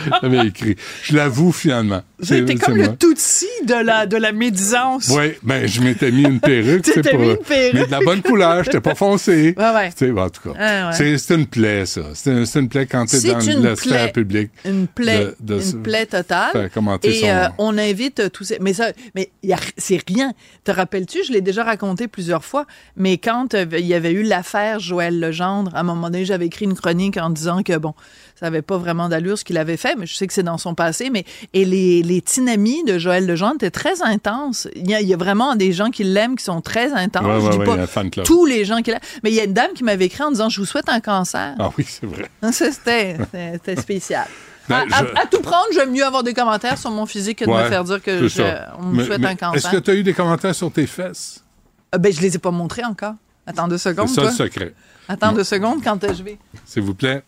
[0.22, 0.76] J'avais écrit.
[1.02, 2.02] Je l'avoue, finalement.
[2.26, 5.08] T'es comme le Tutsi de la, de la médisance.
[5.14, 6.84] Oui, ben je m'étais mis une perruque.
[6.94, 7.74] Tu t'es mis une perruque.
[7.74, 9.54] Mais de la bonne couleur, j'étais pas foncé.
[9.56, 9.90] Ouais, ouais.
[9.96, 10.58] Tu en tout cas.
[10.58, 11.16] Ah, ouais.
[11.18, 12.02] C'est une plaie, ça.
[12.14, 14.50] C'est un- c'est une plaie quand t'es C'est dans une la sphère publique.
[14.64, 16.70] Une plaie, de- de une plaie totale.
[17.02, 18.58] Et son- euh, on invite euh, tous ces...
[18.60, 19.30] Mais ça, mais
[19.76, 20.32] c'est rien.
[20.64, 22.66] Te rappelles-tu, je l'ai déjà raconté plusieurs fois,
[22.96, 26.64] mais quand il y avait eu l'affaire Joël Legendre, à un moment donné, j'avais écrit
[26.64, 27.94] une chronique en disant que, bon,
[28.38, 30.58] ça avait pas vraiment d'allure ce qu'il avait fait, mais je sais que c'est dans
[30.58, 31.24] son passé, mais...
[31.52, 34.68] Et les, les tinamis de Joël Legendre étaient très intenses.
[34.76, 37.24] Il y a, il y a vraiment des gens qui l'aiment, qui sont très intenses.
[37.24, 39.00] Ouais, je ouais, dis ouais, pas tous les gens qui l'aiment.
[39.22, 41.00] Mais il y a une dame qui m'avait écrit en disant, je vous souhaite un
[41.00, 41.54] cancer.
[41.58, 42.28] Ah oui, c'est vrai.
[42.52, 44.26] C'était c'était spécial.
[44.66, 47.40] Ben, à, à- je- à tout prendre, j'aime mieux avoir des commentaires sur mon physique
[47.40, 48.42] que de me faire dire que je-
[48.78, 49.56] on me Mais- souhaite mais un cancer.
[49.56, 51.44] Est-ce que tu as eu des commentaires sur tes fesses?
[51.92, 53.12] Ah, ben, je les ai pas montrés encore.
[53.46, 54.30] Attends deux secondes, C'est ça toi.
[54.30, 54.74] le secret.
[55.08, 56.38] Attends deux secondes quand je vais.
[56.64, 57.22] S'il vous plaît.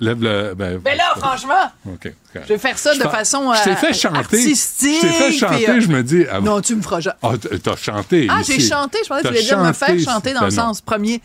[0.00, 0.54] Lève le.
[0.54, 2.12] Ben, Ben là, franchement, OK.
[2.34, 4.18] je vais faire ça de Je façon Je t'ai euh, fait chanter.
[4.18, 4.96] artistique.
[5.00, 6.24] Je t'ai fait chanter, puis, euh, je me dis.
[6.30, 7.16] ah, Non, tu me feras jamais.
[7.22, 7.32] Ah,
[7.62, 8.26] t'as chanté.
[8.30, 8.98] Ah, j'ai chanté.
[9.04, 10.62] Je pensais que tu voulais dire me faire chanter dans ben le non.
[10.62, 11.20] sens premier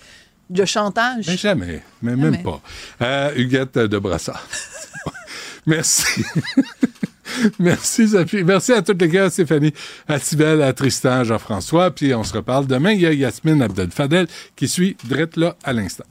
[0.49, 1.25] de chantage.
[1.27, 1.81] Mais jamais.
[2.01, 2.31] Mais Jamais.
[2.31, 2.61] même pas.
[3.01, 4.43] Euh, Huguette de Brassard.
[5.65, 6.23] Merci.
[7.59, 8.43] Merci, Sophie.
[8.43, 9.73] Merci à toutes les gars, à Stéphanie,
[10.07, 11.91] à Sibelle, à Tristan, Jean-François.
[11.91, 12.91] Puis on se reparle demain.
[12.91, 16.05] Il y a Yasmine Abdel-Fadel qui suit drette là à l'instant.